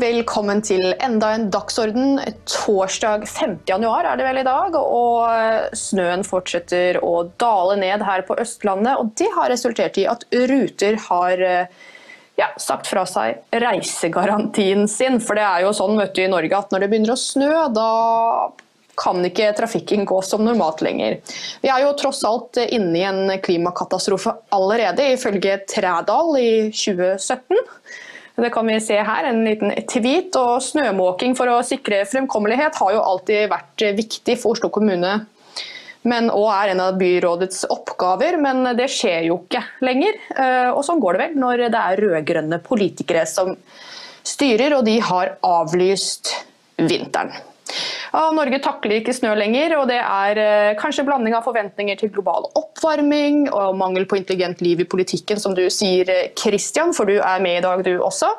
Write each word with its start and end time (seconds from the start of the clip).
velkommen 0.00 0.62
til 0.64 0.92
enda 1.02 1.32
en 1.36 1.48
dagsorden. 1.52 2.20
Torsdag 2.48 3.26
5. 3.28 3.56
januar 3.68 4.06
er 4.08 4.18
det 4.18 4.26
vel 4.26 4.40
i 4.40 4.46
dag, 4.46 4.76
og 4.78 5.76
snøen 5.76 6.24
fortsetter 6.26 6.98
å 7.04 7.24
dale 7.40 7.76
ned 7.80 8.04
her 8.06 8.24
på 8.26 8.36
Østlandet. 8.40 8.96
og 8.96 9.12
Det 9.18 9.28
har 9.34 9.50
resultert 9.52 9.98
i 10.00 10.06
at 10.08 10.24
Ruter 10.32 10.96
har 11.08 11.44
ja, 12.40 12.48
sagt 12.56 12.88
fra 12.88 13.04
seg 13.08 13.42
reisegarantien 13.52 14.88
sin. 14.88 15.20
For 15.20 15.38
det 15.38 15.44
er 15.46 15.66
jo 15.66 15.74
sånn 15.76 15.98
vet 16.00 16.14
du, 16.16 16.22
i 16.24 16.32
Norge 16.32 16.62
at 16.62 16.72
når 16.72 16.84
det 16.84 16.92
begynner 16.92 17.14
å 17.16 17.20
snø, 17.20 17.50
da 17.76 17.90
kan 19.02 19.24
ikke 19.24 19.50
trafikken 19.56 20.06
gå 20.08 20.20
som 20.24 20.44
normalt 20.44 20.82
lenger. 20.84 21.18
Vi 21.64 21.72
er 21.72 21.84
jo 21.84 21.92
tross 22.00 22.22
alt 22.28 22.60
inne 22.64 22.96
i 22.96 23.04
en 23.08 23.36
klimakatastrofe 23.44 24.34
allerede, 24.54 25.12
ifølge 25.16 25.58
Trædal 25.68 26.36
i 26.40 26.50
2017. 26.70 27.60
Det 28.34 28.50
kan 28.50 28.66
vi 28.66 28.78
se 28.80 28.96
her, 28.96 29.24
en 29.28 29.44
liten 29.44 29.74
tweet. 29.90 30.36
Og 30.40 30.62
snømåking 30.64 31.36
for 31.38 31.50
å 31.52 31.60
sikre 31.66 32.02
fremkommelighet 32.08 32.78
har 32.80 32.96
jo 32.96 33.04
alltid 33.04 33.50
vært 33.52 33.86
viktig 33.98 34.38
for 34.40 34.56
Oslo 34.56 34.72
kommune. 34.72 35.20
Men 36.08 36.32
òg 36.34 36.48
er 36.50 36.72
en 36.72 36.82
av 36.82 36.96
byrådets 36.98 37.66
oppgaver, 37.70 38.34
men 38.42 38.64
det 38.78 38.88
skjer 38.90 39.28
jo 39.28 39.38
ikke 39.44 39.62
lenger. 39.86 40.18
Eh, 40.34 40.70
og 40.72 40.82
sånn 40.86 41.02
går 41.02 41.14
det 41.14 41.22
vel 41.26 41.38
når 41.44 41.64
det 41.68 41.82
er 41.82 42.02
rød-grønne 42.02 42.58
politikere 42.64 43.22
som 43.30 43.54
styrer, 44.26 44.74
og 44.74 44.86
de 44.88 44.96
har 45.04 45.36
avlyst 45.46 46.32
vinteren. 46.80 47.30
Norge 48.36 48.58
takler 48.64 48.98
ikke 48.98 49.14
snø 49.16 49.32
lenger, 49.38 49.76
og 49.78 49.88
det 49.90 49.98
er 50.00 50.40
eh, 50.40 50.72
kanskje 50.80 51.04
blanding 51.06 51.36
av 51.36 51.46
forventninger 51.46 51.98
til 52.00 52.12
global 52.12 52.48
oppvarming 52.58 53.46
og 53.50 53.76
mangel 53.80 54.06
på 54.08 54.18
intelligent 54.20 54.62
liv 54.64 54.82
i 54.84 54.88
politikken, 54.88 55.40
som 55.40 55.56
du 55.56 55.64
sier, 55.72 56.10
Christian, 56.38 56.92
for 56.96 57.08
du 57.08 57.18
er 57.18 57.44
med 57.44 57.60
i 57.60 57.64
dag 57.64 57.84
du 57.86 57.92
også. 58.04 58.30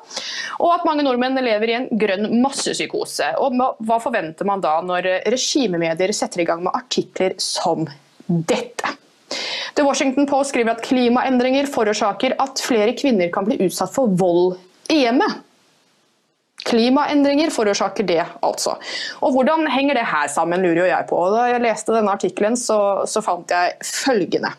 Og 0.59 0.73
at 0.75 0.87
mange 0.87 1.05
nordmenn 1.05 1.39
lever 1.41 1.71
i 1.71 1.77
en 1.79 1.87
grønn 1.99 2.29
massepsykose. 2.43 3.33
Og 3.43 3.57
hva 3.57 3.99
forventer 4.03 4.47
man 4.49 4.63
da 4.63 4.77
når 4.85 5.09
regimemedier 5.33 6.13
setter 6.15 6.43
i 6.43 6.49
gang 6.49 6.63
med 6.65 6.75
artikler 6.77 7.37
som 7.41 7.87
dette? 8.27 8.97
The 9.73 9.85
Washington 9.85 10.27
Post 10.29 10.53
skriver 10.53 10.75
at 10.75 10.83
klimaendringer 10.85 11.69
forårsaker 11.71 12.35
at 12.41 12.61
flere 12.61 12.93
kvinner 12.97 13.31
kan 13.33 13.47
bli 13.47 13.57
utsatt 13.65 13.93
for 13.95 14.11
vold 14.19 14.59
i 14.93 15.01
hjemmet. 15.03 15.41
Klimaendringer 16.63 17.51
forårsaker 17.53 18.07
det, 18.07 18.21
altså. 18.45 18.77
Og 19.21 19.35
Hvordan 19.35 19.67
henger 19.71 19.99
det 19.99 20.07
her 20.07 20.27
sammen, 20.31 20.63
lurer 20.63 20.87
jeg 20.89 21.07
på. 21.09 21.19
Da 21.33 21.47
jeg 21.51 21.63
leste 21.63 21.95
denne 21.95 22.13
artikkelen, 22.15 22.57
så, 22.59 22.77
så 23.09 23.23
fant 23.25 23.51
jeg 23.51 23.75
følgende. 23.83 24.53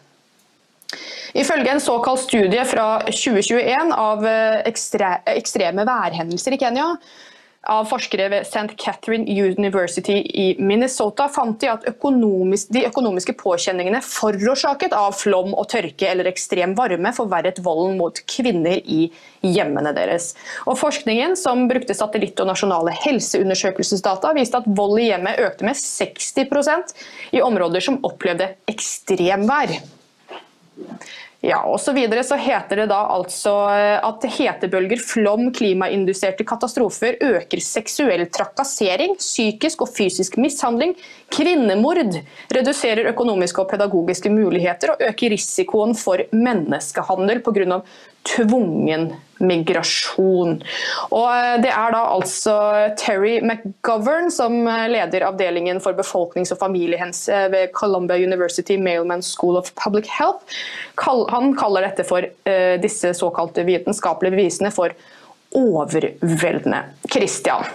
Ifølge 1.35 1.73
en 1.73 1.83
såkalt 1.83 2.23
studie 2.23 2.63
fra 2.69 3.01
2021 3.09 3.95
av 3.99 4.27
eh, 4.29 4.61
ekstre, 4.71 5.17
ekstreme 5.35 5.83
værhendelser 5.89 6.55
i 6.55 6.61
Kenya, 6.61 6.93
av 7.71 7.87
forskere 7.89 8.29
ved 8.33 8.47
St. 8.47 8.75
Catherine 8.81 9.25
University 9.29 10.19
i 10.21 10.47
Minnesota 10.59 11.29
fant 11.33 11.57
de 11.61 11.71
at 11.73 11.87
økonomisk, 11.89 12.71
de 12.75 12.85
økonomiske 12.89 13.35
påkjenningene 13.41 14.03
forårsaket 14.05 14.95
av 14.97 15.17
flom 15.17 15.55
og 15.55 15.69
tørke 15.73 16.09
eller 16.11 16.29
ekstrem 16.31 16.77
varme 16.79 17.15
forverret 17.17 17.61
volden 17.65 17.99
mot 18.01 18.21
kvinner 18.31 18.81
i 18.85 19.09
hjemmene 19.45 19.95
deres. 19.97 20.33
Og 20.69 20.79
forskningen, 20.81 21.37
som 21.41 21.67
brukte 21.71 21.97
satellitt 21.97 22.41
og 22.43 22.51
nasjonale 22.53 22.95
helseundersøkelsesdata, 23.05 24.35
viste 24.37 24.61
at 24.61 24.71
vold 24.79 25.01
i 25.03 25.11
hjemmet 25.11 25.41
økte 25.45 25.69
med 25.69 25.79
60% 25.81 26.97
i 27.37 27.43
områder 27.45 27.85
som 27.85 28.01
opplevde 28.07 28.55
ekstremvær. 28.71 29.79
Ja, 31.45 31.59
og 31.69 31.77
så, 31.83 31.93
videre, 31.93 32.23
så 32.25 32.39
heter 32.41 32.79
det 32.81 32.87
da 32.89 33.03
altså 33.13 33.53
eh, 33.75 33.99
at 34.01 34.23
hetebølger, 34.33 35.01
flom, 35.05 35.51
klimainduserte 35.53 36.47
katastrofer 36.49 37.19
øker 37.21 37.61
seksuell 37.61 38.25
trakassering, 38.33 39.19
psykisk 39.21 39.85
og 39.85 39.91
fysisk 39.93 40.39
mishandling, 40.41 40.95
kvinnemord, 41.35 42.17
reduserer 42.55 43.11
økonomiske 43.13 43.61
og 43.61 43.69
pedagogiske 43.75 44.33
muligheter 44.33 44.95
og 44.95 45.05
øker 45.11 45.35
risikoen 45.35 45.93
for 45.99 46.25
menneskehandel 46.33 47.45
pga 47.45 47.83
tvungen 48.25 49.11
migrasjon. 49.49 50.59
Og 51.11 51.27
eh, 51.31 51.55
det 51.65 51.73
er 51.73 51.95
da 51.95 52.03
altså 52.15 52.57
Terry 53.01 53.37
McGovern, 53.43 54.31
som 54.35 54.57
eh, 54.69 54.87
leder 54.93 55.27
avdelingen 55.29 55.81
for 55.85 55.97
befolknings- 55.97 56.55
og 56.55 56.61
familiehelse 56.63 57.47
ved 57.55 57.73
Columbia 57.77 58.19
University 58.21 58.79
Mailman 58.81 59.23
School 59.23 59.59
of 59.61 59.73
Public 59.79 60.11
Health. 60.19 60.45
Han 61.33 61.55
kaller 61.59 61.89
dette 61.89 62.07
for 62.09 62.25
eh, 62.25 62.77
disse 62.83 63.15
såkalte 63.17 63.67
vitenskapelige 63.67 64.37
bevisene 64.37 64.73
for 64.75 64.95
overveldende. 65.55 66.83
Christian, 67.13 67.67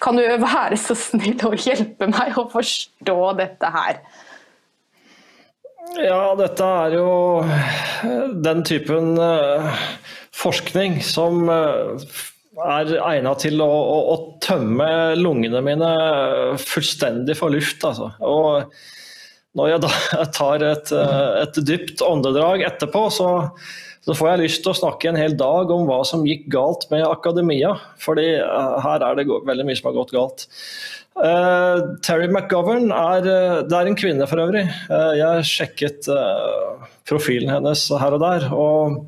kan 0.00 0.16
du 0.16 0.24
være 0.24 0.76
så 0.80 0.96
snill 0.98 1.40
å 1.46 1.54
hjelpe 1.56 2.08
meg 2.10 2.38
å 2.40 2.48
forstå 2.52 3.18
dette 3.38 3.72
her? 3.74 4.00
Ja, 6.00 6.34
dette 6.34 6.64
er 6.64 6.94
jo 6.96 7.08
den 8.42 8.64
typen 8.66 9.14
forskning 10.34 10.98
som 11.04 11.46
uh, 11.50 11.94
er 12.64 12.92
egnet 12.98 13.42
til 13.44 13.62
å, 13.62 13.68
å, 13.68 13.96
å, 14.14 14.16
tømme 14.44 14.88
lungene 15.18 15.62
mine 15.64 15.94
fullstendig 16.60 17.36
for 17.38 17.54
luft. 17.54 17.82
Altså. 17.86 18.12
Og 18.22 19.56
når 19.58 19.74
jeg 19.74 19.84
da 19.86 19.94
tar 20.38 20.66
et, 20.66 20.94
uh, 20.94 21.42
et 21.44 21.58
dypt 21.66 22.04
åndedrag 22.04 22.64
etterpå, 22.66 23.06
så, 23.14 23.30
så, 24.04 24.14
får 24.16 24.32
jeg 24.32 24.42
lyst 24.44 24.64
til 24.64 24.74
å 24.74 24.80
snakke 24.84 25.10
en 25.10 25.20
hel 25.20 25.36
dag 25.38 25.70
om 25.74 25.86
hva 25.90 26.02
som 26.06 26.26
gikk 26.28 26.48
galt 26.54 26.88
med 26.94 27.06
akademia. 27.08 27.76
fordi 28.02 28.34
her 28.38 29.06
er 29.06 29.20
det 29.20 29.30
veldig 29.30 29.66
mye 29.70 29.80
som 29.80 29.90
har 29.90 29.98
gått 30.02 30.14
galt. 30.14 30.46
Uh, 31.14 31.94
Terry 32.02 32.26
McGovern 32.26 32.90
er, 32.90 33.22
uh, 33.22 33.60
det 33.62 33.78
er 33.78 33.86
en 33.86 33.98
kvinne 33.98 34.26
for 34.26 34.42
øvrig. 34.42 34.64
Uh, 34.90 35.14
jeg 35.14 35.46
sjekket 35.46 36.10
profilen 37.06 37.52
hennes 37.52 37.86
her 38.02 38.16
og 38.16 38.22
der. 38.24 38.50
og 38.50 39.02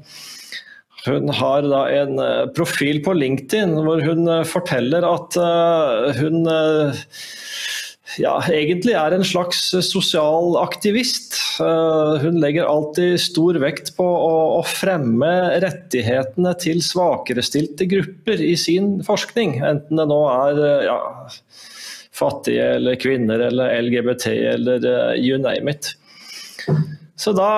Hun 1.06 1.30
har 1.38 1.66
da 1.66 1.84
en 2.02 2.18
profil 2.56 3.00
på 3.04 3.14
LinkedIn 3.14 3.76
hvor 3.86 4.02
hun 4.02 4.26
forteller 4.48 5.06
at 5.06 5.38
hun 6.18 6.40
ja, 8.20 8.32
egentlig 8.48 8.94
er 8.96 9.14
en 9.14 9.24
slags 9.26 9.60
sosial 9.84 10.56
aktivist. 10.60 11.36
Hun 11.58 12.38
legger 12.40 12.68
alltid 12.68 13.18
stor 13.20 13.58
vekt 13.60 13.92
på 13.98 14.04
å, 14.06 14.62
fremme 14.66 15.30
rettighetene 15.62 16.54
til 16.62 16.82
svakerestilte 16.84 17.88
grupper 17.90 18.42
i 18.42 18.54
sin 18.60 18.96
forskning. 19.06 19.58
Enten 19.66 20.00
det 20.00 20.08
nå 20.10 20.20
er 20.32 20.62
ja, 20.88 20.98
fattige 22.16 22.70
eller 22.78 23.00
kvinner 23.00 23.48
eller 23.50 23.76
LGBT 23.84 24.30
eller 24.54 24.88
you 25.20 25.38
name 25.42 25.76
it. 25.76 25.92
Så 27.16 27.32
da, 27.36 27.50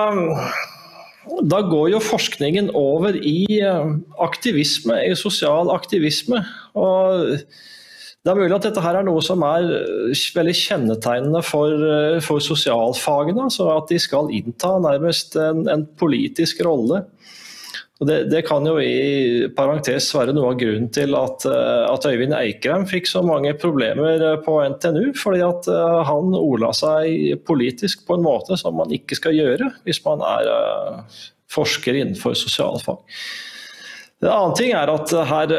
da 1.48 1.62
går 1.66 1.92
jo 1.94 2.02
forskningen 2.02 2.70
over 2.76 3.16
i 3.16 3.60
uh, 3.62 3.96
aktivisme, 4.24 4.96
i 5.06 5.16
sosial 5.18 5.72
aktivisme. 5.74 6.42
Og 6.78 7.34
det 8.24 8.32
er 8.32 8.38
mulig 8.38 8.56
at 8.56 8.66
dette 8.66 8.82
her 8.82 8.98
er 8.98 9.06
noe 9.06 9.22
som 9.24 9.44
er 9.46 9.68
eh, 9.78 10.24
veldig 10.34 10.54
kjennetegnende 10.58 11.40
for, 11.46 11.84
for 12.24 12.42
sosialfagene. 12.44 13.46
Så 13.54 13.68
at 13.72 13.92
de 13.92 14.00
skal 14.02 14.32
innta 14.34 14.74
nærmest 14.82 15.38
en, 15.40 15.64
en 15.70 15.86
politisk 16.00 16.60
rolle. 16.66 17.04
Det, 17.98 18.18
det, 18.30 18.44
kan 18.46 18.62
jo 18.62 18.76
i 18.78 19.48
parentes 19.56 20.06
være 20.14 20.30
noe 20.36 20.52
av 20.52 20.58
grunnen 20.60 20.86
til 20.94 21.16
at, 21.18 21.42
eh, 21.50 21.86
at, 21.90 22.04
Øyvind 22.06 22.36
Eikrem 22.36 22.84
fikk 22.86 23.08
så 23.10 23.24
mange 23.26 23.50
problemer 23.58 24.22
eh, 24.22 24.36
på 24.44 24.54
NTNU. 24.62 25.10
Fordi 25.18 25.42
at 25.42 25.66
eh, 25.72 25.98
han 26.06 26.36
ordla 26.38 26.70
seg 26.78 27.42
politisk 27.48 28.04
på 28.06 28.14
en 28.14 28.22
måte 28.22 28.58
som 28.60 28.78
man 28.78 28.94
ikke 28.94 29.18
skal 29.18 29.34
gjøre 29.34 29.72
hvis 29.82 29.98
man 30.04 30.22
er 30.22 30.50
forsker 31.50 31.96
innenfor 31.98 32.36
sosialfag. 32.38 33.02
En 34.22 34.30
annen 34.30 34.54
ting 34.58 34.70
er 34.76 34.90
at 34.92 35.14
her 35.30 35.54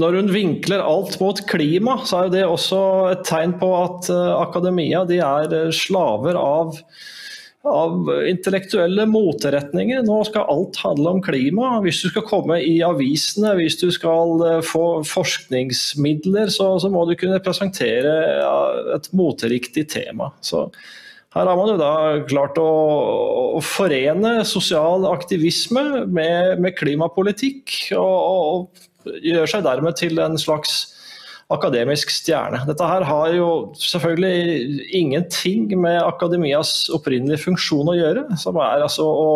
når 0.00 0.18
hun 0.18 0.28
vinkler 0.34 0.82
alt 0.84 1.16
mot 1.22 1.40
klima, 1.48 1.96
så 2.06 2.26
er 2.26 2.34
det 2.34 2.44
også 2.46 2.82
et 3.14 3.24
tegn 3.26 3.56
på 3.60 3.70
at 3.78 4.10
akademia 4.12 5.02
er 5.16 5.72
slaver 5.74 6.36
av 6.38 6.76
av 7.68 8.08
intellektuelle 8.24 9.04
moteretninger. 9.10 10.00
Nå 10.06 10.20
skal 10.28 10.48
alt 10.48 10.78
handle 10.80 11.16
om 11.16 11.20
klima. 11.24 11.74
Hvis 11.84 12.00
du 12.04 12.08
skal 12.08 12.24
komme 12.28 12.56
i 12.64 12.78
avisene, 12.84 13.52
hvis 13.58 13.76
du 13.82 13.90
skal 13.92 14.40
eh, 14.46 14.62
få 14.64 15.02
forskningsmidler, 15.08 16.48
så, 16.52 16.72
så 16.80 16.90
må 16.92 17.04
du 17.08 17.16
kunne 17.20 17.42
presentere 17.44 18.14
et 18.96 19.10
moteriktig 19.16 19.88
tema. 19.92 20.30
Så 20.40 20.68
her 21.36 21.46
har 21.46 21.58
man 21.58 21.68
jo 21.70 21.76
da 21.78 21.92
klart 22.30 22.56
å, 22.58 22.70
å 23.58 23.60
forene 23.62 24.40
sosial 24.48 25.04
aktivisme 25.12 26.06
med, 26.08 26.56
med 26.62 26.74
klimapolitikk, 26.78 27.92
og, 27.98 28.16
og, 28.24 28.86
gjør 29.24 29.48
seg 29.48 29.62
dermed 29.64 29.96
til 29.96 30.18
en 30.20 30.34
slags 30.40 30.80
akademisk 31.50 32.12
stjerne. 32.14 32.62
Dette 32.68 32.86
her 32.86 33.04
har 33.06 33.34
jo 33.34 33.50
selvfølgelig 33.78 34.86
ingenting 35.00 35.66
med 35.80 35.98
akademias 36.04 36.88
opprinnelige 36.94 37.42
funksjon 37.48 37.90
å 37.90 37.98
gjøre, 37.98 38.24
som 38.38 38.58
er 38.62 38.86
altså 38.86 39.06
å 39.08 39.28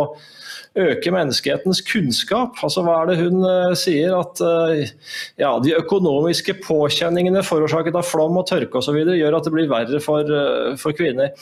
øke 0.78 1.12
menneskehetens 1.14 1.80
kunnskap. 1.86 2.58
Altså, 2.66 2.82
hva 2.86 3.00
er 3.02 3.12
det 3.12 3.20
hun 3.20 3.44
uh, 3.46 3.74
sier? 3.78 4.14
At 4.18 4.42
uh, 4.42 4.74
ja, 5.40 5.52
de 5.62 5.76
økonomiske 5.78 6.56
påkjenningene 6.64 7.44
forårsaket 7.46 7.98
av 7.98 8.06
flom 8.08 8.40
og 8.40 8.48
tørke 8.50 8.80
osv. 8.80 8.98
gjør 9.14 9.38
at 9.38 9.46
det 9.46 9.54
blir 9.54 9.70
verre 9.70 10.02
for, 10.02 10.26
uh, 10.26 10.74
for 10.80 10.96
kvinner. 10.96 11.34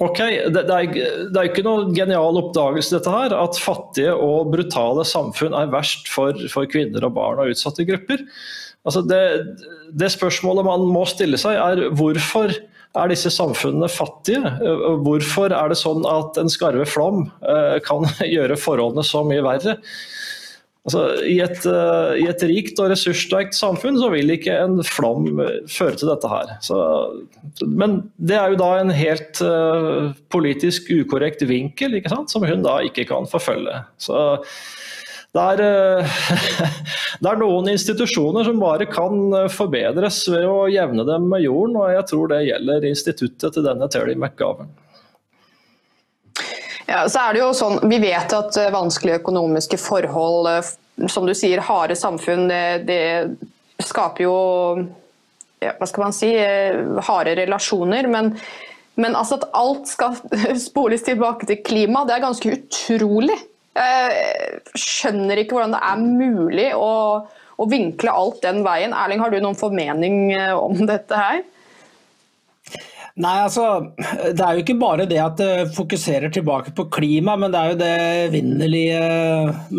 Ok, 0.00 0.18
det, 0.48 0.62
det, 0.64 0.74
er, 0.74 0.94
det 1.28 1.40
er 1.40 1.50
ikke 1.50 1.64
noe 1.66 1.90
genial 1.94 2.38
oppdagelse 2.40 2.94
dette 2.96 3.12
her, 3.12 3.34
at 3.36 3.58
fattige 3.60 4.14
og 4.16 4.48
brutale 4.54 5.04
samfunn 5.06 5.56
er 5.58 5.72
verst 5.74 6.08
for, 6.08 6.38
for 6.50 6.70
kvinner 6.70 7.04
og 7.04 7.12
barn 7.18 7.42
og 7.42 7.52
utsatte 7.52 7.84
grupper. 7.86 8.24
Altså 8.84 9.00
det, 9.08 9.22
det 9.96 10.12
spørsmålet 10.12 10.66
man 10.66 10.86
må 10.92 11.04
stille 11.08 11.40
seg 11.40 11.56
er 11.56 11.86
hvorfor 11.96 12.52
er 12.94 13.10
disse 13.10 13.32
samfunnene 13.32 13.88
fattige? 13.90 14.52
Hvorfor 15.02 15.54
er 15.54 15.72
det 15.72 15.80
sånn 15.80 16.04
at 16.06 16.36
en 16.38 16.52
skarve 16.52 16.86
flom 16.86 17.24
eh, 17.42 17.78
kan 17.84 18.06
gjøre 18.36 18.60
forholdene 18.60 19.06
så 19.06 19.24
mye 19.26 19.42
verre? 19.46 19.78
Altså, 20.84 21.00
i, 21.24 21.38
et, 21.40 21.62
uh, 21.64 22.12
I 22.20 22.26
et 22.28 22.42
rikt 22.44 22.80
og 22.82 22.90
ressurssterkt 22.92 23.56
samfunn 23.56 23.96
så 23.96 24.10
vil 24.12 24.34
ikke 24.34 24.52
en 24.66 24.82
flom 24.84 25.30
føre 25.72 25.96
til 25.96 26.10
dette 26.10 26.28
her. 26.28 26.50
Så, 26.64 26.76
men 27.64 28.02
det 28.20 28.36
er 28.36 28.52
jo 28.52 28.58
da 28.60 28.68
en 28.82 28.92
helt 28.92 29.40
uh, 29.40 30.12
politisk 30.34 30.92
ukorrekt 30.92 31.46
vinkel 31.48 31.96
som 32.28 32.44
hun 32.44 32.66
da 32.66 32.82
ikke 32.84 33.06
kan 33.08 33.24
forfølge. 33.30 33.80
Så 33.96 34.18
det 35.34 35.44
er, 35.54 35.60
uh, 35.64 36.22
det 37.22 37.32
er, 37.32 37.40
noen 37.40 37.72
institusjoner 37.72 38.46
som 38.46 38.62
bare 38.62 38.86
kan 38.90 39.50
forbedres 39.50 40.22
ved 40.30 40.46
å 40.46 40.64
jevne 40.70 41.06
dem 41.08 41.28
med 41.32 41.44
jorden, 41.44 41.80
og 41.82 41.92
jeg 41.96 42.08
tror 42.12 42.32
det 42.32 42.44
gjelder 42.46 42.88
instituttet 42.90 43.56
til 43.56 43.66
denne 43.66 43.90
Terry 43.90 44.14
McGovern. 44.14 44.72
Ja, 46.86 47.06
så 47.08 47.22
er 47.26 47.34
det 47.34 47.40
jo 47.40 47.52
sånn, 47.56 47.78
Vi 47.88 47.98
vet 48.02 48.34
at 48.36 48.58
eh, 48.60 48.72
vanskelige 48.74 49.22
økonomiske 49.22 49.78
forhold, 49.80 50.50
eh, 50.50 51.08
som 51.10 51.26
du 51.26 51.32
sier, 51.36 51.62
harde 51.64 51.96
samfunn, 51.96 52.46
det, 52.50 52.84
det 52.88 53.84
skaper 53.84 54.26
jo 54.26 54.36
ja, 55.64 55.72
hva 55.78 55.88
skal 55.88 56.06
man 56.06 56.16
si, 56.16 56.30
eh, 56.36 56.76
harde 57.08 57.36
relasjoner. 57.40 58.08
Men, 58.12 58.34
men 59.00 59.16
altså 59.16 59.40
at 59.40 59.48
alt 59.56 59.88
skal 59.90 60.18
spoles 60.68 61.06
tilbake 61.06 61.48
til 61.48 61.62
klima, 61.64 62.04
det 62.04 62.18
er 62.18 62.26
ganske 62.26 62.56
utrolig. 62.58 63.40
Jeg 63.74 64.60
skjønner 64.78 65.40
ikke 65.40 65.56
hvordan 65.56 65.74
det 65.74 65.82
er 65.82 66.04
mulig 66.04 66.68
å, 66.78 66.92
å 67.58 67.66
vinkle 67.70 68.12
alt 68.14 68.38
den 68.44 68.62
veien. 68.66 68.94
Erling, 68.94 69.22
har 69.22 69.34
du 69.34 69.40
noen 69.42 69.58
formening 69.58 70.30
om 70.54 70.86
dette 70.92 71.18
her? 71.18 71.42
Nei, 73.14 73.34
altså, 73.44 73.94
Det 74.34 74.42
er 74.42 74.56
jo 74.56 74.62
ikke 74.64 74.78
bare 74.80 75.06
det 75.06 75.20
at 75.22 75.38
det 75.38 75.74
fokuserer 75.76 76.32
tilbake 76.34 76.72
på 76.74 76.88
klima, 76.90 77.36
men 77.38 77.52
det 77.54 77.60
er 77.60 77.68
jo 77.70 77.76
det 77.78 78.30
vinnerlige 78.32 79.02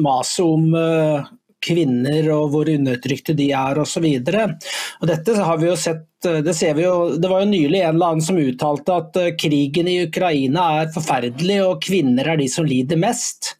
maset 0.05 0.45
om 0.45 0.69
eh, 0.79 1.27
kvinner 1.65 2.29
og 2.31 2.53
hvor 2.53 2.71
undertrykte 2.71 3.35
de 3.35 3.49
er 3.57 3.81
osv. 3.81 4.07
Dette 4.23 5.35
har 5.35 5.59
vi 5.59 5.67
jo 5.67 5.75
sett 5.79 6.29
eh, 6.29 6.39
det, 6.45 6.55
jo, 6.79 6.95
det 7.19 7.31
var 7.31 7.43
jo 7.43 7.51
nylig 7.51 7.81
en 7.81 7.97
eller 7.97 8.15
annen 8.15 8.23
som 8.23 8.39
uttalte 8.39 8.99
at 9.03 9.19
eh, 9.19 9.33
krigen 9.35 9.91
i 9.91 9.99
Ukraina 10.05 10.69
er 10.79 10.95
forferdelig 10.95 11.59
og 11.65 11.83
kvinner 11.83 12.31
er 12.31 12.39
de 12.39 12.47
som 12.51 12.67
lider 12.67 13.03
mest. 13.03 13.57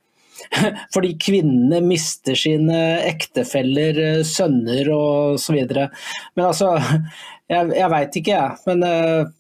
Fordi 0.94 1.14
kvinnene 1.22 1.82
mister 1.86 2.38
sine 2.40 2.82
ektefeller, 3.06 4.24
sønner 4.28 4.92
osv. 4.96 5.62
Men 5.68 6.46
altså, 6.46 6.76
jeg, 7.54 7.72
jeg 7.76 7.92
veit 7.96 8.20
ikke 8.22 8.36
jeg. 8.36 8.60
Men 8.70 9.34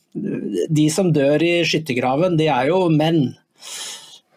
de 0.71 0.87
som 0.93 1.11
dør 1.15 1.43
i 1.43 1.57
skyttergraven, 1.67 2.37
de 2.39 2.47
er 2.51 2.71
jo 2.71 2.85
menn 2.93 3.27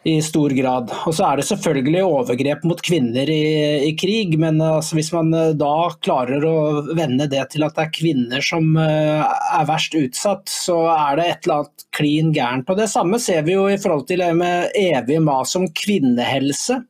i 0.09 0.23
stor 0.25 0.53
grad. 0.57 0.93
Og 1.07 1.15
så 1.17 1.27
er 1.29 1.39
det 1.41 1.47
selvfølgelig 1.49 2.03
overgrep 2.07 2.65
mot 2.69 2.81
kvinner 2.85 3.29
i, 3.31 3.45
i 3.89 3.93
krig, 3.99 4.37
men 4.41 4.61
altså, 4.65 4.97
hvis 4.99 5.13
man 5.15 5.33
eh, 5.37 5.55
da 5.59 5.91
klarer 6.05 6.45
å 6.49 6.57
vende 6.97 7.29
det 7.31 7.45
til 7.53 7.67
at 7.67 7.77
det 7.77 7.87
er 7.87 7.95
kvinner 7.95 8.45
som 8.45 8.71
uh, 8.79 9.25
er 9.59 9.69
verst 9.69 9.97
utsatt, 9.99 10.47
så 10.51 10.81
er 10.95 11.19
det 11.19 11.27
et 11.29 11.49
eller 11.49 11.63
annet 11.63 11.87
klin 11.99 12.33
gærent. 12.37 12.69
Og 12.71 12.81
Det 12.81 12.91
samme 12.91 13.21
ser 13.23 13.45
vi 13.47 13.57
jo 13.57 13.67
i 13.71 13.81
forhold 13.81 14.07
til 14.09 14.23
det 14.25 14.33
med 14.39 14.77
evig 14.79 15.21
mas 15.25 15.57
om 15.59 15.69
kvinnehelse. 15.69 16.81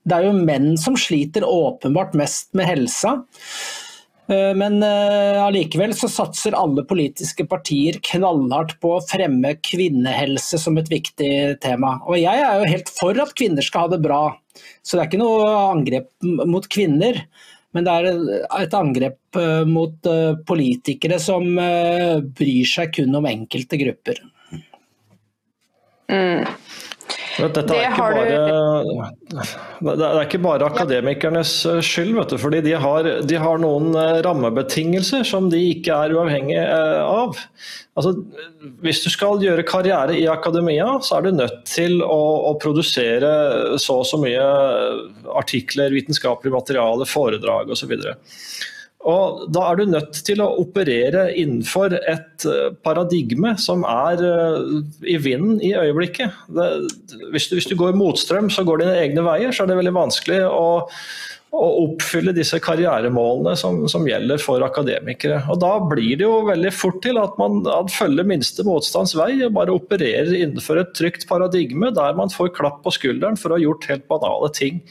Det 0.00 0.16
er 0.16 0.28
jo 0.28 0.36
menn 0.36 0.72
som 0.80 0.96
sliter 0.98 1.44
åpenbart 1.46 2.16
mest 2.18 2.50
med 2.56 2.68
helsa. 2.70 3.18
Eh, 4.30 4.54
men 4.54 4.82
eh, 4.82 5.42
allikevel 5.42 5.94
så 5.96 6.08
satser 6.10 6.56
alle 6.58 6.84
politiske 6.88 7.46
partier 7.50 7.98
knallhardt 8.12 8.76
på 8.82 8.94
å 8.96 9.04
fremme 9.04 9.56
kvinnehelse 9.66 10.60
som 10.62 10.78
et 10.78 10.90
viktig 10.92 11.32
tema. 11.64 11.96
Og 12.06 12.20
jeg 12.20 12.44
er 12.44 12.60
jo 12.60 12.70
helt 12.70 12.92
for 12.94 13.22
at 13.22 13.34
kvinner 13.38 13.66
skal 13.66 13.88
ha 13.88 13.94
det 13.94 14.02
bra, 14.04 14.22
så 14.82 14.96
det 14.96 15.04
er 15.04 15.10
ikke 15.10 15.22
noe 15.22 15.48
angrep 15.70 16.12
mot 16.46 16.68
kvinner. 16.70 17.24
Men 17.74 17.86
det 17.86 17.92
er 17.94 18.06
et 18.64 18.74
angrep 18.74 19.38
eh, 19.38 19.64
mot 19.66 20.10
politikere 20.46 21.20
som 21.22 21.46
bryr 21.54 22.70
seg 22.70 22.94
kun 22.98 23.18
om 23.18 23.28
enkelte 23.30 23.78
grupper. 23.82 24.22
Mm. 26.10 26.42
Dette 27.38 27.62
er 27.76 27.86
ikke, 27.86 28.00
bare, 28.00 29.10
det 29.80 30.06
er 30.06 30.20
ikke 30.24 30.40
bare 30.42 30.66
akademikernes 30.66 31.52
eh, 31.68 31.78
skyld, 31.84 32.12
vet 32.16 32.32
du, 32.34 32.36
fordi 32.42 32.62
de 32.64 32.74
har, 32.82 33.06
de 33.26 33.38
har 33.38 33.60
noen 33.62 33.94
eh, 33.94 34.18
rammebetingelser 34.26 35.22
som 35.28 35.46
de 35.52 35.60
ikke 35.70 35.94
er 35.94 36.16
uavhengig 36.16 36.58
eh, 36.58 36.98
av. 37.04 37.38
Altså, 37.98 38.14
hvis 38.82 39.02
du 39.04 39.08
skal 39.12 39.42
gjøre 39.44 39.66
karriere 39.68 40.16
i 40.18 40.26
akademia, 40.30 40.88
så 41.04 41.18
er 41.18 41.28
du 41.28 41.38
nødt 41.38 41.62
til 41.70 42.00
å, 42.02 42.20
å 42.50 42.56
produsere 42.62 43.30
så 43.80 44.00
og 44.00 44.08
så 44.08 44.20
mye 44.20 44.44
artikler, 45.36 45.94
vitenskapelig 45.94 46.54
materiale, 46.54 47.08
foredrag 47.08 47.70
osv. 47.76 47.94
Og 47.94 48.08
Da 49.00 49.62
er 49.64 49.78
du 49.78 49.86
nødt 49.88 50.18
til 50.26 50.42
å 50.44 50.50
operere 50.60 51.30
innenfor 51.32 51.94
et 51.96 52.44
eh, 52.44 52.68
paradigme 52.84 53.54
som 53.60 53.80
er 53.88 54.20
eh, 54.28 54.58
i 55.08 55.16
vinden 55.16 55.56
i 55.64 55.72
øyeblikket. 55.72 56.36
Det, 56.52 56.66
hvis, 57.32 57.48
du, 57.48 57.56
hvis, 57.56 57.68
du, 57.70 57.78
går 57.80 57.96
motstrøm, 57.96 58.50
så 58.52 58.64
går 58.68 58.82
dine 58.82 58.98
egne 59.00 59.24
veier, 59.24 59.56
så 59.56 59.64
er 59.64 59.70
det 59.70 59.78
veldig 59.78 59.94
vanskelig 59.96 60.42
å, 60.44 60.66
å 61.56 61.70
oppfylle 61.86 62.34
disse 62.36 62.60
karrieremålene 62.60 63.56
som, 63.56 63.80
som, 63.88 64.04
gjelder 64.04 64.44
for 64.44 64.60
akademikere. 64.68 65.40
Og 65.48 65.62
Da 65.64 65.72
blir 65.80 66.20
det 66.20 66.28
jo 66.28 66.44
veldig 66.50 66.74
fort 66.76 67.00
til 67.06 67.22
at 67.22 67.40
man 67.40 67.64
følger 67.88 68.28
minste 68.28 68.68
motstands 68.68 69.16
vei 69.16 69.32
og 69.38 69.56
bare 69.56 69.78
opererer 69.80 70.36
innenfor 70.42 70.84
et 70.84 70.92
trygt 70.98 71.24
paradigme 71.30 71.88
der 71.96 72.20
man 72.20 72.28
får 72.28 72.52
klapp 72.60 72.84
på 72.84 72.92
skulderen 73.00 73.40
for 73.40 73.48
å 73.48 73.56
ha 73.56 73.64
gjort 73.64 73.88
helt 73.94 74.06
banale 74.12 74.52
ting. 74.60 74.84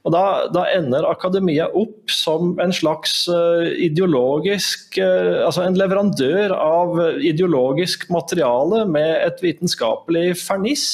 Og 0.00 0.14
da, 0.14 0.24
da, 0.48 0.64
ender 0.72 1.04
akademia 1.04 1.66
opp 1.76 2.08
som 2.12 2.54
en 2.62 2.72
slags 2.72 3.26
uh, 3.28 3.68
ideologisk 3.84 4.96
uh, 4.96 5.44
Altså 5.44 5.66
en 5.66 5.76
leverandør 5.76 6.54
av 6.56 6.96
ideologisk 7.20 8.08
materiale 8.12 8.86
med 8.88 9.12
et 9.26 9.42
vitenskapelig 9.44 10.38
ferniss. 10.40 10.86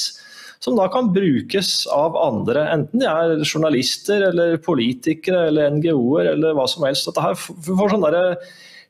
Som 0.59 0.75
da 0.79 0.87
kan 0.89 1.11
brukes 1.13 1.85
av 1.93 2.17
andre, 2.17 2.63
enten 2.73 3.03
de 3.03 3.05
er 3.07 3.43
journalister 3.45 4.25
eller 4.31 4.55
politikere 4.65 5.51
eller 5.51 5.75
NGO-er 5.75 6.31
eller 6.31 6.55
hva 6.57 6.65
som 6.67 6.83
helst. 6.87 7.05
Dette 7.05 7.23
her 7.23 7.37
får 7.37 7.93
sånn 7.93 8.03
derre 8.03 8.39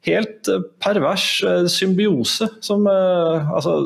helt 0.07 0.49
pervers 0.81 1.27
uh, 1.45 1.67
symbiose 1.69 2.47
som 2.63 2.87
altså, 2.87 3.81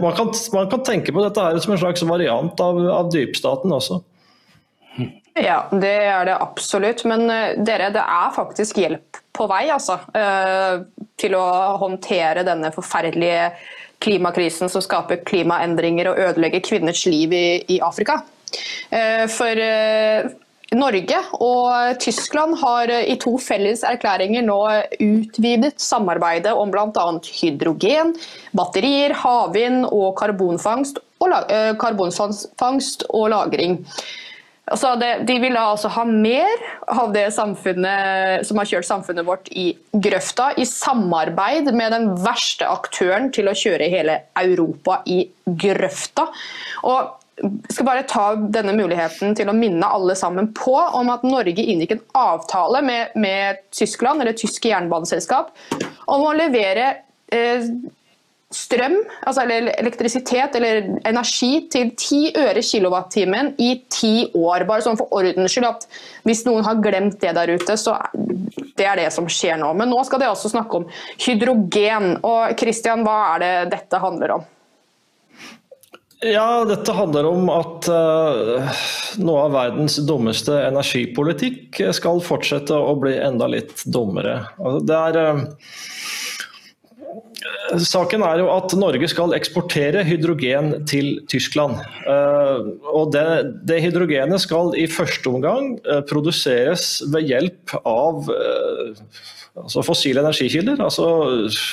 man 0.00 0.16
kan, 0.16 0.32
man 0.56 0.70
kan, 0.72 0.82
tenke 0.88 1.12
på 1.14 1.22
dette 1.22 1.44
her 1.44 1.60
som 1.62 1.76
en 1.76 1.82
slags 1.84 2.02
variant 2.08 2.64
av, 2.64 2.80
av 2.90 3.12
dypstaten 3.12 3.76
også. 3.76 4.00
Ja, 5.40 5.64
det 5.72 5.94
er 6.04 6.26
det 6.28 6.36
absolutt. 6.36 7.04
Men 7.08 7.24
uh, 7.30 7.56
dere, 7.64 7.90
det 7.94 8.02
er 8.02 8.34
faktisk 8.36 8.80
hjelp 8.82 9.20
på 9.36 9.46
vei 9.48 9.66
altså, 9.72 9.96
uh, 10.12 10.82
til 11.20 11.36
å 11.38 11.46
håndtere 11.80 12.44
denne 12.46 12.72
forferdelige 12.74 13.50
klimakrisen 14.00 14.70
som 14.72 14.84
skaper 14.84 15.22
klimaendringer 15.28 16.10
og 16.10 16.20
ødelegger 16.28 16.64
kvinners 16.64 17.04
liv 17.08 17.32
i, 17.36 17.48
i 17.76 17.80
Afrika. 17.84 18.20
Uh, 18.92 19.24
for 19.32 19.64
Norge 20.70 21.18
og 21.42 21.98
Tyskland 21.98 22.54
har 22.60 22.92
i 23.00 23.16
to 23.18 23.32
felles 23.42 23.80
erklæringer 23.86 24.44
nå 24.46 24.58
utvidet 25.02 25.72
samarbeidet 25.82 26.52
om 26.54 26.70
bl.a. 26.70 27.06
hydrogen, 27.40 28.12
batterier, 28.54 29.16
havvind 29.18 29.88
og 29.88 30.12
karbonfangst 30.20 31.00
og, 31.18 31.34
karbonfangst 31.82 33.08
og 33.10 33.32
lagring. 33.34 33.80
Altså 34.70 34.92
det, 35.00 35.10
de 35.26 35.36
ville 35.42 35.58
altså 35.58 35.90
ha 35.90 36.04
mer 36.06 36.60
av 36.90 37.10
det 37.14 37.26
samfunnet 37.34 38.46
som 38.46 38.60
har 38.60 38.68
kjørt 38.70 38.86
samfunnet 38.86 39.26
vårt 39.26 39.48
i 39.50 39.72
grøfta, 39.90 40.52
i 40.62 40.66
samarbeid 40.68 41.72
med 41.74 41.90
den 41.96 42.10
verste 42.22 42.68
aktøren 42.70 43.32
til 43.34 43.50
å 43.50 43.56
kjøre 43.58 43.90
hele 43.90 44.20
Europa 44.38 45.00
i 45.10 45.24
grøfta. 45.44 46.28
Og 46.86 47.16
skal 47.72 47.86
bare 47.88 48.06
ta 48.08 48.24
denne 48.36 48.74
muligheten 48.76 49.34
til 49.38 49.50
å 49.50 49.56
minne 49.56 49.88
alle 49.88 50.14
sammen 50.18 50.50
på 50.56 50.76
om 50.76 51.10
at 51.12 51.24
Norge 51.26 51.64
inngikk 51.64 51.96
en 51.96 52.02
avtale 52.20 52.82
med, 52.84 53.16
med 53.18 53.62
Tyskland, 53.74 54.22
eller 54.22 54.36
tyske 54.36 54.70
jernbaneselskap, 54.70 55.54
om 56.10 56.26
å 56.26 56.36
levere 56.36 56.92
eh, 57.32 57.64
strøm, 58.50 58.96
altså 59.26 59.44
eller 59.44 59.70
elektrisitet 59.78 60.56
eller 60.58 60.88
energi 61.06 61.50
til 61.70 61.92
10 61.94 62.20
øre 62.42 62.62
kilowattimen 62.66 63.52
i 63.62 63.70
ti 63.92 64.14
år. 64.34 64.66
Bare 64.66 64.82
sånn 64.82 64.98
for 64.98 65.12
ordens 65.20 65.54
skyld 65.54 65.68
at 65.68 65.86
hvis 66.26 66.42
noen 66.48 66.66
har 66.66 66.80
glemt 66.82 67.20
det 67.22 67.36
der 67.38 67.54
ute, 67.54 67.76
så 67.78 67.94
det 68.76 68.88
er 68.88 68.98
det 69.04 69.10
som 69.14 69.28
skjer 69.30 69.60
nå. 69.60 69.70
Men 69.78 69.92
nå 69.92 70.02
skal 70.06 70.22
de 70.22 70.30
også 70.30 70.50
snakke 70.50 70.80
om 70.80 70.88
hydrogen. 71.22 72.16
Og 72.26 72.56
Christian, 72.58 73.04
hva 73.06 73.36
er 73.36 73.44
det 73.44 73.52
dette 73.76 74.02
handler 74.02 74.40
om? 74.40 74.48
Ja, 76.26 76.66
dette 76.68 76.92
handler 76.92 77.30
om 77.30 77.46
at 77.54 77.86
uh, 77.88 78.80
noe 79.24 79.44
av 79.46 79.54
verdens 79.54 79.94
dummeste 80.04 80.58
energipolitikk 80.66 81.78
skal 81.96 82.20
fortsette 82.20 82.76
å 82.76 82.92
bli 83.00 83.14
enda 83.16 83.48
litt 83.48 83.86
dummere. 83.88 84.42
Altså, 84.60 84.82
det 84.90 84.98
er 84.98 85.20
uh, 85.38 85.46
Saken 87.80 88.22
er 88.26 88.42
jo 88.42 88.48
at 88.52 88.72
Norge 88.78 89.08
skal 89.10 89.34
eksportere 89.36 90.02
hydrogen 90.06 90.72
til 90.90 91.20
Tyskland. 91.30 91.78
Eh, 92.04 92.70
og 92.90 93.12
det, 93.14 93.26
det 93.68 93.80
hydrogenet 93.84 94.42
skal 94.42 94.74
i 94.78 94.86
første 94.90 95.30
omgang 95.30 95.76
eh, 95.84 96.02
produseres 96.10 97.00
ved 97.12 97.28
hjelp 97.30 97.74
av 97.84 98.30
eh, 98.34 99.02
altså 99.60 99.84
fossile 99.86 100.22
energikilder, 100.24 100.82
altså 100.82 101.08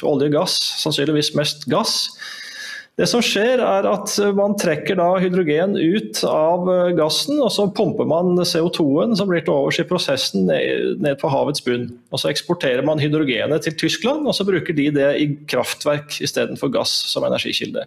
olje 0.08 0.32
og 0.32 0.36
gass, 0.40 0.58
sannsynligvis 0.84 1.34
mest 1.38 1.68
gass. 1.72 2.00
Det 2.98 3.06
som 3.06 3.22
skjer 3.22 3.62
er 3.62 3.86
at 3.86 4.14
Man 4.34 4.56
trekker 4.58 4.98
hydrogen 5.22 5.76
ut 5.78 6.24
av 6.26 6.66
eh, 6.72 6.94
gassen, 6.98 7.38
og 7.46 7.52
så 7.54 7.68
pumper 7.70 8.08
man 8.10 8.34
CO2-en 8.42 9.14
som 9.20 9.30
blir 9.30 9.44
til 9.46 9.54
overs 9.54 9.78
i 9.78 9.86
prosessen 9.86 10.50
ned, 10.50 11.12
på 11.22 11.30
havets 11.30 11.62
bunn. 11.62 11.92
Og 12.10 12.24
Så 12.24 12.32
eksporterer 12.32 12.82
man 12.88 13.02
hydrogenet 13.02 13.68
til 13.68 13.78
Tyskland, 13.78 14.26
og 14.26 14.34
så 14.34 14.48
bruker 14.48 14.74
de 14.74 14.90
det 14.96 15.12
i 15.22 15.30
kraftverk 15.46 16.18
istedenfor 16.26 16.74
gass 16.74 16.96
som 17.12 17.28
energikilde. 17.28 17.86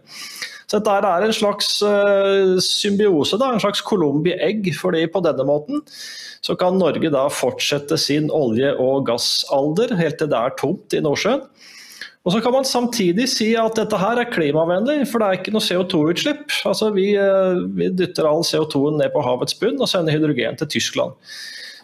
Så 0.71 0.79
Dette 0.79 1.11
er 1.11 1.27
en 1.27 1.35
slags 1.35 1.81
uh, 1.83 2.55
symbiose, 2.63 3.35
da, 3.43 3.49
en 3.51 3.63
slags 3.63 3.83
Colombi 3.83 4.37
egg. 4.39 4.71
fordi 4.79 5.03
på 5.11 5.23
denne 5.27 5.43
måten 5.43 5.83
så 6.41 6.55
kan 6.55 6.79
Norge 6.79 7.11
da 7.11 7.27
fortsette 7.35 7.99
sin 7.99 8.31
olje- 8.31 8.77
og 8.79 9.09
gassalder 9.11 9.97
helt 9.99 10.23
til 10.23 10.31
det 10.31 10.39
er 10.39 10.55
tomt 10.61 10.95
i 10.95 11.03
Nordsjøen. 11.03 11.43
Og 12.21 12.35
så 12.35 12.41
kan 12.45 12.53
man 12.53 12.67
samtidig 12.69 13.31
si 13.33 13.55
at 13.57 13.79
dette 13.79 13.97
her 13.97 14.19
er 14.21 14.29
klimavennlig, 14.29 15.07
for 15.09 15.23
det 15.23 15.29
er 15.29 15.39
ikke 15.39 15.55
noe 15.55 15.65
CO2-utslipp. 15.65 16.53
Altså 16.69 16.91
vi, 16.93 17.15
eh, 17.17 17.63
vi, 17.79 17.89
dytter 17.97 18.29
all 18.29 18.45
CO2-en 18.45 19.01
ned 19.01 19.15
på 19.15 19.23
havets 19.25 19.57
bunn 19.57 19.81
og 19.81 19.89
sender 19.89 20.13
hydrogen 20.13 20.61
til 20.61 20.69
Tyskland. 20.77 21.17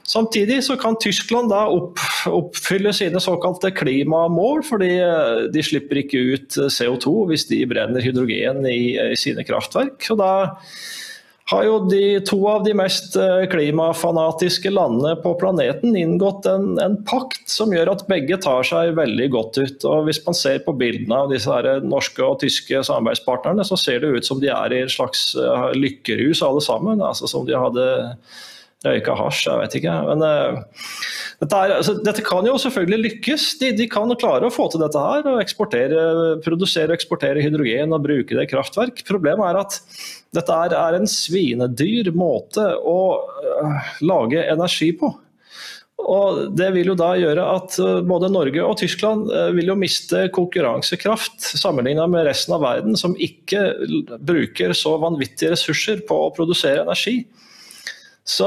Samtidig 0.06 0.60
så 0.62 0.76
kan 0.78 0.98
Tyskland 1.02 1.48
da 1.50 1.64
opp, 1.72 1.98
oppfylle 2.28 2.92
sine 2.94 3.18
såkalte 3.22 3.72
klimamål, 3.74 4.60
fordi 4.68 4.92
eh, 5.00 5.46
de 5.54 5.64
slipper 5.64 6.02
ikke 6.04 6.20
ut 6.36 6.60
CO2 6.68 7.16
hvis 7.32 7.48
de 7.48 7.64
brenner 7.72 8.04
hydrogen 8.04 8.60
i, 8.68 8.94
i 9.00 9.16
sine 9.18 9.46
kraftverk. 9.46 9.98
Så 10.04 10.18
da 10.20 10.30
har 11.46 11.62
jo 11.62 11.76
de 11.86 12.18
to 12.26 12.38
av 12.50 12.64
de 12.66 12.72
mest 12.74 13.14
eh, 13.20 13.44
klimafanatiske 13.50 14.70
landene 14.72 15.14
på 15.22 15.36
planeten 15.38 15.94
inngått 15.98 16.48
en, 16.50 16.72
en, 16.82 16.96
pakt 17.06 17.44
som 17.50 17.70
gjør 17.74 17.92
at 17.92 18.02
begge 18.10 18.38
tar 18.42 18.66
seg 18.66 18.96
veldig 18.98 19.28
godt 19.34 19.60
ut. 19.60 19.86
Og 19.86 20.08
Hvis 20.08 20.24
man 20.26 20.34
ser 20.38 20.58
på 20.66 20.74
bildene 20.74 21.22
av 21.22 21.30
disse 21.30 21.60
norske 21.86 22.24
og 22.26 22.40
tyske 22.42 22.82
samarbeidspartnerne, 22.88 23.66
så 23.68 23.78
ser 23.78 24.02
det 24.02 24.10
ut 24.16 24.26
som 24.26 24.42
de 24.42 24.50
er 24.50 24.74
i 24.74 24.82
en 24.82 24.90
slags 24.90 25.28
eh, 25.38 25.70
lykkerus 25.78 26.42
alle 26.42 26.64
sammen. 26.66 27.04
altså 27.04 27.30
Som 27.30 27.46
de 27.46 27.54
hadde 27.54 27.86
røyka 28.84 29.14
hasj, 29.18 29.46
jeg 29.46 29.62
vet 29.62 29.76
ikke. 29.78 29.94
Men 30.10 30.22
uh, 30.22 30.82
dette, 31.40 31.58
er, 31.58 31.74
altså, 31.78 31.96
dette, 32.04 32.24
kan 32.26 32.46
jo 32.46 32.56
selvfølgelig 32.60 32.98
lykkes. 33.06 33.46
De, 33.62 33.70
de, 33.78 33.88
kan 33.90 34.12
klare 34.20 34.48
å 34.48 34.52
få 34.52 34.68
til 34.72 34.82
dette 34.82 35.02
her. 35.02 35.26
og 35.30 35.42
eksportere, 35.42 36.04
Produsere 36.44 36.92
og 36.92 36.98
eksportere 36.98 37.44
hydrogen 37.44 37.94
og 37.96 38.04
bruke 38.06 38.36
det 38.36 38.46
i 38.46 38.52
kraftverk. 38.52 39.02
Problemet 39.08 39.46
er 39.48 39.60
at 39.62 39.80
dette 40.34 40.56
er, 40.66 40.74
er 40.76 40.96
en 40.98 41.08
svinedyr 41.10 42.10
måte 42.16 42.64
å 42.80 42.98
uh, 43.20 43.94
lage 44.04 44.42
energi 44.42 44.90
på. 44.98 45.12
Og 46.06 46.52
Det 46.54 46.68
vil 46.74 46.90
jo 46.92 46.98
da 46.98 47.14
gjøre 47.18 47.46
at 47.54 47.78
uh, 47.80 48.02
både 48.06 48.32
Norge 48.32 48.64
og 48.64 48.76
Tyskland 48.82 49.30
vil 49.56 49.72
jo 49.72 49.78
miste 49.78 50.26
konkurransekraft 50.34 51.52
sammenlignet 51.56 52.12
med 52.12 52.26
resten 52.28 52.56
av 52.58 52.64
verden, 52.66 52.98
som 52.98 53.16
ikke 53.16 53.64
bruker 54.18 54.76
så 54.76 54.96
vanvittige 55.02 55.54
ressurser 55.54 56.04
på 56.08 56.26
å 56.26 56.32
produsere 56.36 56.84
energi. 56.84 57.20
Så 58.26 58.46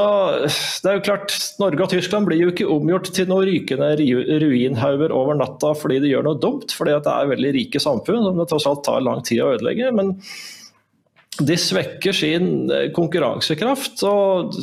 det 0.84 0.90
er 0.92 0.98
jo 0.98 1.04
klart, 1.06 1.34
Norge 1.62 1.86
og 1.86 1.92
Tyskland 1.94 2.28
blir 2.28 2.42
jo 2.42 2.50
ikke 2.52 2.68
omgjort 2.68 3.14
til 3.16 3.30
noen 3.30 3.46
rykende 3.48 3.94
ruinhauger 4.44 5.14
over 5.16 5.38
natta 5.40 5.72
fordi 5.80 6.02
de 6.04 6.12
gjør 6.12 6.26
noe 6.28 6.40
dumt, 6.44 6.74
fordi 6.76 6.98
det 7.06 7.14
er 7.14 7.30
veldig 7.32 7.52
rike 7.56 7.80
samfunn 7.80 8.26
som 8.26 8.42
det 8.42 8.50
tross 8.52 8.68
alt 8.68 8.84
tar 8.84 9.06
lang 9.06 9.24
tid 9.24 9.40
å 9.40 9.54
ødelegge. 9.54 9.94
Men 9.96 10.18
de 11.38 11.58
svekker 11.60 12.16
sin 12.16 12.70
eh, 12.74 12.90
konkurransekraft. 12.96 14.02
og 14.08 14.56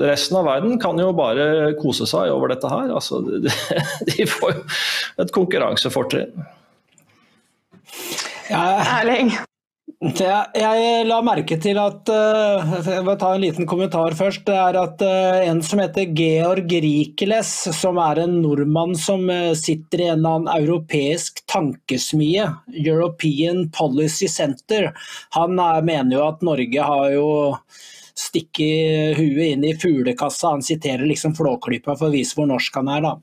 Resten 0.00 0.38
av 0.38 0.46
verden 0.48 0.78
kan 0.82 0.98
jo 1.00 1.10
bare 1.16 1.74
kose 1.80 2.08
seg 2.08 2.32
over 2.32 2.54
dette 2.54 2.70
her. 2.70 2.92
Altså, 2.96 3.20
de 4.08 4.28
får 4.30 4.54
jo 4.54 4.62
et 5.24 5.34
konkurransefortrinn. 5.34 6.46
Ja, 8.46 8.62
Erling, 9.00 9.32
jeg 9.96 11.06
la 11.08 11.22
merke 11.24 11.56
til 11.56 11.78
at 11.80 12.10
eh, 12.12 12.72
Jeg 12.84 13.04
vil 13.06 13.16
ta 13.16 13.30
en 13.32 13.40
liten 13.40 13.66
kommentar 13.66 14.12
først. 14.12 14.44
Det 14.44 14.52
er 14.54 14.76
at 14.76 15.00
eh, 15.00 15.48
en 15.48 15.62
som 15.64 15.80
heter 15.80 16.12
Georg 16.12 16.68
Rikeles, 16.68 17.48
som 17.72 17.96
er 17.96 18.20
en 18.20 18.42
nordmann 18.42 18.92
som 18.94 19.24
eh, 19.30 19.54
sitter 19.56 20.02
i 20.02 20.08
en 20.10 20.18
eller 20.18 20.34
annen 20.36 20.52
europeisk 20.52 21.40
tankesmie, 21.48 22.44
European 22.76 23.70
Policy 23.72 24.28
Center, 24.28 24.92
han 25.32 25.56
mener 25.56 26.12
jo 26.12 26.26
at 26.26 26.44
Norge 26.44 26.82
har 26.90 27.14
jo 27.14 27.30
stikket 28.16 29.16
huet 29.16 29.54
inn 29.54 29.64
i 29.64 29.76
fuglekassa. 29.80 30.52
Han 30.58 30.64
siterer 30.64 31.08
liksom 31.08 31.32
Flåklypa 31.36 31.96
for 31.96 32.10
å 32.10 32.12
vise 32.12 32.36
hvor 32.36 32.48
norsk 32.52 32.76
han 32.82 32.92
er. 32.92 33.08
da. 33.08 33.16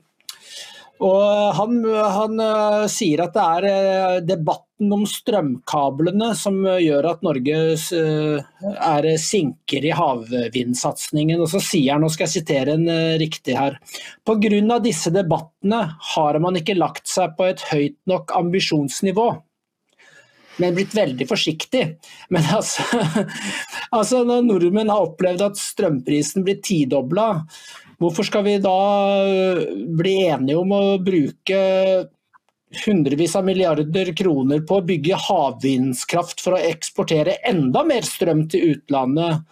Og 1.04 1.54
han, 1.54 1.80
han 1.86 2.44
sier 2.90 3.24
at 3.24 3.34
det 3.34 3.42
er 3.44 3.66
uh, 3.66 4.20
debatten 4.84 4.92
om 4.92 5.06
strømkablene 5.06 6.34
som 6.36 6.64
uh, 6.66 6.78
gjør 6.80 7.10
at 7.12 7.22
Norge 7.22 7.56
er 7.74 9.16
sinker 9.18 9.84
i 9.84 9.92
havvindsatsingen. 9.94 11.40
Og 11.40 11.48
så 11.48 11.60
sier 11.60 11.94
han, 11.94 12.02
nå 12.02 12.10
skal 12.12 12.26
jeg 12.26 12.42
sitere 12.42 12.74
en 12.74 12.88
riktig 13.18 13.56
her, 13.56 13.78
pga. 14.24 14.78
disse 14.80 15.10
debattene 15.10 15.96
har 16.14 16.38
man 16.40 16.56
ikke 16.56 16.76
lagt 16.76 17.08
seg 17.08 17.36
på 17.36 17.48
et 17.48 17.60
høyt 17.72 17.98
nok 18.06 18.32
ambisjonsnivå 18.34 19.34
men 20.62 20.74
blitt 20.76 20.92
veldig 20.94 21.26
forsiktig. 21.26 21.96
Men 22.30 22.44
altså, 22.54 22.84
altså 23.98 24.20
når 24.22 24.44
nordmenn 24.46 24.92
har 24.92 25.08
opplevd 25.08 25.42
at 25.42 25.58
strømprisen 25.58 26.44
blir 26.46 26.60
tidobla, 26.62 27.42
Hvorfor 28.02 28.26
skal 28.26 28.42
vi 28.46 28.56
da 28.62 28.74
bli 29.96 30.14
enige 30.26 30.58
om 30.58 30.72
å 30.74 30.82
bruke 31.02 31.58
hundrevis 32.84 33.34
av 33.38 33.46
milliarder 33.46 34.12
kroner 34.16 34.62
på 34.66 34.78
å 34.78 34.86
bygge 34.86 35.18
havvindskraft 35.26 36.42
for 36.44 36.56
å 36.56 36.62
eksportere 36.62 37.38
enda 37.48 37.84
mer 37.86 38.06
strøm 38.06 38.46
til 38.52 38.74
utlandet? 38.74 39.44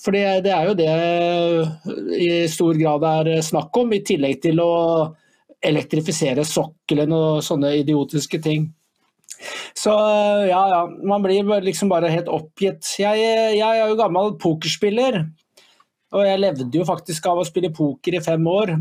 For 0.00 0.12
det 0.12 0.52
er 0.52 0.66
jo 0.68 0.74
det 0.76 0.90
i 2.20 2.30
stor 2.52 2.76
grad 2.76 3.06
er 3.08 3.30
snakk 3.44 3.76
om, 3.80 3.94
i 3.96 4.02
tillegg 4.04 4.42
til 4.44 4.60
å 4.60 4.72
elektrifisere 5.66 6.44
sokkelen 6.44 7.14
og 7.16 7.44
sånne 7.44 7.72
idiotiske 7.80 8.40
ting. 8.44 8.68
Så 9.76 9.92
ja, 10.48 10.60
ja. 10.72 10.82
Man 11.04 11.24
blir 11.24 11.48
liksom 11.64 11.90
bare 11.92 12.12
helt 12.12 12.28
oppgitt. 12.32 12.84
Jeg, 13.00 13.24
jeg 13.56 13.66
er 13.66 13.88
jo 13.88 13.98
gammel 13.98 14.36
pokerspiller. 14.40 15.24
Og 16.16 16.22
jeg 16.24 16.40
levde 16.40 16.78
jo 16.78 16.86
faktisk 16.86 17.26
av 17.28 17.40
å 17.40 17.46
spille 17.46 17.72
poker 17.74 18.16
i 18.16 18.22
fem 18.24 18.46
år. 18.48 18.76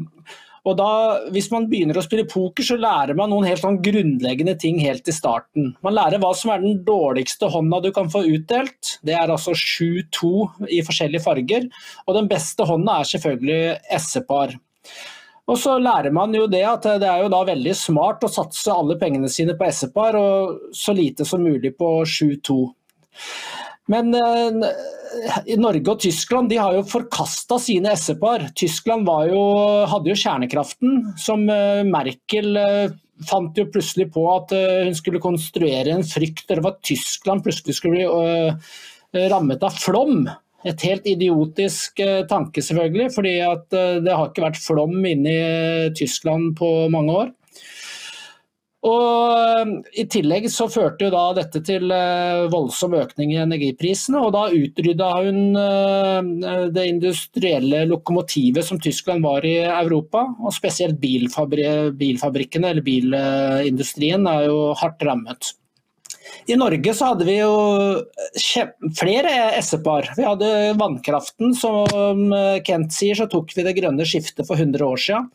Og 0.65 0.73
da, 0.79 0.91
Hvis 1.33 1.51
man 1.53 1.67
begynner 1.69 1.99
å 1.99 2.03
spille 2.05 2.25
poker, 2.29 2.65
så 2.65 2.77
lærer 2.79 3.17
man 3.17 3.29
noen 3.29 3.45
helt 3.45 3.61
sånn 3.61 3.81
grunnleggende 3.85 4.55
ting 4.59 4.79
helt 4.81 5.07
i 5.07 5.13
starten. 5.13 5.75
Man 5.85 5.93
lærer 5.93 6.21
hva 6.21 6.31
som 6.37 6.51
er 6.53 6.63
den 6.63 6.79
dårligste 6.85 7.51
hånda 7.53 7.83
du 7.85 7.91
kan 7.93 8.09
få 8.09 8.23
utdelt. 8.25 8.95
Det 9.05 9.13
er 9.13 9.29
altså 9.29 9.53
7-2 9.53 10.31
i 10.73 10.81
forskjellige 10.85 11.25
farger. 11.25 11.69
Og 12.07 12.17
den 12.17 12.31
beste 12.31 12.65
hånda 12.65 12.99
er 12.99 13.11
selvfølgelig 13.11 13.59
S-par. 13.99 14.57
Og 15.45 15.59
så 15.61 15.75
lærer 15.77 16.13
man 16.13 16.33
jo 16.33 16.47
det 16.49 16.63
at 16.65 16.87
det 17.01 17.05
er 17.05 17.21
jo 17.21 17.29
da 17.29 17.43
veldig 17.45 17.75
smart 17.77 18.25
å 18.25 18.31
satse 18.33 18.73
alle 18.73 18.97
pengene 18.97 19.29
sine 19.29 19.53
på 19.57 19.67
S-par, 19.69 20.17
og 20.17 20.73
så 20.73 20.95
lite 20.97 21.27
som 21.29 21.45
mulig 21.45 21.75
på 21.77 21.99
7-2. 22.01 22.57
Men 23.91 24.13
eh, 24.17 25.57
Norge 25.61 25.93
og 25.93 26.01
Tyskland 26.01 26.49
de 26.49 26.57
har 26.57 26.73
jo 26.77 26.85
forkasta 26.89 27.59
sine 27.61 27.93
S-par. 27.93 28.47
Tyskland 28.57 29.09
jo, 29.29 29.41
hadde 29.91 30.11
jo 30.11 30.17
kjernekraften, 30.17 31.11
som 31.21 31.45
eh, 31.51 31.83
Merkel 31.87 32.57
eh, 32.61 32.95
fant 33.29 33.57
jo 33.57 33.67
plutselig 33.71 34.09
på 34.15 34.25
at 34.33 34.51
hun 34.51 34.95
skulle 34.97 35.21
konstruere 35.23 35.93
en 35.93 36.03
frykt, 36.03 36.49
eller 36.49 36.73
at 36.73 36.81
Tyskland 36.83 37.45
plutselig 37.45 37.77
skulle 37.77 38.01
bli 38.01 39.29
rammet 39.31 39.63
av 39.63 39.77
flom. 39.79 40.25
Et 40.67 40.83
helt 40.83 41.07
idiotisk 41.07 42.01
tanke, 42.27 42.59
selvfølgelig, 42.59 43.13
fordi 43.15 43.31
det 43.71 44.11
har 44.11 44.27
ikke 44.27 44.43
vært 44.43 44.59
flom 44.59 44.97
inne 45.07 45.31
i 45.31 45.93
Tyskland 45.95 46.57
på 46.59 46.73
mange 46.91 47.15
år. 47.21 47.31
Og 48.85 49.71
I 49.97 50.03
tillegg 50.13 50.45
så 50.53 50.67
førte 50.69 51.07
jo 51.07 51.13
da 51.13 51.23
dette 51.39 51.57
til 51.65 51.89
voldsom 52.53 52.93
økning 52.99 53.31
i 53.33 53.39
energiprisene, 53.41 54.21
og 54.21 54.35
da 54.35 54.43
utrydda 54.53 55.07
hun 55.25 55.39
det 56.75 56.85
industrielle 56.91 57.81
lokomotivet 57.89 58.67
som 58.67 58.77
Tyskland 58.77 59.25
var 59.25 59.41
i 59.49 59.55
Europa. 59.65 60.27
Og 60.37 60.53
spesielt 60.53 61.01
bilfabri 61.01 61.65
bilfabrikkene, 61.97 62.75
eller 62.75 62.85
bilindustrien, 62.85 64.29
er 64.29 64.51
jo 64.51 64.59
hardt 64.77 65.01
rammet. 65.09 65.55
I 66.45 66.53
Norge 66.57 66.93
så 66.93 67.09
hadde 67.09 67.25
vi 67.25 67.39
jo 67.39 67.53
flere 68.99 69.33
SE-par. 69.65 70.13
Vi 70.13 70.25
hadde 70.29 70.77
vannkraften, 70.77 71.57
som 71.57 72.29
Kent 72.65 72.93
sier, 72.93 73.17
så 73.17 73.25
tok 73.31 73.49
vi 73.57 73.65
det 73.65 73.77
grønne 73.79 74.05
skiftet 74.05 74.45
for 74.45 74.53
100 74.61 74.85
år 74.85 75.01
siden. 75.01 75.31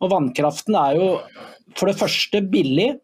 Og 0.00 0.12
vannkraften 0.12 0.76
er 0.78 0.98
jo 0.98 1.08
for 1.76 1.90
det 1.90 1.98
første 2.00 2.42
billig, 2.50 2.94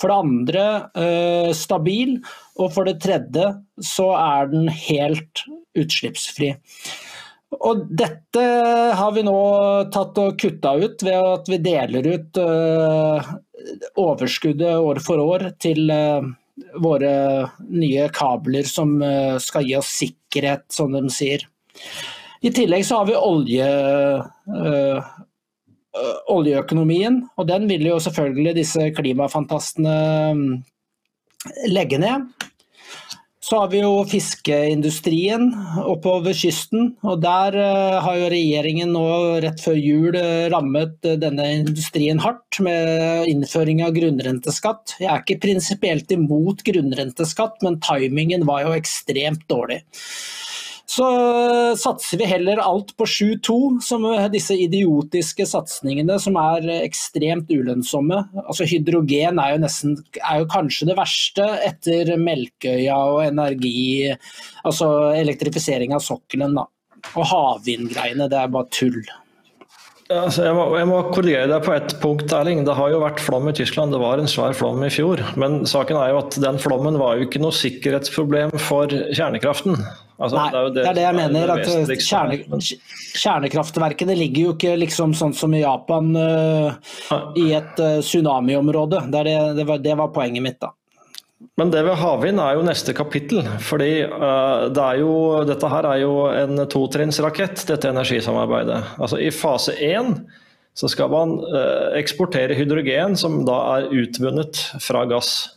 for 0.00 0.12
det 0.12 0.16
andre 0.20 0.64
eh, 0.98 1.50
stabil, 1.56 2.16
og 2.60 2.72
for 2.74 2.88
det 2.88 2.98
tredje 3.04 3.52
så 3.84 4.10
er 4.16 4.50
den 4.52 4.66
helt 4.68 5.44
utslippsfri. 5.76 6.50
Og 7.56 7.84
dette 7.96 8.42
har 8.98 9.12
vi 9.14 9.22
nå 9.24 9.36
tatt 9.94 10.18
og 10.20 10.36
kutta 10.40 10.74
ut 10.76 11.04
ved 11.06 11.28
at 11.30 11.48
vi 11.48 11.60
deler 11.64 12.08
ut 12.16 12.40
eh, 12.42 13.30
overskuddet 14.02 14.74
år 14.76 15.00
for 15.04 15.22
år 15.22 15.48
til 15.62 15.88
eh, 15.92 16.28
våre 16.82 17.14
nye 17.68 18.08
kabler 18.16 18.68
som 18.68 18.96
skal 19.44 19.64
gi 19.68 19.74
oss 19.76 19.90
sikkerhet, 20.00 20.64
som 20.72 20.94
de 20.96 21.02
sier. 21.12 21.44
I 22.40 22.52
tillegg 22.52 22.84
så 22.88 23.02
har 23.02 23.10
vi 23.10 23.16
olje, 23.16 23.66
Eh, 24.46 25.04
oljeøkonomien, 26.32 27.22
og 27.36 27.48
den 27.48 27.68
vil 27.70 27.86
jo 27.88 28.00
selvfølgelig 28.02 28.56
disse 28.58 28.90
klimafantastene 28.96 29.96
mm, 30.36 30.50
legge 31.72 32.00
ned. 32.02 32.28
Så 33.46 33.60
har 33.60 33.68
vi 33.70 33.78
jo 33.78 34.00
fiskeindustrien 34.10 35.52
oppover 35.86 36.34
kysten. 36.34 36.88
og 37.06 37.20
Der 37.22 37.54
eh, 37.54 37.98
har 38.02 38.16
jo 38.18 38.30
regjeringen 38.32 38.90
nå 38.96 39.04
rett 39.44 39.62
før 39.62 39.78
jul 39.78 40.18
eh, 40.18 40.48
rammet 40.50 40.96
denne 41.22 41.46
industrien 41.60 42.18
hardt 42.24 42.58
med 42.66 43.30
innføring 43.30 43.84
av 43.86 43.94
grunnrenteskatt. 43.94 44.96
Jeg 44.98 45.12
er 45.12 45.22
ikke 45.22 45.38
prinsipielt 45.44 46.10
imot 46.16 46.64
grunnrenteskatt, 46.66 47.62
men 47.62 47.78
timingen 47.86 48.48
var 48.50 48.64
jo 48.66 48.74
ekstremt 48.74 49.46
dårlig. 49.52 49.84
Så 50.86 51.06
satser 51.74 52.20
vi 52.20 52.28
heller 52.30 52.60
alt 52.62 52.92
på 52.96 53.04
7-2, 53.10 53.56
som 53.82 54.06
disse 54.30 54.54
idiotiske 54.54 55.42
satsingene 55.50 56.14
som 56.22 56.38
er 56.38 56.68
ekstremt 56.76 57.50
ulønnsomme. 57.50 58.20
Altså 58.44 58.68
Hydrogen 58.70 59.40
er 59.42 59.56
jo, 59.56 59.60
nesten, 59.64 59.96
er 60.22 60.44
jo 60.44 60.48
kanskje 60.52 60.92
det 60.92 60.98
verste 60.98 61.48
etter 61.66 62.14
Melkøya 62.22 63.00
og 63.16 63.24
energi, 63.26 64.14
altså 64.62 65.10
elektrifisering 65.18 65.96
av 65.96 66.06
sokkelen. 66.06 66.54
Da. 66.54 66.68
Og 67.16 67.30
havvindgreiene, 67.34 68.30
det 68.30 68.38
er 68.38 68.54
bare 68.54 68.70
tull. 68.70 69.02
Ja, 70.06 70.20
altså 70.22 70.44
jeg, 70.46 70.54
må, 70.54 70.68
jeg, 70.78 70.86
må, 70.86 71.02
korrigere 71.10 71.50
deg 71.50 71.64
på 71.66 71.74
ett 71.74 71.98
punkt, 71.98 72.30
Erling. 72.30 72.62
Det 72.66 72.78
har 72.78 72.94
jo 72.94 73.02
vært 73.02 73.18
flom 73.26 73.50
i 73.50 73.58
Tyskland. 73.58 73.90
Det 73.90 73.98
var 73.98 74.22
en 74.22 74.30
svær 74.30 74.54
flom 74.54 74.86
i 74.86 74.90
fjor. 74.94 75.18
Men 75.34 75.64
saken 75.66 75.98
er 75.98 76.14
jo 76.14 76.22
at 76.22 76.38
den 76.46 76.62
flommen 76.62 77.02
var 77.02 77.18
jo 77.18 77.26
ikke 77.26 77.42
noe 77.42 77.54
sikkerhetsproblem 77.54 78.54
for 78.68 78.92
kjernekraften. 79.10 79.80
Altså, 80.16 80.38
Nei, 80.38 80.46
det 80.48 80.58
er, 80.58 80.68
det, 80.70 80.80
det 80.80 80.88
er, 80.88 80.96
det 80.96 81.04
jeg 81.04 81.16
mener. 81.18 81.50
at 81.52 81.90
kjerne, 82.00 82.60
Kjernekraftverkene 83.20 84.16
ligger 84.16 84.48
jo 84.48 84.54
ikke 84.54 84.72
liksom 84.80 85.12
sånn 85.16 85.34
som 85.36 85.52
i 85.52 85.60
Japan 85.60 86.08
uh, 86.16 86.78
i 87.36 87.50
et 87.56 87.82
uh, 87.82 87.98
tsunamiområde. 88.00 89.02
Det, 89.12 89.22
det, 89.58 89.66
var, 89.68 89.82
det 89.84 89.96
var 90.00 90.12
poenget 90.16 90.44
mitt. 90.46 90.58
da. 90.62 90.72
Men 91.60 91.68
det 91.72 91.82
ved 91.84 91.98
havvind 92.00 92.40
er 92.40 92.56
jo 92.56 92.64
neste 92.64 92.94
kapittel. 92.96 93.44
fordi 93.60 93.90
uh, 94.08 94.72
det 94.72 94.88
jo, 95.02 95.12
Dette 95.48 95.72
her 95.72 95.90
er 95.92 96.00
jo 96.00 96.14
en 96.32 96.64
totrinnsrakett, 96.64 97.66
dette 97.68 97.92
energisamarbeidet. 97.92 98.80
Altså 98.96 99.20
I 99.20 99.28
fase 99.34 99.76
én 99.76 100.16
så 100.76 100.90
skal 100.92 101.08
man 101.08 101.38
eksportere 101.96 102.52
hydrogen 102.52 103.14
som 103.16 103.38
da 103.48 103.54
er 103.78 103.86
utvunnet 103.96 104.58
fra 104.84 105.06
gass. 105.08 105.55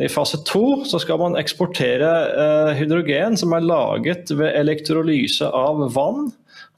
I 0.00 0.08
fase 0.08 0.38
to 0.48 0.82
skal 0.88 1.20
man 1.20 1.36
eksportere 1.36 2.10
eh, 2.32 2.70
hydrogen 2.78 3.36
som 3.36 3.52
er 3.52 3.64
laget 3.66 4.32
ved 4.32 4.54
elektrolyse 4.56 5.48
av 5.52 5.82
vann, 5.92 6.30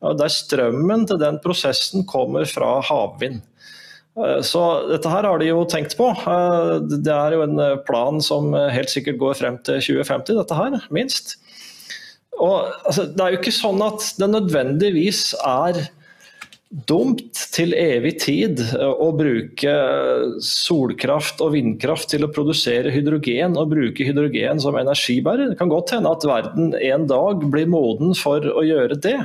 der 0.02 0.32
strømmen 0.32 1.06
til 1.08 1.20
den 1.22 1.38
prosessen 1.44 2.02
kommer 2.10 2.48
fra 2.50 2.80
havvind. 2.84 3.38
Eh, 4.18 4.40
så 4.42 4.64
dette 4.90 5.12
her 5.12 5.28
har 5.30 5.38
de 5.38 5.52
jo 5.52 5.62
tenkt 5.70 5.94
på. 6.00 6.10
Eh, 6.10 6.74
det 6.90 7.14
er 7.14 7.38
jo 7.38 7.46
en 7.46 7.62
plan 7.86 8.18
som 8.18 8.50
helt 8.50 8.90
sikkert 8.90 9.22
går 9.22 9.38
frem 9.44 9.62
til 9.62 9.78
2050, 9.78 10.40
dette 10.42 10.58
her, 10.58 10.78
minst. 10.94 11.36
Og, 12.34 12.66
altså, 12.82 13.06
det 13.06 13.22
er 13.22 13.36
jo 13.36 13.42
ikke 13.44 13.54
sånn 13.54 13.78
at 13.86 14.10
det 14.18 14.32
nødvendigvis 14.32 15.28
er 15.38 15.84
dumt 16.88 17.38
til 17.54 17.74
evig 17.78 18.16
tid 18.24 18.60
eh, 18.64 18.82
å 18.82 19.10
bruke 19.14 19.74
solkraft 20.42 21.42
og 21.44 21.54
vindkraft 21.54 22.10
til 22.10 22.26
å 22.26 22.32
produsere 22.34 22.92
hydrogen 22.94 23.54
og 23.60 23.70
bruke 23.74 24.06
hydrogen 24.06 24.62
som 24.62 24.78
energibærer. 24.80 25.52
Det 25.52 25.60
kan 25.60 25.70
godt 25.72 25.94
hende 25.94 26.10
at 26.10 26.26
verden 26.26 26.74
en 26.74 27.06
dag 27.10 27.46
blir 27.52 27.70
moden 27.70 28.14
for 28.18 28.42
å 28.42 28.64
gjøre 28.66 28.98
det. 28.98 29.18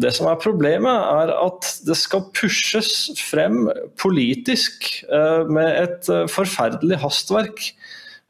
Det 0.00 0.12
som 0.14 0.28
er 0.30 0.38
Problemet 0.40 1.06
er 1.10 1.32
at 1.34 1.66
det 1.82 1.96
skal 1.98 2.28
pushes 2.36 3.10
frem 3.18 3.66
politisk 4.00 4.86
eh, 5.10 5.44
med 5.50 5.70
et 5.74 6.10
eh, 6.12 6.28
forferdelig 6.30 7.02
hastverk 7.04 7.72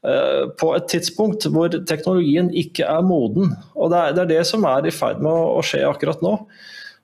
på 0.01 0.71
et 0.73 0.87
tidspunkt 0.89 1.43
hvor 1.53 1.69
teknologien 1.85 2.47
ikke 2.57 2.87
er 2.89 3.03
moden. 3.05 3.51
Og 3.77 3.91
det, 3.93 3.99
er 4.17 4.29
det 4.31 4.39
som 4.49 4.63
er 4.65 4.87
i 4.89 4.93
ferd 4.95 5.19
med 5.21 5.29
å 5.29 5.61
skje 5.61 5.83
akkurat 5.85 6.23
nå. 6.25 6.31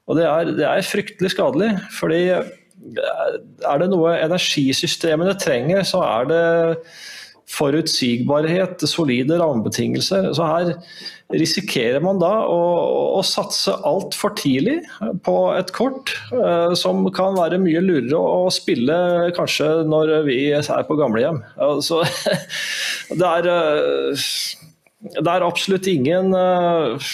Og 0.07 0.19
det 0.19 0.25
er, 0.29 0.53
det 0.55 0.65
er 0.67 0.87
fryktelig 0.87 1.33
skadelig. 1.35 1.73
fordi 1.97 2.23
er 2.31 3.81
det 3.81 3.91
noe 3.91 4.15
energisystemene 4.21 5.35
trenger, 5.41 5.83
så 5.87 6.03
er 6.05 6.27
det 6.29 6.43
forutsigbarhet, 7.47 8.83
solide 8.91 9.37
rammebetingelser. 9.39 10.33
Så 10.35 10.47
her 10.47 10.73
risikerer 11.31 12.03
man 12.03 12.19
da 12.19 12.31
å, 12.47 12.59
å 13.19 13.21
satse 13.25 13.71
altfor 13.87 14.35
tidlig 14.39 14.81
på 15.23 15.35
et 15.55 15.71
kort 15.75 16.11
eh, 16.35 16.75
som 16.79 17.05
kan 17.15 17.37
være 17.39 17.59
mye 17.63 17.83
lurere 17.83 18.19
å 18.19 18.51
spille 18.53 18.97
kanskje 19.35 19.69
når 19.87 20.13
vi 20.27 20.39
er 20.55 20.87
på 20.87 20.99
gamlehjem. 20.99 21.39
Altså, 21.55 22.03
det, 23.19 23.31
er, 23.31 23.49
eh, 23.53 24.27
det 25.19 25.31
er 25.31 25.47
absolutt 25.47 25.87
ingen 25.91 26.35
eh, 26.35 27.11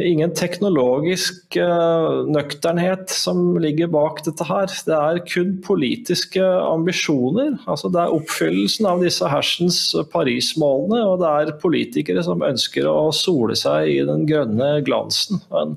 ingen 0.00 0.32
teknologisk 0.32 1.56
uh, 1.60 2.24
nøkternhet 2.32 3.12
som 3.12 3.58
ligger 3.60 3.90
bak 3.92 4.22
dette 4.24 4.46
her. 4.48 4.72
Det 4.86 4.94
er 4.96 5.20
kun 5.28 5.56
politiske 5.64 6.42
ambisjoner. 6.42 7.58
Altså, 7.66 7.90
det 7.92 8.00
er 8.00 8.14
oppfyllelsen 8.16 8.88
av 8.88 9.02
disse 9.04 9.28
hersens 9.28 9.80
Paris-målene, 10.14 11.02
og 11.10 11.20
det 11.20 11.32
er 11.32 11.58
politikere 11.60 12.24
som 12.24 12.44
ønsker 12.46 12.88
å 12.88 13.10
sole 13.16 13.58
seg 13.58 13.90
i 13.92 14.00
den 14.08 14.24
grønne 14.28 14.78
glansen. 14.86 15.42
Men 15.52 15.76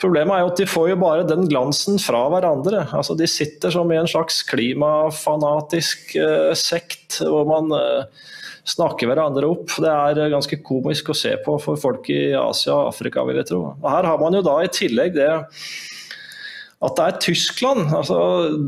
problemet 0.00 0.38
er 0.38 0.44
jo 0.44 0.54
at 0.54 0.62
de 0.62 0.70
får 0.70 0.88
jo 0.94 1.00
bare 1.04 1.28
den 1.28 1.44
glansen 1.50 2.00
fra 2.00 2.24
hverandre. 2.32 2.86
Altså, 2.96 3.18
de 3.18 3.28
sitter 3.28 3.74
som 3.74 3.92
i 3.92 4.00
en 4.00 4.08
slags 4.08 4.40
klimafanatisk 4.48 6.16
uh, 6.16 6.54
sekt 6.56 7.20
hvor 7.20 7.44
man 7.52 7.76
snakke 8.66 9.08
hverandre 9.08 9.48
opp. 9.48 9.76
Det 9.82 9.90
er 9.92 10.32
ganske 10.32 10.60
komisk 10.66 11.12
å 11.12 11.18
se 11.18 11.36
på 11.44 11.58
for 11.62 11.80
folk 11.80 12.10
i 12.12 12.30
Asia 12.38 12.74
og 12.74 12.94
Afrika, 12.94 13.24
vil 13.26 13.40
jeg 13.42 13.52
tro. 13.52 13.62
Og 13.76 13.90
her 13.92 14.08
har 14.10 14.22
man 14.22 14.38
jo 14.38 14.46
da 14.46 14.58
i 14.64 14.72
tillegg 14.72 15.14
det 15.16 15.30
at 16.84 16.92
det 16.98 17.04
er 17.06 17.20
Tyskland, 17.24 17.86
altså 17.96 18.18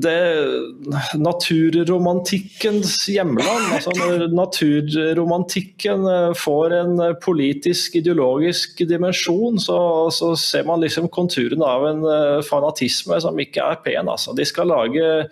det 0.00 1.18
naturromantikkens 1.20 2.94
hjemland. 3.12 3.66
altså 3.76 3.92
Når 3.98 4.24
naturromantikken 4.32 6.06
eh, 6.08 6.32
får 6.40 6.74
en 6.78 7.02
politisk, 7.20 7.98
ideologisk 8.00 8.80
dimensjon, 8.88 9.60
så, 9.60 10.08
så 10.14 10.32
ser 10.40 10.64
man 10.64 10.80
liksom 10.80 11.10
konturene 11.12 11.68
av 11.68 11.84
en 11.90 12.02
eh, 12.08 12.40
fanatisme 12.48 13.20
som 13.20 13.44
ikke 13.44 13.66
er 13.74 13.84
pen. 13.84 14.08
altså. 14.08 14.32
De 14.32 14.48
skal 14.48 14.72
lage 14.72 15.28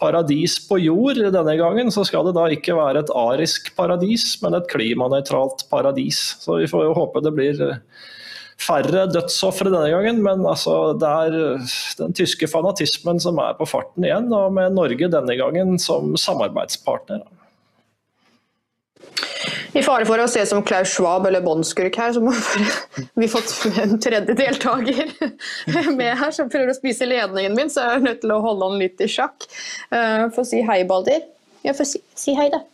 paradis 0.00 0.56
på 0.68 0.78
jord. 0.82 1.18
Denne 1.34 1.56
gangen 1.58 1.90
så 1.94 2.04
skal 2.06 2.28
det 2.28 2.36
da 2.38 2.46
ikke 2.54 2.76
være 2.78 3.02
et 3.04 3.14
arisk 3.14 3.72
paradis, 3.78 4.30
men 4.42 4.56
et 4.58 4.68
klimanøytralt 4.70 5.66
paradis. 5.72 6.20
Så 6.42 6.60
vi 6.62 6.70
får 6.70 6.86
jo 6.88 6.96
håpe 6.98 7.24
det 7.24 7.34
blir 7.36 7.62
eh, 7.66 7.80
færre 8.58 9.06
dødsofre 9.10 9.70
denne 9.70 9.90
gangen, 9.94 10.22
men 10.24 10.46
altså, 10.46 10.94
det 10.98 11.08
er 11.08 11.66
den 12.00 12.14
tyske 12.16 12.50
fanatismen 12.50 13.20
som 13.22 13.38
er 13.42 13.58
på 13.58 13.68
farten 13.70 14.06
igjen, 14.06 14.30
og 14.34 14.54
med 14.56 14.74
Norge 14.78 15.10
denne 15.12 15.38
gangen 15.38 15.78
som 15.82 16.16
samarbeidspartner. 16.18 17.22
I 19.78 19.82
fare 19.86 20.06
for 20.08 20.18
å 20.18 20.26
se 20.30 20.42
som 20.48 20.62
Klaus 20.66 20.90
Schwab 20.90 21.26
eller 21.28 21.44
Båndskurk 21.44 21.94
her, 22.00 22.12
så 22.16 22.22
må 22.24 22.32
vi 23.22 23.28
fått 23.30 23.52
en 23.78 23.98
tredje 24.02 24.34
deltaker 24.38 25.12
med 25.94 26.16
her 26.18 26.34
som 26.34 26.50
prøver 26.50 26.72
å 26.72 26.78
spise 26.78 27.06
ledningen 27.06 27.54
min, 27.54 27.70
så 27.70 27.84
jeg 27.84 28.00
er 28.00 28.06
nødt 28.08 28.22
til 28.24 28.34
å 28.34 28.40
holde 28.42 28.72
han 28.72 28.80
litt 28.82 29.04
i 29.04 29.10
sjakk. 29.10 29.46
Uh, 29.92 30.26
Få 30.34 30.42
si 30.48 30.64
hei, 30.66 30.82
Balder. 30.88 31.22
Ja, 31.62 31.74
få 31.78 31.86
si, 31.86 32.02
si 32.18 32.34
hei, 32.38 32.48
da. 32.50 32.64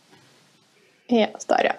Ja, 1.13 1.29
der, 1.49 1.69
ja. 1.69 1.75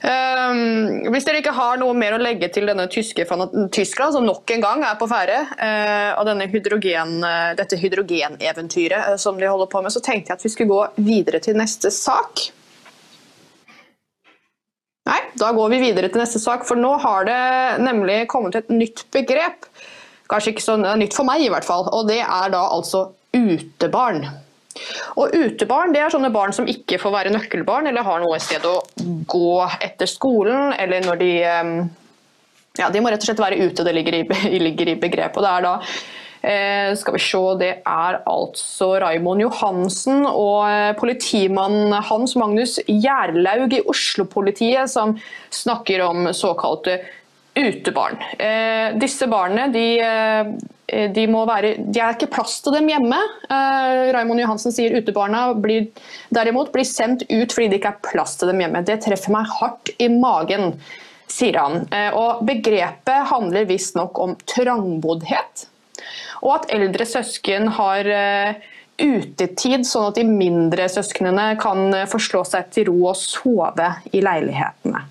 Um, 0.00 1.10
hvis 1.12 1.26
dere 1.26 1.42
ikke 1.42 1.52
har 1.52 1.80
noe 1.80 1.92
mer 1.98 2.14
å 2.16 2.20
legge 2.22 2.48
til 2.54 2.70
denne 2.70 2.86
tyske 2.88 3.26
Tyskland, 3.74 4.14
som 4.14 4.24
nok 4.24 4.48
en 4.54 4.62
gang 4.62 4.84
er 4.86 4.94
på 5.00 5.08
ferde, 5.10 5.42
uh, 5.58 6.14
og 6.20 6.30
denne 6.30 6.46
hydrogen, 6.52 7.18
uh, 7.26 7.50
dette 7.58 7.78
hydrogeneventyret 7.80 9.10
uh, 9.10 9.18
som 9.20 9.40
de 9.40 9.50
holder 9.50 9.70
på 9.74 9.82
med, 9.82 9.92
så 9.92 10.02
tenkte 10.04 10.32
jeg 10.32 10.38
at 10.38 10.46
vi 10.46 10.54
skulle 10.54 10.70
gå 10.70 11.10
videre 11.10 11.42
til 11.42 11.58
neste 11.58 11.92
sak. 11.94 12.46
Nei, 15.08 15.20
da 15.40 15.48
går 15.56 15.72
vi 15.72 15.80
videre 15.86 16.10
til 16.12 16.20
neste 16.20 16.40
sak, 16.42 16.66
for 16.68 16.78
nå 16.78 16.92
har 17.00 17.24
det 17.28 17.40
nemlig 17.86 18.26
kommet 18.30 18.58
et 18.58 18.68
nytt 18.72 19.06
begrep. 19.14 19.64
Kanskje 20.30 20.52
ikke 20.54 20.66
så 20.66 20.76
nytt 20.78 21.16
for 21.16 21.26
meg, 21.26 21.42
i 21.42 21.50
hvert 21.50 21.66
fall. 21.66 21.88
Og 21.96 22.06
det 22.10 22.20
er 22.20 22.52
da 22.52 22.66
altså 22.68 23.08
utebarn. 23.34 24.26
Og 25.18 25.34
utebarn 25.34 25.94
det 25.94 26.04
er 26.04 26.12
sånne 26.12 26.30
barn 26.34 26.54
som 26.54 26.68
ikke 26.70 27.00
får 27.02 27.14
være 27.14 27.32
nøkkelbarn 27.34 27.90
eller 27.90 28.06
har 28.06 28.20
noe 28.22 28.38
sted 28.42 28.64
å 28.68 28.76
gå 29.28 29.56
etter 29.82 30.08
skolen, 30.08 30.74
eller 30.78 31.02
når 31.06 31.24
de 31.24 31.32
ehm, 31.46 31.74
Ja, 32.78 32.86
de 32.88 33.00
må 33.02 33.10
rett 33.10 33.24
og 33.24 33.26
slett 33.26 33.42
være 33.42 33.58
ute, 33.66 33.82
det 33.84 33.92
ligger 33.96 34.14
i, 34.20 34.22
ligger 34.68 34.92
i 34.92 34.98
begrepet. 35.00 35.40
Og 35.40 35.44
det 35.44 35.50
er 35.50 35.64
da 35.66 35.72
eh, 36.42 36.90
skal 36.96 37.16
vi 37.16 37.22
se, 37.22 37.42
Det 37.60 37.70
er 37.84 38.20
altså 38.24 38.92
Raimond 39.02 39.44
Johansen 39.44 40.26
og 40.26 40.96
politimannen 41.00 41.94
Hans 42.10 42.36
Magnus 42.36 42.78
Gjerlaug 42.88 43.72
i 43.72 43.84
Oslo-politiet 43.86 44.90
som 44.90 45.16
snakker 45.50 46.04
om 46.08 46.30
såkalte 46.36 47.00
utebarn. 47.54 48.16
Eh, 48.38 48.98
disse 48.98 49.26
barna 49.26 49.68
de, 49.68 50.00
eh, 50.00 51.08
de, 51.14 51.26
må 51.30 51.44
være, 51.48 51.74
de 51.78 52.00
er 52.00 52.14
ikke 52.14 52.30
plass 52.34 52.60
til 52.64 52.76
dem 52.76 52.88
hjemme. 52.90 53.18
Eh, 53.50 54.10
Raimond 54.14 54.42
Johansen 54.42 54.74
sier 54.74 54.94
utebarna 54.98 55.50
blir, 55.58 55.90
derimot 56.34 56.72
blir 56.74 56.86
sendt 56.88 57.26
ut 57.28 57.52
fordi 57.52 57.68
det 57.70 57.80
ikke 57.80 57.94
er 57.94 58.10
plass 58.12 58.36
til 58.40 58.52
dem 58.52 58.62
hjemme. 58.62 58.84
Det 58.86 59.00
treffer 59.04 59.34
meg 59.34 59.50
hardt 59.60 59.92
i 59.98 60.08
magen, 60.12 60.76
sier 61.30 61.58
han. 61.60 61.84
Eh, 61.94 62.10
og 62.16 62.44
begrepet 62.46 63.28
handler 63.32 63.68
visstnok 63.70 64.18
om 64.22 64.36
trangboddhet, 64.50 65.66
og 66.40 66.52
at 66.56 66.70
eldre 66.74 67.06
søsken 67.08 67.68
har 67.76 68.08
eh, 68.08 68.68
utetid, 69.00 69.86
sånn 69.88 70.10
at 70.10 70.18
de 70.18 70.26
mindre 70.28 70.88
søsknene 70.92 71.54
kan 71.60 71.94
forslå 72.10 72.42
seg 72.48 72.68
til 72.74 72.90
ro 72.90 72.98
og 73.12 73.16
sove 73.18 73.88
i 74.12 74.20
leilighetene. 74.24 75.04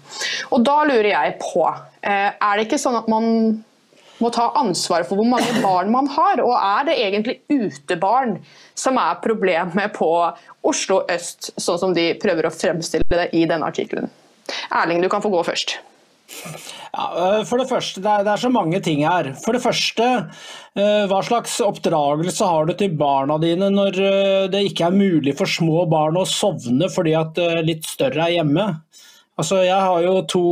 Og 0.53 0.61
Da 0.65 0.83
lurer 0.89 1.11
jeg 1.11 1.39
på, 1.41 1.65
eh, 2.03 2.29
er 2.33 2.53
det 2.57 2.67
ikke 2.67 2.81
sånn 2.81 2.99
at 2.99 3.09
man 3.11 3.25
må 4.19 4.29
ta 4.35 4.49
ansvar 4.59 5.05
for 5.07 5.19
hvor 5.19 5.27
mange 5.31 5.61
barn 5.63 5.91
man 5.93 6.09
har, 6.11 6.41
og 6.43 6.55
er 6.55 6.87
det 6.89 6.97
egentlig 6.99 7.37
utebarn 7.49 8.37
som 8.77 8.99
er 8.99 9.19
problemet 9.23 9.93
på 9.95 10.09
Oslo 10.67 11.03
øst, 11.11 11.53
sånn 11.55 11.79
som 11.79 11.95
de 11.95 12.11
prøver 12.19 12.47
å 12.49 12.53
fremstille 12.53 13.07
det 13.09 13.29
i 13.37 13.45
denne 13.49 13.67
artikkelen? 13.69 14.11
Erling, 14.75 15.01
du 15.01 15.09
kan 15.11 15.23
få 15.23 15.31
gå 15.31 15.43
først. 15.47 15.77
Ja, 16.89 17.05
øh, 17.39 17.45
for 17.47 17.61
det 17.61 17.69
første, 17.69 18.01
det 18.01 18.09
er, 18.09 18.25
det 18.25 18.33
er, 18.33 18.41
så 18.41 18.49
mange 18.53 18.79
ting 18.85 19.03
her. 19.05 19.31
For 19.43 19.55
det 19.55 19.61
første, 19.63 20.07
øh, 20.77 21.05
hva 21.09 21.21
slags 21.25 21.59
oppdragelse 21.61 22.45
har 22.45 22.65
du 22.65 22.73
til 22.77 22.97
barna 22.97 23.37
dine 23.41 23.69
når 23.73 24.01
øh, 24.01 24.49
det 24.51 24.65
ikke 24.69 24.89
er 24.89 24.97
mulig 24.97 25.35
for 25.37 25.49
små 25.49 25.85
barn 25.89 26.19
å 26.19 26.27
sovne 26.29 26.89
fordi 26.91 27.15
at 27.17 27.39
litt 27.65 27.87
større 27.89 28.27
er 28.27 28.39
hjemme? 28.39 28.69
Altså, 29.39 29.61
jeg 29.63 29.79
har 29.79 30.01
jo 30.03 30.17
to 30.27 30.47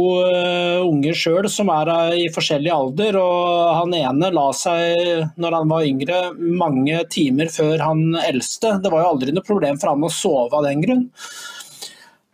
unger 0.87 1.17
sjøl 1.19 1.49
som 1.51 1.67
er 1.73 1.89
i 2.15 2.29
forskjellig 2.31 2.71
alder, 2.71 3.17
og 3.19 3.73
han 3.81 3.95
ene 3.97 4.29
la 4.31 4.45
seg 4.55 5.25
når 5.35 5.57
han 5.57 5.73
var 5.73 5.89
yngre 5.89 6.21
mange 6.39 7.01
timer 7.11 7.51
før 7.51 7.83
han 7.83 8.15
eldste. 8.21 8.77
Det 8.79 8.93
var 8.93 9.03
jo 9.03 9.09
aldri 9.09 9.35
noe 9.35 9.43
problem 9.43 9.75
for 9.81 9.91
han 9.91 10.07
å 10.07 10.13
sove 10.13 10.55
av 10.55 10.69
den 10.69 10.85
grunn. 10.85 11.03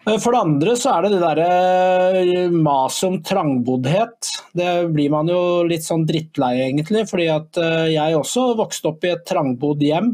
Eh, 0.05 0.19
for 0.19 0.35
det 0.35 0.41
andre 0.41 0.75
så 0.79 0.95
er 0.95 1.05
det 1.05 1.13
det 1.13 1.21
derre 1.23 1.47
eh, 2.19 2.51
maset 2.51 3.07
om 3.09 3.21
trangboddhet. 3.23 4.33
Det 4.53 4.71
blir 4.93 5.13
man 5.13 5.31
jo 5.31 5.63
litt 5.67 5.85
sånn 5.85 6.05
drittlei 6.09 6.57
egentlig, 6.67 7.05
fordi 7.09 7.29
at 7.31 7.61
eh, 7.61 7.95
jeg 7.95 8.19
også 8.19 8.51
vokste 8.59 8.91
opp 8.91 9.07
i 9.07 9.13
et 9.15 9.25
trangbodd 9.29 9.83
hjem. 9.83 10.13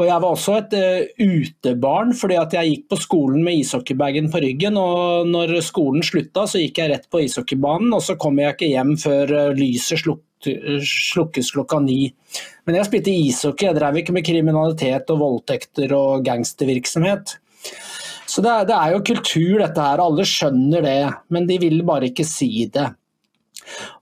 Og 0.00 0.02
jeg 0.04 0.20
var 0.20 0.34
også 0.34 0.54
et 0.58 0.72
uh, 0.76 1.20
utebarn, 1.22 2.10
fordi 2.18 2.36
at 2.36 2.52
jeg 2.56 2.72
gikk 2.72 2.88
på 2.90 2.96
skolen 3.00 3.44
med 3.46 3.60
ishockeybagen 3.62 4.26
på 4.32 4.40
ryggen. 4.42 4.76
Og 4.76 5.30
når 5.30 5.54
skolen 5.64 6.04
slutta, 6.04 6.42
så 6.50 6.60
gikk 6.60 6.82
jeg 6.82 6.90
rett 6.90 7.06
på 7.08 7.22
ishockeybanen, 7.24 7.94
og 7.94 8.02
så 8.04 8.18
kom 8.20 8.42
jeg 8.42 8.56
ikke 8.56 8.68
hjem 8.72 8.90
før 9.00 9.30
uh, 9.30 9.54
lyset 9.56 10.02
sluk 10.02 10.26
slukkes 10.40 11.50
klokka 11.52 11.82
ni. 11.84 12.10
Men 12.64 12.78
jeg 12.78 12.88
spilte 12.88 13.12
ishockey, 13.12 13.68
jeg 13.68 13.76
drev 13.76 13.98
ikke 14.00 14.14
med 14.16 14.24
kriminalitet 14.24 15.12
og 15.12 15.20
voldtekter 15.20 15.92
og 15.92 16.24
gangstervirksomhet. 16.24 17.34
Så 18.30 18.44
det 18.44 18.52
er, 18.52 18.68
det 18.68 18.76
er 18.76 18.94
jo 18.94 19.04
kultur 19.10 19.58
dette 19.58 19.84
her, 19.84 20.02
alle 20.04 20.26
skjønner 20.28 20.86
det, 20.86 20.98
men 21.34 21.48
de 21.50 21.58
vil 21.62 21.80
bare 21.86 22.10
ikke 22.12 22.26
si 22.28 22.68
det. 22.70 22.86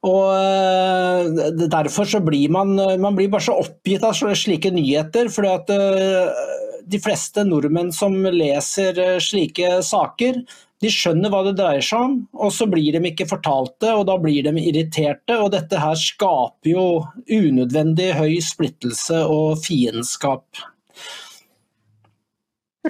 Og 0.07 0.29
eh, 0.37 1.57
Derfor 1.69 2.09
så 2.09 2.21
blir 2.25 2.53
man, 2.53 2.77
man 3.01 3.17
blir 3.17 3.31
bare 3.33 3.47
så 3.49 3.59
oppgitt 3.63 4.05
av 4.07 4.17
slike 4.17 4.73
nyheter. 4.75 5.33
fordi 5.33 5.53
at 5.53 5.73
eh, 5.75 6.47
de 6.89 7.01
fleste 7.03 7.45
nordmenn 7.45 7.93
som 7.93 8.17
leser 8.33 8.99
eh, 9.03 9.19
slike 9.23 9.79
saker, 9.85 10.41
de 10.79 10.91
skjønner 10.95 11.33
hva 11.33 11.43
det 11.49 11.57
dreier 11.59 11.83
seg 11.83 12.05
om, 12.07 12.17
og 12.39 12.53
så 12.55 12.69
blir 12.71 12.95
de 12.95 13.03
ikke 13.11 13.27
fortalt 13.27 13.75
det, 13.83 13.91
og 13.91 14.05
da 14.07 14.15
blir 14.23 14.47
de 14.47 14.53
irriterte. 14.63 15.35
Og 15.43 15.51
dette 15.57 15.81
her 15.83 15.99
skaper 15.99 16.71
jo 16.71 16.85
unødvendig 17.27 18.13
høy 18.15 18.39
splittelse 18.45 19.25
og 19.27 19.59
fiendskap. 19.65 20.47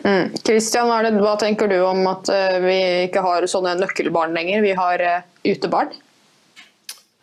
Mm. 0.05 0.35
Christian, 0.45 0.91
hva, 0.91 1.01
det, 1.05 1.39
tenker 1.43 1.71
du 1.71 1.79
om 1.87 2.05
at 2.11 2.29
uh, 2.33 2.59
vi 2.63 2.77
ikke 3.09 3.23
har 3.25 3.47
sånne 3.51 3.79
nøkkelbarn 3.81 4.37
lenger, 4.37 4.63
vi 4.65 4.75
har 4.79 5.03
uh, 5.05 5.25
utebarn? 5.47 5.95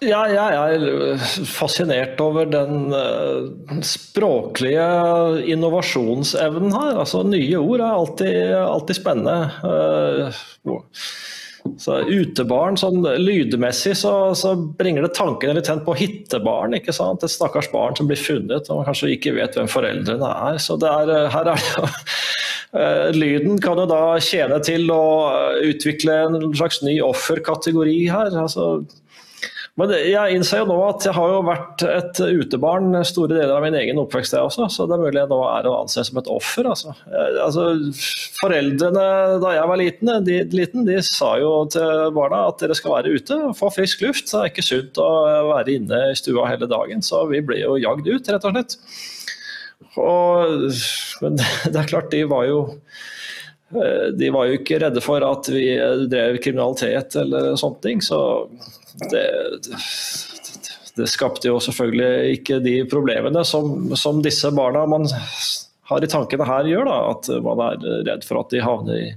Ja, 0.03 0.25
jeg 0.27 0.79
er 0.83 1.21
fascinert 1.47 2.19
over 2.21 2.49
den 2.51 2.91
uh, 2.91 3.79
språklige 3.85 4.87
innovasjonsevnen 5.55 6.75
her. 6.75 6.99
Altså, 7.05 7.23
nye 7.27 7.61
ord 7.61 7.79
er 7.79 7.93
alltid, 8.01 8.41
alltid 8.65 8.99
spennende. 8.99 9.39
Så 11.81 11.95
Utebarn, 12.05 12.75
sånn 12.77 12.99
lydmessig, 13.01 13.95
så, 13.97 14.11
så, 14.37 14.51
bringer 14.77 15.07
det 15.07 15.15
tankene 15.17 15.55
litt 15.57 15.71
på 15.87 15.95
hittebarn. 15.97 16.75
ikke 16.77 16.93
sant? 16.93 17.25
Et 17.25 17.31
stakkars 17.31 17.71
barn 17.73 17.97
som 17.97 18.11
blir 18.11 18.21
funnet 18.21 18.69
og 18.69 18.83
man 18.83 18.89
kanskje 18.91 19.15
ikke 19.15 19.33
vet 19.39 19.57
hvem 19.57 19.71
foreldrene 19.71 20.29
er. 20.51 20.59
Så 20.61 20.77
er, 20.77 21.15
her 21.33 21.53
er 21.55 21.55
det 21.55 21.71
jo 21.71 21.87
Eh, 21.87 22.44
lyden 23.15 23.59
kan 23.63 23.79
jo 23.79 23.87
da 23.87 24.01
tjene 24.23 24.59
til 24.65 24.89
å 24.91 25.05
utvikle 25.63 26.19
en 26.25 26.39
slags 26.57 26.81
ny 26.83 26.97
offerkategori 27.05 27.99
her. 28.11 28.35
Altså, 28.41 28.83
men 29.75 29.91
jeg 29.91 30.37
innser 30.37 30.61
jo 30.61 30.67
nå 30.69 30.75
at 30.85 31.03
jeg 31.03 31.11
har 31.17 31.31
jo 31.33 31.39
vært 31.43 31.83
et 31.83 32.19
utebarn 32.23 32.95
store 33.03 33.35
deler 33.35 33.57
av 33.57 33.63
min 33.65 33.75
egen 33.75 33.97
oppvekst, 33.99 34.31
jeg 34.37 34.47
også, 34.47 34.69
så 34.71 34.85
det 34.87 34.95
er 34.95 35.01
mulig 35.03 35.19
jeg 35.19 35.31
nå 35.33 35.39
er 35.49 35.67
å 35.67 35.73
anse 35.81 36.05
som 36.07 36.19
et 36.21 36.29
offer. 36.31 36.69
Altså. 36.71 36.93
Eh, 37.09 37.39
altså, 37.43 37.65
foreldrene 38.39 39.07
da 39.43 39.51
jeg 39.57 39.71
var 39.71 39.81
liten 39.81 40.13
de, 40.23 40.37
liten, 40.55 40.87
de 40.87 41.01
sa 41.03 41.33
jo 41.41 41.51
til 41.75 42.05
barna 42.15 42.45
at 42.53 42.63
dere 42.63 42.77
skal 42.79 42.95
være 42.95 43.17
ute 43.17 43.41
og 43.49 43.57
få 43.59 43.73
frisk 43.75 44.05
luft. 44.07 44.29
Så 44.31 44.39
Det 44.39 44.45
er 44.45 44.53
ikke 44.53 44.67
sunt 44.69 45.03
å 45.03 45.09
være 45.51 45.75
inne 45.75 46.01
i 46.13 46.15
stua 46.23 46.47
hele 46.53 46.71
dagen, 46.71 47.03
så 47.03 47.25
vi 47.27 47.43
ble 47.43 47.59
jo 47.65 47.75
jagd 47.81 48.07
ut, 48.07 48.31
rett 48.31 48.47
og 48.47 48.55
slett. 48.55 48.79
Og, 50.01 50.71
men 51.23 51.37
det 51.71 51.79
er 51.79 51.89
klart, 51.89 52.11
de 52.11 52.23
var 52.29 52.47
jo 52.49 52.59
eh, 53.75 54.11
de 54.17 54.31
var 54.33 54.49
jo 54.49 54.59
ikke 54.59 54.79
redde 54.83 55.03
for 55.03 55.25
at 55.25 55.49
vi 55.53 55.67
drev 56.11 56.39
kriminalitet 56.43 57.17
eller 57.21 57.55
sånne 57.59 57.81
ting. 57.85 58.03
Så 58.03 58.19
det, 59.11 59.25
det 60.95 61.09
skapte 61.11 61.49
jo 61.51 61.59
selvfølgelig 61.63 62.37
ikke 62.39 62.61
de 62.63 62.77
problemene 62.91 63.43
som, 63.47 63.91
som, 63.99 64.23
disse 64.23 64.51
barna 64.55 64.85
man 64.89 65.07
har 65.89 66.03
i 66.03 66.09
tankene 66.11 66.47
her 66.47 66.71
gjør. 66.71 66.87
Da. 66.89 67.01
At 67.15 67.33
man 67.45 67.67
er 67.67 67.91
redd 68.07 68.25
for 68.27 68.43
at 68.43 68.55
de 68.55 68.63
havner 68.63 69.01
i 69.01 69.11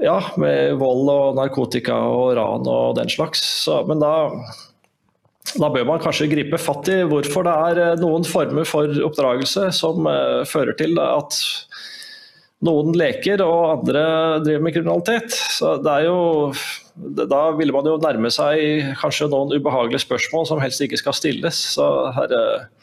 ja, 0.00 0.16
med 0.40 0.78
vold 0.80 1.10
og 1.12 1.36
narkotika 1.36 1.96
og 2.08 2.32
ran 2.38 2.68
og 2.70 2.96
den 2.96 3.10
slags. 3.12 3.42
Så, 3.66 3.82
men 3.88 4.00
da 4.00 4.14
da 5.58 5.70
bør 5.72 5.86
man 5.88 6.02
kanskje 6.02 6.28
gripe 6.30 6.58
fatt 6.60 6.88
i 6.92 7.00
hvorfor 7.10 7.46
det 7.46 7.54
er 7.70 7.80
eh, 7.82 8.00
noen 8.00 8.26
former 8.28 8.68
for 8.68 8.90
oppdragelse 9.06 9.70
som 9.74 10.06
uh, 10.06 10.44
fører 10.46 10.76
til 10.78 11.00
at 11.02 11.38
noen 12.66 12.92
leker 12.94 13.40
og 13.42 13.80
andre 13.80 14.02
driver 14.44 14.66
med 14.66 14.74
kriminalitet. 14.76 15.32
Så 15.32 15.78
det 15.80 15.94
er 15.94 16.10
jo, 16.10 16.52
da 17.24 17.40
ville 17.56 17.72
man 17.72 17.88
jo 17.88 17.96
nærme 18.02 18.30
seg 18.30 18.92
kanskje 19.00 19.30
noen 19.32 19.56
ubehagelige 19.56 20.04
spørsmål 20.04 20.44
som 20.50 20.60
helst 20.62 20.84
ikke 20.84 21.00
skal 21.00 21.16
stilles. 21.16 21.62
Så 21.74 21.88
her, 22.14 22.36
uh, 22.36 22.80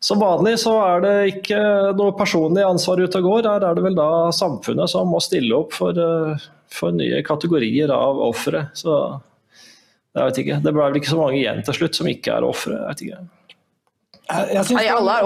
som 0.00 0.20
vanlig 0.20 0.56
så 0.62 0.72
er 0.80 1.02
det 1.04 1.16
ikke 1.34 1.60
noe 1.96 2.16
personlig 2.16 2.64
ansvar 2.64 3.02
ute 3.04 3.20
og 3.20 3.26
går. 3.28 3.48
Her 3.52 3.66
er 3.68 3.76
det 3.76 3.84
vel 3.84 3.98
da 3.98 4.30
samfunnet 4.32 4.88
som 4.88 5.10
må 5.12 5.20
stille 5.20 5.52
opp 5.58 5.76
for, 5.76 5.92
eh, 5.92 6.46
for 6.72 6.96
nye 6.96 7.20
kategorier 7.26 7.92
av 7.92 8.16
ofre. 8.24 8.64
Jeg 10.16 10.26
vet 10.26 10.42
ikke. 10.42 10.58
Det 10.64 10.72
ble 10.74 10.88
vel 10.88 10.98
ikke 10.98 11.12
så 11.12 11.20
mange 11.20 11.38
igjen 11.38 11.62
til 11.66 11.76
slutt 11.76 11.98
som 12.00 12.10
ikke 12.10 12.34
er 12.34 12.46
ofre. 12.46 12.76
Jeg 12.76 12.88
vet 12.88 13.02
ikke. 13.06 13.22
Jeg, 14.30 14.52
jeg 14.56 14.76
Nei, 14.76 14.84
alle 14.94 15.16
er 15.20 15.24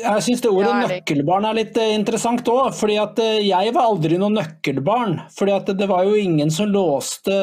Jeg 0.00 0.24
syns 0.26 0.42
det 0.44 0.50
ordet 0.50 0.70
Ja, 0.70 0.78
det... 0.78 0.88
nøkkelbarn 0.94 1.46
er 1.48 1.58
litt 1.58 1.78
eh, 1.80 1.92
interessant 1.96 2.50
òg. 2.52 2.72
fordi 2.76 2.98
at 3.02 3.18
eh, 3.22 3.42
jeg 3.48 3.74
var 3.74 3.90
aldri 3.90 4.18
noe 4.20 4.34
nøkkelbarn. 4.34 5.20
fordi 5.34 5.54
at 5.56 5.70
det 5.78 5.88
var 5.90 6.06
jo 6.06 6.18
ingen 6.18 6.50
som 6.54 6.70
låste 6.70 7.34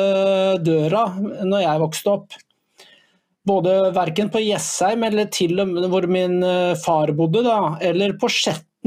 døra 0.63 1.07
når 1.19 1.65
jeg 1.65 1.83
vokste 1.83 2.13
opp. 2.15 2.37
Både 3.47 3.75
verken 3.95 4.31
på 4.31 4.43
Jessheim 4.43 5.03
eller 5.07 5.27
til 5.31 5.59
og 5.63 5.71
med 5.71 5.89
hvor 5.91 6.07
min 6.11 6.39
eh, 6.43 6.75
far 6.79 7.11
bodde, 7.15 7.43
da, 7.47 7.75
eller 7.83 8.15
på 8.19 8.31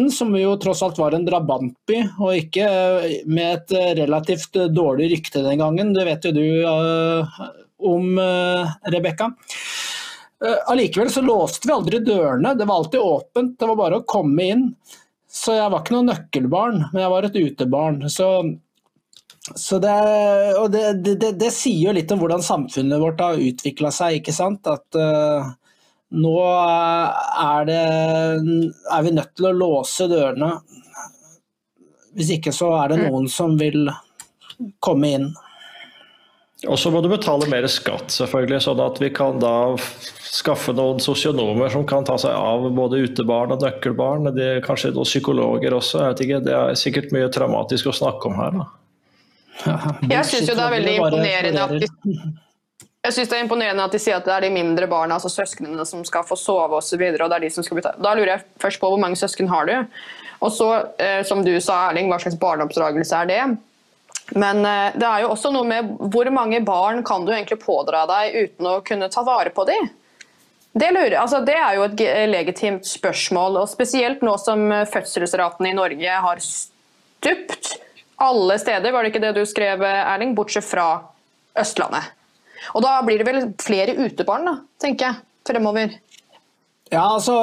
Skjetten, 0.01 0.11
som 0.11 0.37
jo 0.37 0.57
tross 0.57 0.83
alt 0.83 0.99
var 0.99 1.13
en 1.13 1.25
drabantby, 1.25 2.09
og 2.19 2.37
ikke 2.37 2.65
eh, 2.65 3.27
med 3.27 3.55
et 3.55 3.73
eh, 3.73 3.95
relativt 4.01 4.57
eh, 4.57 4.71
dårlig 4.71 5.11
rykte 5.11 5.43
den 5.43 5.59
gangen. 5.59 5.93
Det 5.95 6.05
vet 6.05 6.25
jo 6.25 6.33
du 6.33 6.65
uh, 6.65 7.27
om, 7.79 8.19
uh, 8.19 8.71
Rebekka. 8.89 9.31
Allikevel 10.69 11.09
uh, 11.09 11.13
så 11.13 11.21
låste 11.21 11.69
vi 11.69 11.75
aldri 11.75 12.01
dørene, 12.01 12.55
det 12.55 12.65
var 12.65 12.81
alltid 12.81 13.01
åpent. 13.01 13.59
Det 13.59 13.67
var 13.69 13.77
bare 13.77 14.01
å 14.01 14.07
komme 14.07 14.43
inn. 14.43 14.67
Så 15.31 15.55
jeg 15.55 15.71
var 15.71 15.83
ikke 15.83 15.95
noe 15.95 16.09
nøkkelbarn, 16.09 16.85
men 16.93 17.03
jeg 17.03 17.13
var 17.13 17.25
et 17.27 17.37
utebarn. 17.39 18.01
Så, 18.11 18.29
så 19.55 19.79
det, 19.79 19.95
det, 20.73 21.15
det, 21.21 21.35
det, 21.39 21.53
sier 21.55 21.91
jo 21.91 21.95
litt 21.95 22.11
om 22.11 22.19
hvordan 22.19 22.43
samfunnet 22.43 22.99
vårt 22.99 23.21
har 23.23 23.39
utvikla 23.39 23.93
seg, 23.95 24.19
ikke 24.19 24.35
sant. 24.35 24.67
At 24.67 24.99
eh, 24.99 25.53
nå 26.11 26.37
er, 26.43 27.67
det, 27.69 27.83
er 28.91 29.05
vi 29.07 29.13
nødt 29.15 29.35
til 29.39 29.51
å 29.51 29.55
låse 29.55 30.09
dørene. 30.11 30.55
Hvis 32.19 32.33
ikke 32.39 32.53
så 32.55 32.73
er 32.81 32.93
det 32.93 33.05
noen 33.05 33.29
som 33.31 33.55
vil 33.61 33.87
komme 34.83 35.13
inn. 35.15 35.29
Og 36.69 36.77
så 36.77 36.91
må 36.93 37.01
du 37.01 37.09
betale 37.09 37.47
mer 37.49 37.65
skatt, 37.73 38.11
selvfølgelig, 38.13 38.59
sånn 38.67 38.83
at 38.85 38.99
vi 39.01 39.09
kan 39.17 39.39
da 39.41 39.55
skaffe 40.31 40.75
noen 40.77 41.01
sosionomer 41.03 41.71
som 41.73 41.87
kan 41.89 42.05
ta 42.05 42.19
seg 42.21 42.35
av 42.37 42.67
både 42.77 43.01
utebarn 43.07 43.55
og 43.55 43.65
nøkkelbarn. 43.65 44.29
Det 44.37 44.51
er 44.57 44.67
kanskje 44.67 44.93
noen 44.93 45.09
psykologer 45.09 45.79
også. 45.79 46.03
Jeg 46.03 46.13
vet 46.13 46.23
ikke, 46.27 46.43
Det 46.45 46.59
er 46.59 46.77
sikkert 46.79 47.17
mye 47.17 47.31
traumatisk 47.33 47.89
å 47.89 47.97
snakke 47.97 48.29
om 48.29 48.37
her. 48.43 48.61
da. 48.61 48.69
Jeg 50.13 50.27
syns 50.29 50.51
jo 50.51 50.59
det 50.59 50.67
er 50.67 50.77
veldig 50.77 50.95
imponerende 50.99 51.65
at 51.65 51.75
de. 51.81 51.91
Jeg 53.01 53.17
synes 53.17 53.31
det 53.31 53.37
er 53.39 53.45
imponerende 53.47 53.85
at 53.87 53.95
de 53.95 53.99
sier 54.03 54.19
at 54.21 54.27
det 54.29 54.33
er 54.35 54.45
de 54.45 54.53
mindre 54.53 54.85
barna, 54.91 55.17
altså 55.17 55.31
søsknene, 55.33 55.87
som 55.89 56.03
skal 56.05 56.27
få 56.29 56.37
sove 56.37 56.77
osv. 56.77 57.01
Da 57.17 57.39
lurer 57.41 58.33
jeg 58.35 58.45
først 58.61 58.81
på 58.83 58.91
hvor 58.93 59.01
mange 59.01 59.17
søsken 59.17 59.49
har 59.49 59.71
du? 59.71 59.73
Og 60.45 60.53
så, 60.53 60.69
eh, 61.01 61.23
som 61.25 61.41
du 61.45 61.55
sa, 61.61 61.87
Erling, 61.89 62.11
hva 62.13 62.21
slags 62.21 62.37
barneoppdragelse 62.41 63.23
er 63.23 63.31
det? 63.31 63.41
Men 64.37 64.61
eh, 64.69 64.99
det 65.01 65.09
er 65.09 65.25
jo 65.25 65.33
også 65.33 65.53
noe 65.53 65.69
med 65.69 65.95
hvor 66.13 66.29
mange 66.33 66.61
barn 66.65 67.01
kan 67.07 67.25
du 67.25 67.33
egentlig 67.33 67.63
pådra 67.65 68.05
deg 68.11 68.37
uten 68.37 68.69
å 68.69 68.77
kunne 68.85 69.09
ta 69.13 69.25
vare 69.25 69.53
på 69.57 69.65
dem? 69.69 69.89
Det, 70.71 70.93
lurer, 70.93 71.17
altså 71.19 71.41
det 71.43 71.57
er 71.57 71.81
jo 71.81 71.89
et 71.89 72.05
legitimt 72.31 72.87
spørsmål, 72.87 73.63
og 73.65 73.73
spesielt 73.73 74.21
nå 74.23 74.37
som 74.45 74.69
eh, 74.77 74.87
fødselsraten 74.93 75.73
i 75.73 75.77
Norge 75.77 76.23
har 76.29 76.45
stupt 76.45 77.79
alle 78.21 78.61
steder, 78.61 78.93
var 78.93 79.03
det 79.03 79.15
ikke 79.15 79.25
det 79.25 79.37
du 79.41 79.45
skrev, 79.49 79.89
Erling? 79.89 80.37
Bortsett 80.37 80.69
fra 80.69 80.91
Østlandet. 81.57 82.20
Og 82.75 82.85
da 82.85 82.97
blir 83.07 83.21
det 83.21 83.27
vel 83.29 83.43
flere 83.63 83.97
utebarn, 83.99 84.49
da, 84.49 84.55
tenker 84.83 85.09
jeg, 85.09 85.23
fremover. 85.49 85.97
Ja, 86.91 87.05
altså, 87.15 87.35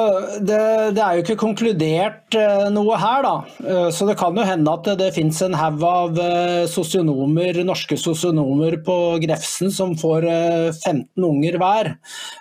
det, 0.44 0.58
det 0.92 1.00
er 1.00 1.16
jo 1.16 1.22
ikke 1.22 1.38
konkludert 1.40 2.34
eh, 2.36 2.66
noe 2.68 2.98
her, 3.00 3.22
da. 3.24 3.30
Eh, 3.64 3.86
så 3.96 4.04
det 4.04 4.18
kan 4.20 4.36
jo 4.36 4.44
hende 4.44 4.74
at 4.76 4.84
det, 4.84 4.96
det 5.00 5.14
fins 5.16 5.38
en 5.40 5.56
haug 5.56 5.84
av 5.88 6.18
eh, 6.20 6.66
sosionomer, 6.68 7.56
norske 7.64 7.96
sosionomer 7.96 8.76
på 8.84 8.96
Grefsen 9.22 9.72
som 9.72 9.94
får 9.96 10.26
eh, 10.28 10.68
15 10.74 11.24
unger 11.24 11.56
hver. 11.62 11.90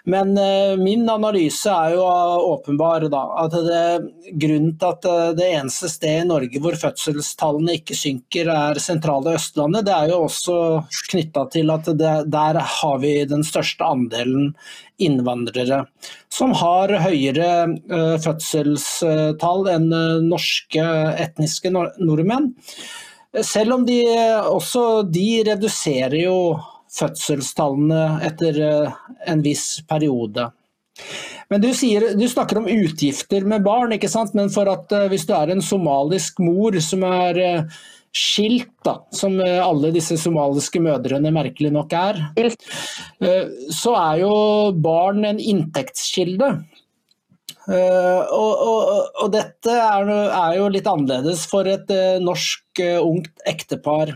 Men 0.03 0.33
min 0.81 1.07
analyse 1.11 1.71
er 1.71 1.95
jo 1.95 2.03
åpenbar, 2.51 3.07
da. 3.11 3.23
At 3.45 3.55
det, 3.55 3.85
grunnen 4.39 4.75
til 4.79 4.91
at 4.91 5.07
det 5.37 5.47
eneste 5.61 5.89
stedet 5.91 6.25
i 6.25 6.27
Norge 6.27 6.61
hvor 6.63 6.75
fødselstallene 6.79 7.77
ikke 7.79 7.95
synker, 7.95 8.51
er 8.51 8.81
sentrale 8.83 9.37
Østlandet, 9.39 9.87
det 9.87 9.95
er 9.95 10.11
jo 10.11 10.25
også 10.25 10.57
knytta 11.11 11.47
til 11.55 11.71
at 11.71 11.87
der 11.95 12.61
har 12.79 12.99
vi 13.03 13.15
den 13.29 13.47
største 13.47 13.87
andelen 13.87 14.51
innvandrere 14.97 15.83
som 16.33 16.53
har 16.57 16.93
høyere 17.03 17.49
eh, 17.67 18.15
fødselstall 18.23 19.69
enn 19.71 19.91
eh, 19.93 20.23
norske 20.25 20.85
etniske 21.25 21.71
nordmenn. 21.73 22.51
Selv 23.45 23.77
om 23.77 23.85
de 23.87 24.01
eh, 24.09 24.49
også 24.49 25.03
de 25.09 25.43
reduserer 25.51 26.17
jo 26.23 26.37
fødselstallene 26.97 28.21
etter 28.25 28.61
en 29.27 29.41
viss 29.45 29.83
periode. 29.89 30.47
Men 31.51 31.61
du, 31.61 31.67
sier, 31.77 32.09
du 32.17 32.23
snakker 32.27 32.57
om 32.61 32.69
utgifter 32.71 33.43
med 33.45 33.61
barn, 33.63 33.93
ikke 33.93 34.09
sant? 34.09 34.33
men 34.35 34.49
for 34.49 34.71
at 34.71 34.91
hvis 35.11 35.27
du 35.27 35.35
er 35.37 35.51
en 35.53 35.61
somalisk 35.61 36.39
mor 36.41 36.79
som 36.83 37.03
er 37.05 37.37
skilt, 38.15 38.71
da, 38.85 38.97
som 39.15 39.37
eh, 39.43 39.59
alle 39.61 39.91
disse 39.95 40.17
somaliske 40.19 40.81
mødrene 40.83 41.31
merkelig 41.35 41.71
nok 41.75 41.93
er, 41.97 42.21
Eh, 43.21 43.53
så 43.73 43.95
er 43.99 44.23
jo 44.23 44.33
barn 44.83 45.25
en 45.27 45.41
inntektskilde. 45.41 46.51
Eh, 47.67 48.21
og, 48.31 48.51
og, 48.63 48.83
og 49.23 49.31
dette 49.33 49.73
er, 49.73 50.11
er 50.27 50.57
jo 50.59 50.69
litt 50.71 50.87
annerledes 50.87 51.45
for 51.51 51.67
et 51.69 51.91
norsk 52.23 52.83
ungt 53.01 53.47
ektepar. 53.49 54.15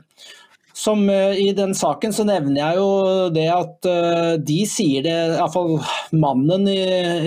Som 0.74 1.10
eh, 1.10 1.36
I 1.42 1.52
den 1.58 1.74
saken 1.76 2.14
så 2.16 2.24
nevner 2.28 2.62
jeg 2.62 2.80
jo 2.80 2.90
det 3.36 3.48
at 3.52 3.88
eh, 3.90 4.34
de 4.40 4.60
sier 4.70 5.04
det, 5.06 5.16
iallfall 5.36 5.80
mannen 6.16 6.68
i, 6.72 6.80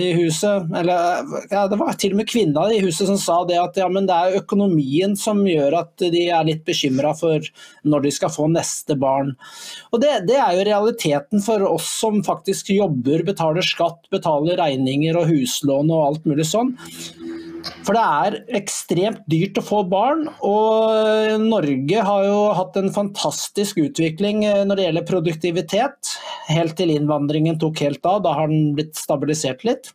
i 0.07 0.11
huset, 0.17 0.65
eller 0.75 1.25
ja, 1.51 1.65
det 1.69 1.79
var 1.79 1.97
til 1.99 2.15
og 2.15 2.21
med 2.21 2.29
kvinna 2.29 2.65
i 2.73 2.81
huset 2.83 3.09
som 3.09 3.19
sa 3.21 3.41
det 3.47 3.59
at 3.61 3.77
ja, 3.79 3.87
men 3.91 4.09
det 4.09 4.15
er 4.15 4.39
økonomien 4.41 5.15
som 5.19 5.43
gjør 5.47 5.79
at 5.83 6.05
de 6.13 6.25
er 6.29 6.47
litt 6.47 6.65
bekymra 6.67 7.13
for 7.17 7.45
når 7.85 8.05
de 8.05 8.13
skal 8.15 8.33
få 8.33 8.47
neste 8.51 8.97
barn. 8.99 9.35
Og 9.93 10.01
det, 10.03 10.13
det 10.29 10.39
er 10.41 10.57
jo 10.57 10.67
realiteten 10.67 11.43
for 11.45 11.65
oss 11.69 11.89
som 12.01 12.21
faktisk 12.25 12.73
jobber, 12.73 13.25
betaler 13.27 13.65
skatt, 13.65 14.03
betaler 14.13 14.59
regninger 14.61 15.17
og 15.19 15.29
huslån 15.31 15.93
og 15.93 16.09
alt 16.09 16.29
mulig 16.29 16.47
sånn. 16.49 16.75
For 17.85 17.97
det 17.97 18.03
er 18.03 18.37
ekstremt 18.59 19.21
dyrt 19.29 19.59
å 19.61 19.65
få 19.65 19.81
barn, 19.89 20.25
og 20.45 21.41
Norge 21.43 22.05
har 22.07 22.25
jo 22.27 22.39
hatt 22.57 22.79
en 22.81 22.91
fantastisk 22.93 23.79
utvikling 23.81 24.43
eh, 24.47 24.63
når 24.67 24.79
det 24.79 24.87
gjelder 24.87 25.09
produktivitet, 25.09 26.15
helt 26.49 26.77
til 26.79 26.93
innvandringen 26.95 27.59
tok 27.61 27.85
helt 27.85 28.05
av. 28.09 28.23
Da 28.25 28.35
har 28.37 28.51
den 28.51 28.73
blitt 28.77 28.97
stabilisert 28.99 29.65
litt. 29.67 29.93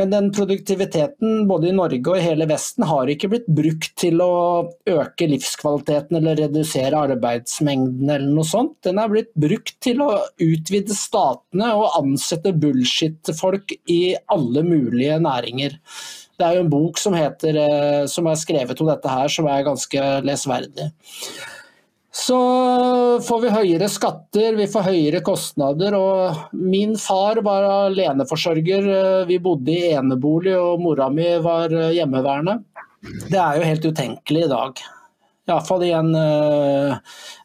Men 0.00 0.08
den 0.08 0.30
produktiviteten 0.32 1.42
både 1.48 1.68
i 1.68 1.74
Norge 1.76 2.00
og 2.14 2.16
i 2.16 2.24
hele 2.24 2.46
Vesten 2.48 2.86
har 2.88 3.10
ikke 3.12 3.28
blitt 3.34 3.48
brukt 3.52 3.90
til 4.00 4.22
å 4.24 4.30
øke 4.88 5.28
livskvaliteten 5.28 6.16
eller 6.16 6.38
redusere 6.46 7.02
arbeidsmengden 7.10 8.08
eller 8.08 8.30
noe 8.32 8.48
sånt. 8.48 8.78
Den 8.86 9.02
er 9.02 9.12
blitt 9.12 9.28
brukt 9.36 9.74
til 9.84 10.00
å 10.00 10.14
utvide 10.40 10.96
statene 10.96 11.74
og 11.76 11.98
ansette 12.00 12.54
bullshit-folk 12.56 13.76
i 13.92 14.00
alle 14.32 14.64
mulige 14.64 15.20
næringer. 15.20 15.76
Det 16.42 16.48
er 16.48 16.58
jo 16.58 16.62
en 16.64 16.70
bok 16.72 16.98
som, 16.98 17.14
heter, 17.14 17.56
eh, 17.62 18.04
som 18.10 18.26
er 18.26 18.38
skrevet 18.40 18.80
om 18.82 18.88
dette 18.90 19.10
her, 19.10 19.30
som 19.30 19.46
er 19.46 19.62
ganske 19.62 20.06
lesverdig. 20.26 20.88
Så 22.12 22.36
får 23.24 23.38
vi 23.44 23.52
høyere 23.54 23.86
skatter, 23.88 24.58
vi 24.58 24.66
får 24.68 24.88
høyere 24.90 25.22
kostnader. 25.24 25.94
Og 25.96 26.58
min 26.58 26.96
far 27.00 27.38
var 27.46 27.68
aleneforsørger. 27.86 28.90
eh, 28.96 29.22
Vi 29.30 29.38
bodde 29.38 29.70
i 29.72 29.94
enebolig, 29.94 30.56
og 30.58 30.82
mora 30.82 31.08
mi 31.14 31.30
var 31.46 31.70
eh, 31.70 31.94
hjemmeværende. 32.00 32.58
Det 33.30 33.38
er 33.38 33.56
jo 33.60 33.70
helt 33.70 33.88
utenkelig 33.92 34.44
i 34.44 34.52
dag. 34.52 34.84
Iallfall 35.50 35.82
i 35.86 35.94
en 35.94 36.12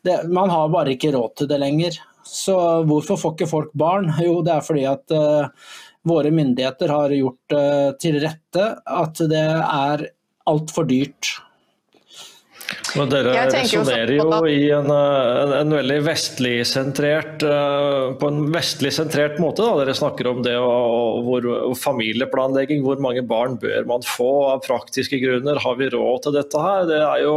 det, 0.05 0.17
Man 0.29 0.51
har 0.53 0.69
bare 0.69 0.93
ikke 0.93 1.13
råd 1.15 1.35
til 1.39 1.47
det 1.49 1.57
lenger. 1.63 1.97
Så 2.27 2.57
hvorfor 2.87 3.17
får 3.17 3.35
ikke 3.35 3.49
folk 3.49 3.71
barn? 3.77 4.11
Jo, 4.19 4.41
det 4.45 4.53
er 4.53 4.65
fordi 4.65 4.83
at 4.89 5.15
eh, 5.15 5.47
våre 6.07 6.31
myndigheter 6.31 6.91
har 6.93 7.13
gjort 7.15 7.55
eh, 7.57 7.89
til 8.01 8.19
rette 8.23 8.69
at 8.83 9.23
det 9.29 9.47
er 9.63 10.07
altfor 10.47 10.87
dyrt. 10.87 11.35
Men 12.97 13.09
dere 13.11 13.33
resonnerer 13.51 14.13
jo 14.17 14.25
i 14.49 14.69
en, 14.73 14.89
en, 14.91 15.53
en 15.55 15.73
veldig 15.75 15.97
vestlig-sentrert 16.05 17.43
uh, 17.45 18.13
på 18.19 18.29
en 18.31 18.47
vestlig-sentrert 18.53 19.39
måte. 19.43 19.63
Da. 19.63 19.75
Dere 19.81 19.95
snakker 19.97 20.29
om 20.31 20.41
det 20.45 20.55
og, 20.59 21.21
hvor, 21.27 21.47
familieplanlegging. 21.79 22.81
Hvor 22.85 23.01
mange 23.03 23.23
barn 23.27 23.57
bør 23.61 23.87
man 23.89 24.05
få 24.07 24.29
av 24.53 24.63
praktiske 24.65 25.19
grunner? 25.21 25.61
Har 25.63 25.77
vi 25.79 25.89
råd 25.93 26.25
til 26.25 26.37
dette 26.37 26.63
her? 26.63 26.87
Det 26.89 26.99
er, 26.99 27.23
jo, 27.25 27.35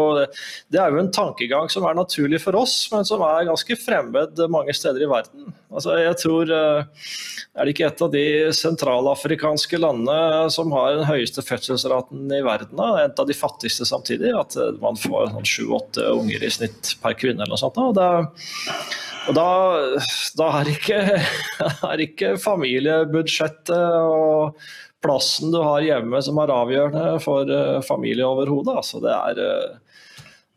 det 0.72 0.82
er 0.82 0.94
jo 0.94 1.02
en 1.02 1.12
tankegang 1.14 1.70
som 1.72 1.86
er 1.88 1.98
naturlig 1.98 2.42
for 2.42 2.58
oss, 2.60 2.76
men 2.94 3.06
som 3.08 3.24
er 3.26 3.48
ganske 3.50 3.78
fremmed 3.80 4.40
mange 4.50 4.74
steder 4.76 5.04
i 5.04 5.10
verden. 5.10 5.50
Altså, 5.70 5.94
jeg 6.02 6.16
tror 6.18 6.50
uh, 6.50 7.04
Er 7.54 7.66
det 7.66 7.74
ikke 7.76 7.86
et 7.86 8.00
av 8.02 8.10
de 8.10 8.24
sentralafrikanske 8.56 9.78
landene 9.78 10.48
som 10.50 10.72
har 10.74 10.96
den 10.96 11.06
høyeste 11.06 11.44
fødselsraten 11.46 12.30
i 12.34 12.42
verden? 12.46 12.74
Da? 12.78 13.04
Et 13.04 13.22
av 13.22 13.28
de 13.28 13.36
fattigste 13.36 13.86
samtidig? 13.86 14.32
At 14.40 14.56
man 14.80 14.98
får 14.98 15.19
sånn 15.28 15.48
sju-åtte 15.48 16.06
unger 16.14 16.44
i 16.46 16.50
snitt 16.52 16.94
per 17.02 17.16
kvinne 17.18 17.44
eller 17.44 17.54
noe 17.54 17.60
sånt. 17.60 17.80
Og, 17.80 17.94
det, 17.96 18.08
og 19.28 19.36
da, 19.36 19.48
da 20.40 20.48
er, 20.60 20.72
ikke, 20.72 21.00
er 21.92 22.04
ikke 22.06 22.34
familiebudsjettet 22.40 23.98
og 24.00 24.60
plassen 25.00 25.52
du 25.52 25.60
har 25.64 25.84
hjemme 25.84 26.20
som 26.24 26.40
er 26.42 26.52
avgjørende 26.52 27.20
for 27.24 27.48
eh, 27.48 27.78
familie 27.86 28.26
overhodet. 28.26 28.80
Altså, 28.82 29.00
det 29.04 29.14
er 29.16 29.44
eh, 29.44 29.78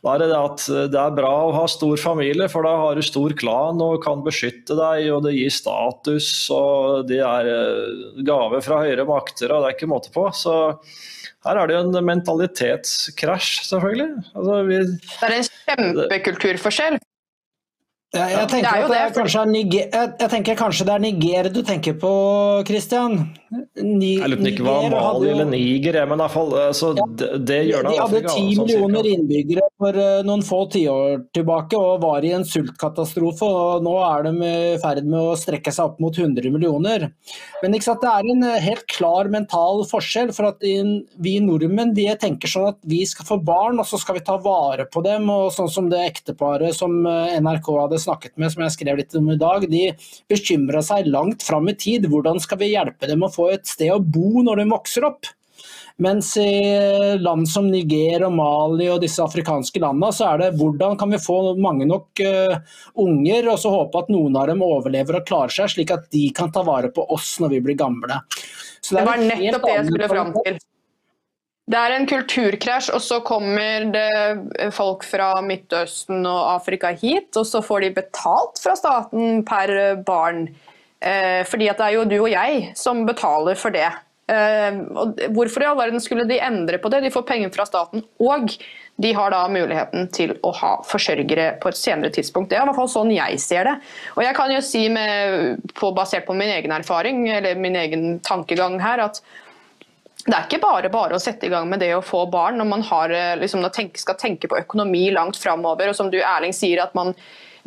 da 0.03 0.17
er 0.17 0.19
det 0.19 0.35
at 0.35 0.63
det 0.91 0.99
er 0.99 1.15
bra 1.15 1.31
å 1.45 1.53
ha 1.55 1.63
stor 1.71 1.95
familie, 2.01 2.49
for 2.51 2.67
da 2.67 2.73
har 2.75 2.99
du 2.99 3.05
stor 3.07 3.31
klan 3.39 3.79
og 3.79 4.01
kan 4.03 4.19
beskytte 4.25 4.75
deg, 4.75 5.05
og 5.15 5.21
det 5.23 5.31
gir 5.37 5.53
status, 5.55 6.27
og 6.51 7.07
det 7.07 7.21
er 7.23 7.47
eh, 7.47 8.09
gave 8.27 8.59
fra 8.65 8.81
høyere 8.83 9.07
makter, 9.07 9.53
og 9.53 9.63
det 9.63 9.69
er 9.69 9.77
ikke 9.77 9.91
måte 9.93 10.11
på. 10.11 10.25
Så 10.35 10.57
her 11.43 11.59
er 11.59 11.67
det 11.67 11.75
jo 11.75 11.81
en 11.87 12.05
mentalitetskrasj, 12.07 13.63
selvfølgelig. 13.69 14.11
Altså, 14.35 14.59
vi, 14.67 14.77
det 14.83 15.27
er 15.27 15.33
en 15.33 15.49
kjempekulturforskjell. 15.63 16.99
Ja, 18.13 18.27
jeg, 18.29 18.49
tenker 18.51 18.83
det 18.91 18.97
er 18.99 19.09
det, 19.09 19.23
er 19.25 19.45
Niger, 19.49 19.85
jeg, 19.89 20.09
jeg, 20.19 20.29
tenker 20.29 20.57
kanskje 20.57 20.85
det 20.85 20.93
er 20.93 21.01
Niger 21.01 21.47
du 21.49 21.63
tenker 21.65 21.95
på, 21.97 22.11
Christian? 22.67 23.23
Ni, 23.53 24.15
jeg 24.17 24.29
lurer 24.31 24.39
på 24.39 24.49
ikke 24.49 24.65
var 24.65 24.85
Mali 24.89 25.29
eller 25.29 25.47
Niger, 25.49 25.97
men 26.09 26.17
i 26.17 26.23
hvert 26.23 26.33
fall 26.33 26.53
altså, 26.57 26.91
ja, 26.97 27.05
det, 27.19 27.27
det 27.49 27.57
gjør 27.67 27.87
De 27.87 27.97
hadde 27.99 28.21
ti 28.31 28.43
millioner 28.57 29.09
innbyggere 29.11 29.65
for 29.81 29.99
uh, 29.99 30.21
noen 30.25 30.43
få 30.45 30.61
tiår 30.73 31.25
tilbake 31.35 31.77
og 31.77 32.01
var 32.01 32.25
i 32.25 32.31
en 32.37 32.45
sultkatastrofe. 32.47 33.45
og 33.45 33.85
Nå 33.85 33.93
er 34.07 34.25
de 34.27 34.33
i 34.47 34.77
ferd 34.81 35.03
med 35.05 35.19
å 35.19 35.35
strekke 35.39 35.73
seg 35.73 35.91
opp 35.91 36.01
mot 36.01 36.17
100 36.17 36.49
millioner. 36.53 37.09
Men 37.61 37.77
sant, 37.83 38.01
det 38.01 38.13
er 38.13 38.31
en 38.33 38.47
uh, 38.47 38.57
helt 38.63 38.87
klar 38.89 39.29
mental 39.33 39.83
forskjell. 39.89 40.33
for 40.33 40.49
at 40.49 40.63
Vi 40.63 41.35
nordmenn 41.43 41.93
vi 41.97 42.07
tenker 42.19 42.49
sånn 42.49 42.71
at 42.71 42.79
vi 42.89 43.03
skal 43.09 43.27
få 43.27 43.39
barn, 43.43 43.81
og 43.81 43.89
så 43.89 43.99
skal 44.01 44.17
vi 44.17 44.25
ta 44.25 44.39
vare 44.41 44.87
på 44.89 45.03
dem. 45.05 45.29
og 45.29 45.51
Sånn 45.53 45.71
som 45.71 45.91
det 45.91 46.01
ekteparet 46.07 46.73
som 46.77 47.03
NRK 47.03 47.69
hadde 47.83 48.01
snakket 48.01 48.37
med, 48.37 48.53
som 48.53 48.65
jeg 48.65 48.77
skrev 48.77 49.03
litt 49.03 49.19
om 49.19 49.29
i 49.33 49.39
dag, 49.39 49.67
de 49.69 49.85
bekymra 50.31 50.81
seg 50.85 51.11
langt 51.11 51.45
fram 51.45 51.69
i 51.69 51.77
tid. 51.77 52.09
Hvordan 52.09 52.41
skal 52.41 52.61
vi 52.63 52.73
hjelpe 52.73 53.09
dem 53.09 53.25
å 53.25 53.31
få 53.33 53.42
et 53.51 53.67
sted 53.67 53.91
å 53.93 53.99
bo 53.99 54.43
når 54.45 54.63
de 54.63 54.69
vokser 54.71 55.07
opp? 55.09 55.27
Mens 56.01 56.31
i 56.41 57.17
land 57.21 57.45
som 57.49 57.67
Niger 57.69 58.23
og 58.25 58.33
Mali 58.33 58.87
og 58.89 59.03
disse 59.03 59.21
afrikanske 59.21 59.77
landene, 59.83 60.09
så 60.15 60.31
er 60.31 60.41
det 60.41 60.49
hvordan 60.57 60.97
kan 60.97 61.13
vi 61.13 61.21
få 61.21 61.53
mange 61.61 61.85
nok 61.85 62.23
uh, 62.25 62.55
unger, 63.03 63.51
og 63.53 63.59
så 63.61 63.73
håpe 63.75 64.01
at 64.01 64.09
noen 64.13 64.39
av 64.39 64.49
dem 64.49 64.65
overlever 64.65 65.19
og 65.19 65.27
klarer 65.29 65.53
seg, 65.53 65.69
slik 65.75 65.93
at 65.93 66.09
de 66.15 66.25
kan 66.35 66.49
ta 66.53 66.65
vare 66.65 66.89
på 66.93 67.05
oss 67.13 67.35
når 67.43 67.53
vi 67.53 67.63
blir 67.67 67.77
gamle. 67.77 68.23
det, 68.33 68.97
det 68.97 69.05
var 69.05 69.21
nettopp 69.21 69.67
det 69.69 69.75
jeg 69.77 69.89
skulle 69.91 70.13
fram 70.15 70.37
til. 70.41 70.61
Det 71.63 71.79
er 71.79 71.93
en 71.95 72.09
kulturkrasj, 72.09 72.89
og 72.91 72.99
så 72.99 73.21
kommer 73.23 73.85
det 73.93 74.71
folk 74.75 75.05
fra 75.07 75.37
Midtøsten 75.45 76.25
og 76.27 76.41
Afrika 76.57 76.91
hit, 76.91 77.29
og 77.39 77.45
så 77.47 77.61
får 77.63 77.85
de 77.85 77.93
betalt 78.01 78.59
fra 78.59 78.73
staten 78.75 79.45
per 79.47 79.71
barn. 80.03 80.49
Eh, 81.03 81.43
fordi 81.49 81.67
det 81.67 81.83
er 81.83 81.97
jo 81.97 82.07
du 82.07 82.17
og 82.21 82.31
jeg 82.31 82.71
som 82.79 83.03
betaler 83.07 83.59
for 83.59 83.75
det. 83.75 83.89
Eh, 84.31 84.77
hvorfor 85.35 85.63
i 85.63 85.67
all 85.67 85.77
verden 85.77 85.99
skulle 85.99 86.27
de 86.29 86.39
endre 86.39 86.79
på 86.79 86.91
det? 86.93 87.03
De 87.03 87.11
får 87.11 87.27
penger 87.27 87.51
fra 87.51 87.65
staten, 87.67 88.05
og 88.23 88.55
de 89.03 89.11
har 89.17 89.33
da 89.33 89.41
muligheten 89.51 90.07
til 90.15 90.35
å 90.45 90.53
ha 90.55 90.73
forsørgere 90.87 91.57
på 91.59 91.71
et 91.71 91.79
senere 91.79 92.13
tidspunkt. 92.13 92.51
Det 92.51 92.59
er 92.59 92.63
i 92.63 92.69
hvert 92.69 92.77
fall 92.77 92.91
sånn 92.93 93.11
jeg 93.11 93.39
ser 93.41 93.67
det. 93.67 93.77
Og 94.15 94.23
jeg 94.23 94.37
kan 94.37 94.53
jo 94.53 94.61
si 94.63 94.85
med, 94.93 95.63
på, 95.75 95.91
basert 95.97 96.27
på 96.29 96.37
min 96.37 96.53
egen 96.53 96.71
erfaring, 96.75 97.25
eller 97.33 97.59
min 97.59 97.75
egen 97.81 98.19
tankegang 98.23 98.77
her, 98.83 99.03
at 99.09 99.19
det 100.23 100.37
er 100.37 100.45
ikke 100.45 100.61
bare 100.63 100.91
bare 100.93 101.17
å 101.17 101.19
sette 101.19 101.49
i 101.49 101.51
gang 101.51 101.67
med 101.67 101.81
det 101.83 101.89
å 101.97 102.03
få 102.05 102.21
barn 102.31 102.61
når 102.61 102.67
man 102.69 102.85
har, 102.87 103.11
eh, 103.11 103.35
liksom, 103.41 103.65
skal 103.99 104.15
tenke 104.15 104.47
på 104.47 104.61
økonomi 104.61 105.09
langt 105.11 105.35
framover. 105.41 105.89
Og 105.89 105.97
som 105.97 106.13
du 106.13 106.21
Erling 106.21 106.53
sier, 106.55 106.79
at 106.85 106.95
man, 106.95 107.11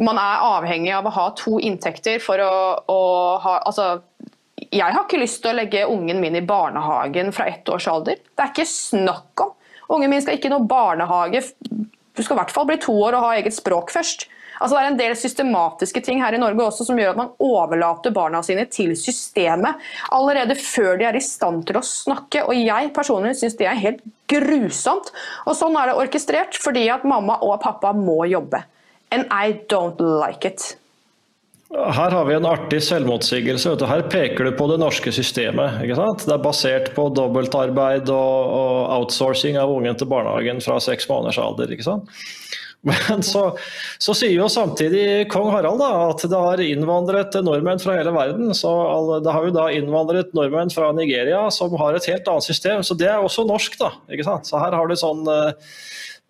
man, 0.02 0.18
er 0.20 0.44
avhengig 0.44 0.92
av 0.96 1.08
å 1.08 1.14
ha 1.14 1.26
to 1.38 1.58
inntekter 1.62 2.20
for 2.22 2.42
å, 2.42 2.52
å 2.92 3.00
ha 3.42 3.58
altså, 3.68 4.02
Jeg 4.56 4.84
har 4.84 5.04
ikke 5.04 5.20
lyst 5.20 5.42
til 5.44 5.52
å 5.52 5.58
legge 5.58 5.86
ungen 5.88 6.20
min 6.20 6.36
i 6.36 6.44
barnehagen 6.44 7.32
fra 7.32 7.48
ett 7.50 7.68
års 7.68 7.88
alder. 7.92 8.20
Det 8.20 8.44
er 8.44 8.52
ikke 8.54 8.68
snakk 8.68 9.44
om. 9.44 9.52
Ungen 9.96 10.10
min 10.10 10.22
skal 10.22 10.38
ikke 10.38 10.50
i 10.50 10.54
noe 10.54 10.66
barnehage. 10.66 11.44
Du 11.70 12.22
skal 12.22 12.36
i 12.36 12.40
hvert 12.40 12.54
fall 12.54 12.66
bli 12.68 12.78
to 12.82 12.94
år 12.96 13.16
og 13.16 13.28
ha 13.28 13.36
eget 13.36 13.54
språk 13.54 13.92
først. 13.94 14.26
Altså, 14.56 14.72
det 14.72 14.82
er 14.82 14.90
en 14.90 14.98
del 14.98 15.16
systematiske 15.20 16.00
ting 16.04 16.22
her 16.24 16.32
i 16.32 16.40
Norge 16.40 16.64
også 16.64 16.86
som 16.88 16.98
gjør 16.98 17.12
at 17.12 17.18
man 17.20 17.32
overlater 17.44 18.14
barna 18.16 18.40
sine 18.44 18.64
til 18.72 18.94
systemet 18.96 19.82
allerede 20.16 20.56
før 20.56 20.96
de 21.00 21.08
er 21.10 21.18
i 21.18 21.24
stand 21.24 21.66
til 21.68 21.76
å 21.76 21.84
snakke. 21.84 22.46
Og 22.48 22.56
jeg 22.56 22.92
personlig 22.96 23.36
syns 23.40 23.58
det 23.60 23.68
er 23.68 23.82
helt 23.82 24.00
grusomt. 24.32 25.12
Og 25.44 25.58
sånn 25.58 25.76
er 25.76 25.90
det 25.90 25.98
orkestrert 26.00 26.56
fordi 26.62 26.86
at 26.92 27.04
mamma 27.08 27.36
og 27.44 27.60
pappa 27.64 27.92
må 27.96 28.22
jobbe. 28.32 28.64
And 29.10 29.26
I 29.30 29.60
don't 29.68 30.00
like 30.00 30.48
it. 30.48 30.76
Her 31.74 32.10
har 32.10 32.24
vi 32.24 32.34
en 32.34 32.46
artig 32.46 32.78
selvmotsigelse. 32.86 33.74
Her 33.90 34.04
peker 34.10 34.46
du 34.46 34.52
på 34.54 34.68
det 34.70 34.78
norske 34.78 35.10
systemet. 35.12 35.80
Det 35.82 36.32
er 36.32 36.42
basert 36.42 36.92
på 36.94 37.08
dobbeltarbeid 37.14 38.10
og, 38.14 38.52
og 38.58 38.76
outsourcing 39.00 39.58
av 39.58 39.72
ungen 39.74 39.98
til 39.98 40.08
barnehagen 40.10 40.62
fra 40.62 40.78
seks 40.82 41.08
måneders 41.10 41.40
alder. 41.42 41.74
Men 42.86 43.22
så, 43.26 43.42
så, 43.98 44.14
sier 44.14 44.36
jo 44.36 44.46
samtidig 44.52 45.26
kong 45.32 45.48
Harald 45.50 45.80
da, 45.82 45.90
at 46.12 46.22
det 46.22 46.38
har 46.38 46.62
innvandret 46.62 47.34
nordmenn 47.42 47.82
fra 47.82 47.96
hele 47.98 48.12
verden. 48.14 48.54
så 48.54 48.70
Det 49.24 49.34
har 49.34 49.48
jo 49.48 49.56
da 49.56 49.66
innvandret 49.74 50.30
nordmenn 50.38 50.70
fra 50.70 50.92
Nigeria 50.94 51.48
som 51.50 51.74
har 51.82 51.98
et 51.98 52.06
helt 52.12 52.30
annet 52.30 52.46
system. 52.46 52.86
Så 52.86 52.94
det 52.94 53.10
er 53.10 53.18
også 53.18 53.46
norsk. 53.48 53.74
da? 53.82 53.90
Så 54.46 54.62
her 54.62 54.78
har 54.78 54.86
du 54.86 54.94
sånn 55.02 55.26
eh, 55.26 55.74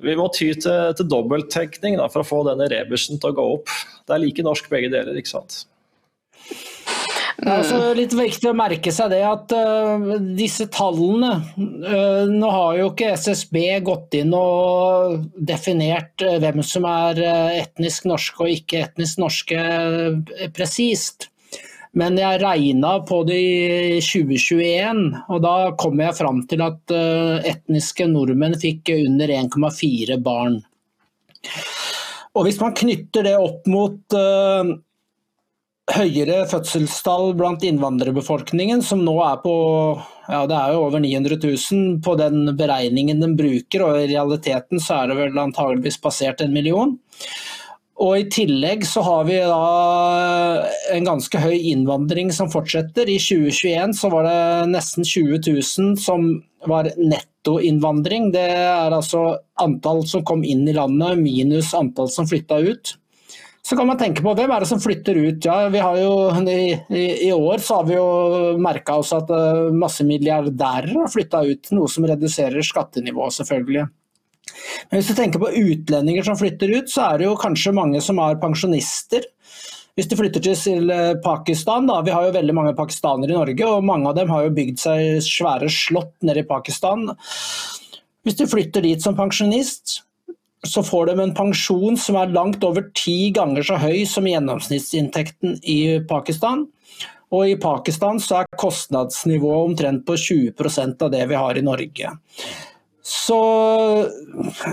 Vi 0.05 0.17
må 0.19 0.27
ty 0.35 0.51
til, 0.61 0.93
til 0.99 1.09
dobbelttenkning 1.09 1.97
for 2.13 2.21
å 2.23 2.29
få 2.29 2.43
denne 2.49 2.69
rebusen 2.73 3.21
til 3.21 3.33
å 3.33 3.37
gå 3.39 3.47
opp. 3.57 3.73
Det 4.05 4.17
er 4.17 4.23
like 4.23 4.45
norsk 4.45 4.69
begge 4.73 4.93
deler. 4.93 5.17
ikke 5.17 5.33
sant? 5.33 5.65
Det 7.37 7.51
er 7.53 7.59
altså 7.61 7.79
litt 7.97 8.15
viktig 8.17 8.49
å 8.49 8.57
merke 8.57 8.93
seg 8.95 9.11
det 9.13 9.21
at 9.29 9.53
uh, 9.53 10.15
disse 10.39 10.65
tallene 10.73 11.35
uh, 11.37 12.25
Nå 12.33 12.49
har 12.49 12.79
jo 12.79 12.87
ikke 12.95 13.11
SSB 13.13 13.59
gått 13.85 14.17
inn 14.17 14.33
og 14.37 15.27
definert 15.37 16.25
uh, 16.25 16.39
hvem 16.41 16.63
som 16.65 16.89
er 16.89 17.21
etnisk 17.61 18.09
norske 18.09 18.41
og 18.41 18.55
ikke 18.55 18.87
etnisk 18.87 19.21
norske 19.21 19.61
presist. 20.57 21.29
Men 21.97 22.19
jeg 22.21 22.43
regna 22.43 22.93
på 23.09 23.23
det 23.25 23.41
i 23.41 24.01
2021, 24.05 25.05
og 25.33 25.43
da 25.45 25.55
kom 25.81 26.01
jeg 26.03 26.17
fram 26.19 26.43
til 26.51 26.65
at 26.67 26.93
etniske 27.49 28.05
nordmenn 28.11 28.59
fikk 28.61 28.93
under 28.99 29.33
1,4 29.39 30.19
barn. 30.21 30.59
Og 32.37 32.45
Hvis 32.45 32.61
man 32.61 32.77
knytter 32.77 33.25
det 33.25 33.39
opp 33.41 33.65
mot 33.73 34.17
høyere 35.95 36.43
fødselstall 36.51 37.33
blant 37.39 37.65
innvandrerbefolkningen, 37.67 38.83
som 38.83 39.05
nå 39.07 39.15
er 39.23 39.39
på 39.43 39.55
ja, 40.27 40.43
det 40.51 40.57
er 40.59 40.75
jo 40.75 40.87
over 40.89 41.03
900 41.03 41.39
000 41.39 42.01
på 42.03 42.17
den 42.19 42.51
beregningen 42.59 43.23
den 43.23 43.37
bruker, 43.39 43.85
og 43.87 44.01
i 44.01 44.09
realiteten 44.11 44.83
så 44.83 45.03
er 45.03 45.13
det 45.13 45.19
vel 45.21 45.39
antageligvis 45.39 46.01
passert 46.03 46.43
en 46.43 46.55
million. 46.55 46.97
Og 47.97 48.13
I 48.19 48.27
tillegg 48.29 48.85
så 48.85 49.01
har 49.07 49.25
vi 49.25 49.39
da 49.41 50.67
en 50.93 51.07
ganske 51.09 51.41
høy 51.41 51.55
innvandring 51.73 52.29
som 52.35 52.51
fortsetter. 52.53 53.09
I 53.09 53.17
2021 53.17 53.97
så 53.97 54.11
var 54.13 54.29
det 54.29 54.75
nesten 54.75 55.07
20 55.07 55.41
000 55.47 55.97
som 56.03 56.29
var 56.69 56.91
nettoinnvandring. 57.01 58.29
Det 58.35 58.45
er 58.53 58.93
altså 58.93 59.39
antall 59.63 60.05
som 60.09 60.27
kom 60.29 60.45
inn 60.45 60.67
i 60.69 60.77
landet 60.77 61.23
minus 61.23 61.73
antall 61.79 62.13
som 62.13 62.29
flytta 62.29 62.61
ut. 62.69 62.97
Så 63.67 63.75
kan 63.75 63.89
man 63.89 63.99
tenke 63.99 64.23
på 64.23 64.31
hvem 64.39 64.53
er 64.55 64.63
det 64.63 64.69
som 64.71 64.79
flytter 64.83 65.17
ut. 65.17 65.47
Ja, 65.49 65.65
vi 65.73 65.81
har 65.83 65.97
jo, 65.99 66.13
i, 66.53 66.77
i, 66.93 67.07
i 67.27 67.33
år 67.35 67.65
så 67.65 67.81
har 67.81 67.89
vi 67.89 67.97
jo 67.97 68.11
merka 68.63 69.01
oss 69.01 69.11
at 69.17 69.33
uh, 69.33 69.73
masse 69.75 70.05
milliardærer 70.07 70.93
har 71.01 71.11
flytta 71.11 71.41
ut, 71.49 71.73
noe 71.75 71.91
som 71.91 72.07
reduserer 72.07 72.63
skattenivået 72.63 73.41
selvfølgelig. 73.41 73.89
Men 74.91 75.01
hvis 75.01 75.11
du 75.11 75.17
tenker 75.19 75.43
på 75.43 75.53
utlendinger 75.53 76.27
som 76.27 76.39
flytter 76.39 76.73
ut, 76.79 76.93
så 76.93 77.11
er 77.11 77.19
det 77.19 77.29
jo 77.29 77.39
kanskje 77.41 77.75
mange 77.77 78.03
som 78.05 78.21
er 78.23 78.39
pensjonister. 78.43 79.27
Hvis 79.97 80.11
du 80.11 80.17
flytter 80.19 80.45
til 80.45 80.91
eh, 80.93 81.15
Pakistan, 81.25 81.87
da, 81.89 82.03
vi 82.05 82.13
har 82.13 82.27
jo 82.27 82.35
veldig 82.35 82.57
mange 82.57 82.75
pakistanere 82.77 83.33
i 83.33 83.39
Norge, 83.39 83.69
og 83.71 83.87
mange 83.89 84.11
av 84.11 84.19
dem 84.19 84.33
har 84.33 84.45
jo 84.45 84.57
bygd 84.59 84.83
seg 84.83 85.23
svære 85.25 85.71
slott 85.73 86.13
nede 86.27 86.43
i 86.45 86.49
Pakistan. 86.49 87.09
Hvis 88.27 88.37
du 88.37 88.45
flytter 88.51 88.85
dit 88.85 89.01
som 89.01 89.17
pensjonist, 89.17 90.03
så 90.67 90.83
får 90.85 91.09
de 91.09 91.23
en 91.23 91.35
pensjon 91.37 91.97
som 92.01 92.19
er 92.21 92.33
langt 92.35 92.65
over 92.67 92.89
ti 92.97 93.31
ganger 93.35 93.65
så 93.65 93.79
høy 93.81 94.05
som 94.11 94.27
gjennomsnittsinntekten 94.29 95.61
i 95.63 95.81
Pakistan. 96.11 96.67
Og 97.35 97.51
i 97.51 97.59
Pakistan 97.59 98.21
så 98.23 98.43
er 98.43 98.59
kostnadsnivået 98.61 99.71
omtrent 99.71 100.05
på 100.07 100.19
20% 100.21 101.03
av 101.03 101.13
det 101.15 101.25
vi 101.31 101.39
har 101.39 101.59
i 101.59 101.65
Norge. 101.65 102.13
Så 103.07 103.39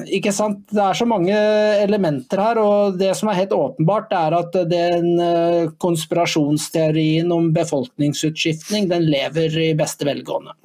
ikke 0.09 0.31
sant? 0.33 0.63
Det 0.73 0.81
er 0.81 0.97
så 0.97 1.05
mange 1.05 1.35
elementer 1.83 2.39
her, 2.41 2.57
og 2.57 2.95
det 2.97 3.11
som 3.19 3.29
er 3.29 3.37
helt 3.43 3.53
åpenbart, 3.53 4.15
er 4.17 4.33
at 4.39 4.57
den 4.71 5.21
eh, 5.21 5.67
konspirasjonsteorien 5.77 7.29
om 7.35 7.51
befolkningsutskiftning, 7.53 8.89
den 8.89 9.05
lever 9.05 9.59
i 9.67 9.69
beste 9.77 10.09
velgående. 10.09 10.55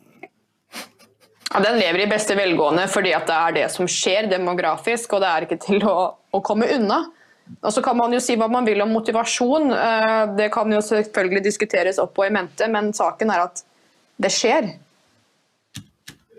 Ja, 1.50 1.60
Den 1.60 1.76
lever 1.80 2.06
i 2.06 2.08
beste 2.08 2.36
velgående 2.36 2.88
fordi 2.88 3.12
at 3.16 3.28
det 3.28 3.36
er 3.36 3.54
det 3.58 3.68
som 3.76 3.88
skjer 3.88 4.32
demografisk, 4.32 5.12
og 5.12 5.24
det 5.24 5.28
er 5.28 5.44
ikke 5.44 5.60
til 5.68 5.84
å, 5.84 5.98
å 6.32 6.42
komme 6.44 6.72
unna. 6.72 7.02
Og 7.60 7.72
så 7.72 7.84
kan 7.84 8.00
man 8.00 8.16
jo 8.16 8.24
si 8.24 8.36
hva 8.40 8.48
man 8.52 8.64
vil 8.68 8.80
om 8.84 8.96
motivasjon, 8.96 9.72
eh, 9.76 10.24
det 10.40 10.48
kan 10.56 10.72
jo 10.72 10.80
selvfølgelig 10.88 11.44
diskuteres 11.44 12.00
opp 12.00 12.16
og 12.16 12.30
i 12.30 12.34
mente, 12.40 12.72
men 12.72 12.94
saken 12.96 13.36
er 13.36 13.44
at 13.50 13.66
det 14.16 14.32
skjer. 14.32 14.72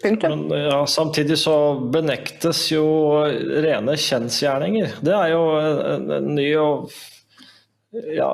Men 0.03 0.49
ja, 0.53 0.85
samtidig 0.87 1.37
så 1.41 1.55
benektes 1.91 2.65
jo 2.71 2.85
rene 3.63 3.97
kjensgjerninger. 3.99 4.99
Det 5.03 5.15
er 5.15 5.33
jo 5.33 5.41
en, 5.59 6.11
en 6.15 6.29
ny 6.37 6.49
og 6.61 6.91
ja, 8.13 8.31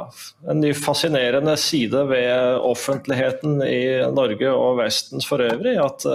en 0.52 0.60
ny 0.62 0.74
fascinerende 0.78 1.56
side 1.58 2.02
ved 2.10 2.60
offentligheten 2.60 3.62
i 3.64 3.82
Norge 4.14 4.52
og 4.52 4.82
Vesten 4.82 5.24
for 5.24 5.44
øvrig. 5.46 5.78
At, 5.82 6.06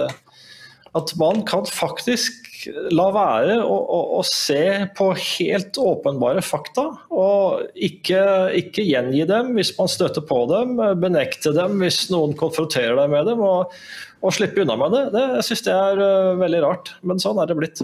at 0.97 1.15
man 1.19 1.43
kan 1.49 1.65
faktisk 1.65 2.50
la 2.69 3.07
være 3.13 3.57
å, 3.63 3.75
å, 3.75 3.99
å, 4.19 4.21
se 4.27 4.87
på 4.97 5.09
helt 5.17 5.77
åpenbare 5.81 6.43
fakta, 6.45 6.87
og 7.09 7.67
ikke, 7.75 8.21
ikke, 8.59 8.85
gjengi 8.85 9.25
dem 9.29 9.53
hvis 9.57 9.73
man 9.77 9.91
støter 9.91 10.25
på 10.27 10.43
dem, 10.51 10.75
benekte 11.01 11.53
dem 11.55 11.79
hvis 11.81 12.03
noen 12.13 12.35
konfronterer 12.37 12.97
deg 12.99 13.13
med 13.13 13.31
dem, 13.31 13.43
og, 13.45 13.73
og 14.21 14.35
slippe 14.35 14.65
unna 14.65 14.77
med 14.79 14.95
det. 14.95 15.05
det 15.15 15.25
jeg 15.39 15.47
synes 15.49 15.65
det 15.67 15.77
er 15.77 16.03
uh, 16.03 16.39
veldig 16.41 16.61
rart, 16.65 16.93
men 17.07 17.21
sånn 17.23 17.41
er 17.41 17.49
det 17.49 17.57
blitt. 17.59 17.83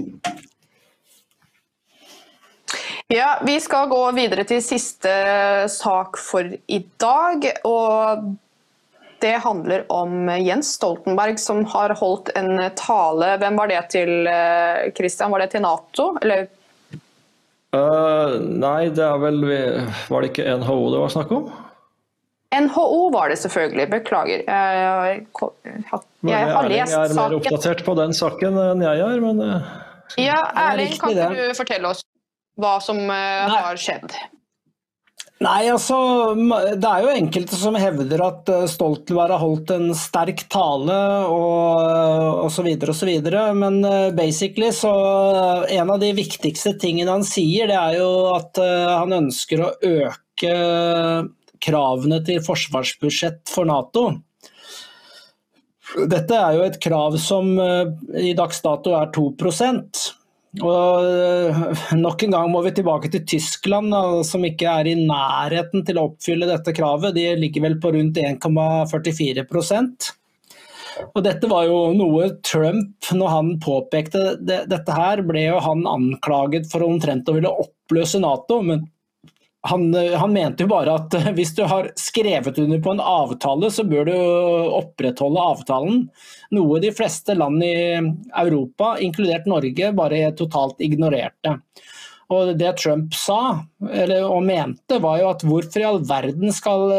Ja, 3.13 3.37
Vi 3.47 3.55
skal 3.63 3.87
gå 3.87 4.01
videre 4.17 4.43
til 4.47 4.59
siste 4.63 5.13
sak 5.71 6.19
for 6.19 6.43
i 6.43 6.81
dag. 6.99 7.47
og 7.63 8.27
det 9.19 9.37
handler 9.43 9.85
om 9.91 10.29
Jens 10.41 10.73
Stoltenberg 10.77 11.39
som 11.39 11.63
har 11.65 11.93
holdt 11.99 12.29
en 12.37 12.59
tale. 12.77 13.33
Hvem 13.41 13.57
var 13.59 13.71
det 13.71 13.81
til, 13.93 14.27
eh, 14.27 14.91
Christian? 14.97 15.31
Var 15.31 15.45
det 15.45 15.51
til 15.55 15.63
Nato, 15.65 16.09
eller? 16.21 16.47
Uh, 17.75 18.37
nei, 18.39 18.87
det 18.95 19.03
er 19.03 19.17
vel 19.19 19.41
Var 19.43 20.23
det 20.23 20.29
ikke 20.31 20.53
NHO 20.61 20.77
det 20.93 21.01
var 21.01 21.11
snakk 21.11 21.33
om? 21.35 21.49
NHO 22.55 23.09
var 23.11 23.29
det 23.29 23.39
selvfølgelig, 23.41 23.89
beklager. 23.91 24.45
Jeg, 24.47 24.77
jeg, 24.79 25.49
jeg 26.23 26.53
har 26.55 26.69
lest 26.71 26.93
saken. 26.93 27.01
Erling 27.01 27.01
er 27.01 27.17
mer 27.19 27.35
oppdatert 27.41 27.83
på 27.83 27.97
den 27.99 28.15
saken 28.15 28.61
enn 28.63 28.85
jeg 28.87 29.03
er, 29.03 29.19
men. 29.25 29.43
Ja, 30.15 30.39
Erling, 30.69 30.95
kan 30.95 31.11
ikke 31.11 31.33
du 31.35 31.57
fortelle 31.57 31.91
oss 31.91 32.05
hva 32.57 32.77
som 32.81 33.03
har 33.11 33.77
skjedd? 33.77 34.15
Nei, 35.37 35.67
altså, 35.69 35.97
Det 36.81 36.89
er 36.89 37.03
jo 37.03 37.13
enkelte 37.13 37.57
som 37.59 37.77
hevder 37.77 38.23
at 38.25 38.49
eh, 38.49 38.65
Stoltenberg 38.71 39.35
har 39.35 39.43
holdt 39.43 39.73
en 39.75 39.91
sterk 39.97 40.47
tale 40.49 40.97
og 41.29 42.47
osv. 42.47 42.71
osv. 42.89 43.11
Men 43.59 43.77
eh, 43.85 44.09
basically 44.17 44.71
så 44.73 44.93
en 45.69 45.93
av 45.93 46.01
de 46.01 46.09
viktigste 46.17 46.73
tingene 46.81 47.19
han 47.19 47.27
sier, 47.27 47.69
det 47.69 47.77
er 47.77 47.99
jo 47.99 48.09
at 48.33 48.57
eh, 48.63 48.93
han 48.95 49.13
ønsker 49.19 49.61
å 49.61 49.73
øke 49.77 50.55
kravene 51.61 52.21
til 52.25 52.41
forsvarsbudsjett 52.45 53.45
for 53.49 53.69
Nato. 53.69 54.09
Dette 56.09 56.33
er 56.33 56.57
jo 56.57 56.65
et 56.65 56.81
krav 56.83 57.15
som 57.21 57.53
i 57.57 58.33
dags 58.37 58.59
dato 58.61 58.93
er 58.97 59.09
2 59.15 59.29
og 60.63 61.07
eh, 61.07 61.81
Nok 61.97 62.23
en 62.25 62.35
gang 62.35 62.51
må 62.53 62.61
vi 62.65 62.73
tilbake 62.77 63.11
til 63.13 63.25
Tyskland, 63.27 63.93
som 64.27 64.45
ikke 64.47 64.69
er 64.81 64.91
i 64.91 64.95
nærheten 64.99 65.85
til 65.87 65.99
å 65.99 66.07
oppfylle 66.11 66.49
dette 66.49 66.75
kravet. 66.77 67.15
De 67.17 67.27
ligger 67.39 67.67
vel 67.67 67.77
på 67.81 67.93
rundt 67.95 68.21
1,44% 68.21 70.13
og 71.13 71.23
Dette 71.25 71.49
var 71.49 71.67
jo 71.67 71.79
noe 71.97 72.29
Trump, 72.45 73.09
når 73.13 73.33
han 73.33 73.49
påpekte 73.63 74.23
det, 74.41 74.63
dette 74.71 74.95
her, 74.95 75.21
ble 75.27 75.47
jo 75.47 75.61
han 75.63 75.85
anklaget 75.89 76.69
for 76.71 76.85
omtrent 76.85 77.29
å 77.29 77.37
ville 77.37 77.53
oppløse 77.65 78.21
Nato. 78.23 78.61
men 78.65 78.85
han, 79.69 79.93
han, 79.93 80.33
mente 80.33 80.65
jo 80.65 80.71
bare 80.71 80.95
at 80.99 81.15
hvis 81.37 81.53
du 81.57 81.63
har 81.67 81.91
skrevet 81.99 82.59
under 82.61 82.81
på 82.83 82.93
en 82.95 83.03
avtale, 83.03 83.71
så 83.73 83.85
bør 83.87 84.07
du 84.07 84.15
opprettholde 84.79 85.43
avtalen. 85.53 86.01
Noe 86.55 86.81
de 86.83 86.93
fleste 86.95 87.35
land 87.37 87.63
i 87.65 87.75
Europa, 87.97 88.95
inkludert 89.03 89.49
Norge, 89.49 89.91
bare 89.97 90.31
totalt 90.37 90.83
ignorerte. 90.83 91.57
Og 92.27 92.49
Det 92.59 92.73
Trump 92.81 93.13
sa 93.15 93.63
eller, 93.87 94.25
og 94.27 94.41
mente, 94.43 94.97
var 94.99 95.21
jo 95.21 95.29
at 95.29 95.45
hvorfor 95.47 95.79
i 95.79 95.85
all 95.87 96.01
verden 96.03 96.51
skal 96.51 96.91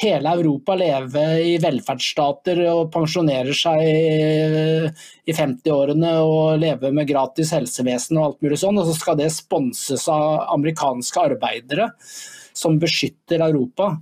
hele 0.00 0.32
Europa 0.40 0.74
leve 0.74 1.22
i 1.46 1.52
velferdsstater 1.62 2.58
og 2.72 2.90
pensjonere 2.94 3.54
seg 3.54 3.84
i 3.86 5.36
50-årene 5.36 6.16
og 6.26 6.58
leve 6.58 6.90
med 6.96 7.06
gratis 7.06 7.54
helsevesen 7.54 8.18
og 8.18 8.26
alt 8.26 8.42
mulig 8.42 8.58
sånn, 8.64 8.80
og 8.82 8.90
så 8.90 8.98
skal 8.98 9.20
det 9.20 9.30
sponses 9.36 10.08
av 10.10 10.42
amerikanske 10.56 11.22
arbeidere 11.22 11.92
som 12.54 12.80
beskytter 12.82 13.46
Europa. 13.46 13.92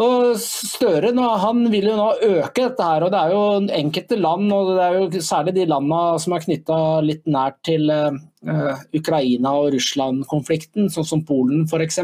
Og 0.00 0.36
Støre 0.40 1.12
han 1.42 1.64
vil 1.72 1.90
jo 1.90 1.96
nå 1.98 2.08
øke 2.24 2.62
dette, 2.62 2.84
her, 2.84 3.04
og 3.04 3.12
det 3.12 3.20
er 3.20 3.32
jo 3.34 3.42
enkelte 3.80 4.16
land, 4.16 4.52
og 4.54 4.74
det 4.76 4.84
er 4.84 4.96
jo 4.96 5.24
særlig 5.24 5.56
de 5.58 5.66
landene 5.68 6.20
som 6.22 6.34
er 6.36 6.44
knytta 6.46 6.78
litt 7.04 7.26
nært 7.28 7.58
til 7.68 7.90
uh, 7.92 8.78
Ukraina- 8.96 9.56
og 9.58 9.74
Russland-konflikten, 9.74 10.88
sånn 10.92 11.08
som 11.08 11.24
Polen 11.28 11.66
f.eks. 11.68 12.00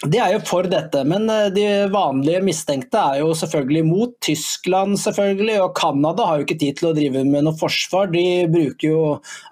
De 0.00 0.16
er 0.16 0.32
jo 0.32 0.42
for 0.48 0.64
dette, 0.70 1.02
men 1.04 1.26
eh, 1.28 1.50
de 1.52 1.64
vanlige 1.92 2.38
mistenkte 2.40 3.02
er 3.02 3.18
jo 3.20 3.34
selvfølgelig 3.36 3.82
mot. 3.84 4.14
Tyskland 4.24 4.96
selvfølgelig, 5.02 5.58
og 5.60 5.74
Canada 5.76 6.24
har 6.24 6.38
jo 6.38 6.46
ikke 6.46 6.56
tid 6.62 6.78
til 6.78 6.88
å 6.88 6.94
drive 6.96 7.24
med 7.28 7.44
noe 7.44 7.58
forsvar. 7.58 8.08
De 8.14 8.46
bruker 8.48 8.86
jo 8.86 9.02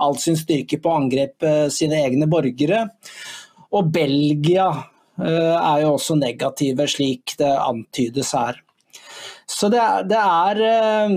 all 0.01 0.17
sin 0.23 0.39
styrke 0.41 0.79
på 0.81 0.89
å 0.89 1.03
angripe 1.03 1.53
sine 1.75 2.01
egne 2.07 2.31
borgere. 2.33 2.87
Og 3.77 3.93
Belgia 3.93 4.71
Eh, 4.71 4.98
er 5.19 5.83
jo 5.83 5.95
også 5.97 6.17
negative, 6.19 6.87
slik 6.91 7.37
det 7.41 7.51
antydes 7.51 8.33
her. 8.37 8.59
Så 9.49 9.71
det 9.73 9.81
er, 9.81 10.05
det 10.09 10.19
er 10.19 10.61
eh, 10.69 11.15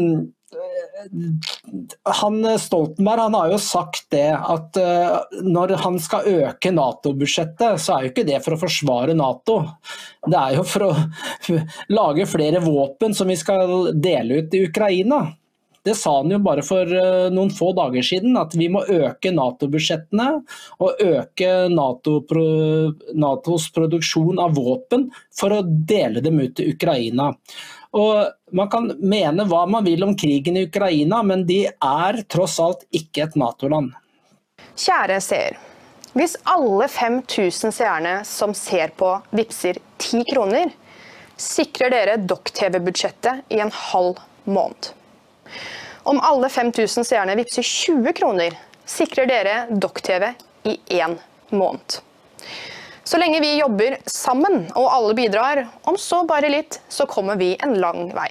han 2.22 2.60
Stoltenberg 2.60 3.20
han 3.20 3.36
har 3.36 3.52
jo 3.54 3.60
sagt 3.62 4.08
det 4.12 4.30
at 4.36 4.78
uh, 4.80 5.38
når 5.48 5.76
han 5.84 6.00
skal 6.04 6.28
øke 6.28 6.74
Nato-budsjettet, 6.76 7.80
så 7.80 7.96
er 7.96 8.04
jo 8.04 8.12
ikke 8.12 8.26
det 8.28 8.40
for 8.44 8.56
å 8.56 8.62
forsvare 8.62 9.16
Nato. 9.18 9.62
Det 10.28 10.38
er 10.38 10.58
jo 10.58 10.66
for 10.68 10.90
å 10.90 10.92
lage 12.00 12.28
flere 12.30 12.64
våpen 12.64 13.16
som 13.18 13.32
vi 13.32 13.38
skal 13.40 13.92
dele 13.96 14.42
ut 14.42 14.58
i 14.58 14.66
Ukraina. 14.68 15.24
Det 15.84 15.96
sa 15.98 16.18
han 16.20 16.30
jo 16.30 16.38
bare 16.46 16.62
for 16.66 16.86
eh, 16.86 17.28
noen 17.34 17.50
få 17.54 17.72
dager 17.78 18.06
siden, 18.06 18.36
at 18.38 18.54
vi 18.58 18.68
må 18.70 18.84
øke 18.86 19.32
Nato-budsjettene 19.34 20.28
og 20.84 21.02
øke 21.02 21.52
NATO 21.74 22.20
Natos 23.18 23.70
produksjon 23.74 24.42
av 24.42 24.54
våpen 24.58 25.10
for 25.34 25.56
å 25.56 25.64
dele 25.66 26.22
dem 26.22 26.40
ut 26.44 26.54
til 26.60 26.76
Ukraina. 26.76 27.32
Og 27.98 28.30
Man 28.52 28.68
kan 28.68 28.90
mene 29.00 29.46
hva 29.48 29.64
man 29.68 29.86
vil 29.88 30.04
om 30.04 30.12
krigen 30.20 30.58
i 30.60 30.66
Ukraina, 30.68 31.22
men 31.24 31.46
de 31.48 31.64
er 31.72 32.18
tross 32.28 32.58
alt 32.60 32.84
ikke 32.92 33.24
et 33.24 33.38
Nato-land. 33.40 33.94
Kjære 34.76 35.20
seer. 35.24 35.60
Hvis 36.12 36.36
alle 36.52 36.90
5000 36.92 37.72
seerne 37.72 38.18
som 38.28 38.52
ser 38.58 38.92
på, 39.00 39.14
vippser 39.32 39.80
10 40.04 40.26
kroner, 40.34 40.74
sikrer 41.40 41.94
dere 41.94 42.18
Dokk-TV-budsjettet 42.28 43.56
i 43.56 43.62
en 43.64 43.72
halv 43.72 44.20
måned. 44.44 44.92
Om 46.04 46.20
alle 46.26 46.50
5000 46.50 47.06
seerne 47.06 47.36
vippser 47.38 47.66
20 47.66 48.14
kroner, 48.18 48.56
sikrer 48.86 49.30
dere 49.30 49.58
Dokk-TV 49.70 50.32
i 50.70 50.78
én 50.98 51.18
måned. 51.50 52.00
Så 53.04 53.18
lenge 53.18 53.42
vi 53.44 53.58
jobber 53.60 53.98
sammen 54.10 54.68
og 54.78 54.88
alle 54.94 55.14
bidrar, 55.18 55.66
om 55.90 55.98
så 55.98 56.24
bare 56.28 56.50
litt, 56.50 56.80
så 56.90 57.06
kommer 57.10 57.36
vi 57.36 57.56
en 57.60 57.76
lang 57.82 58.10
vei. 58.16 58.30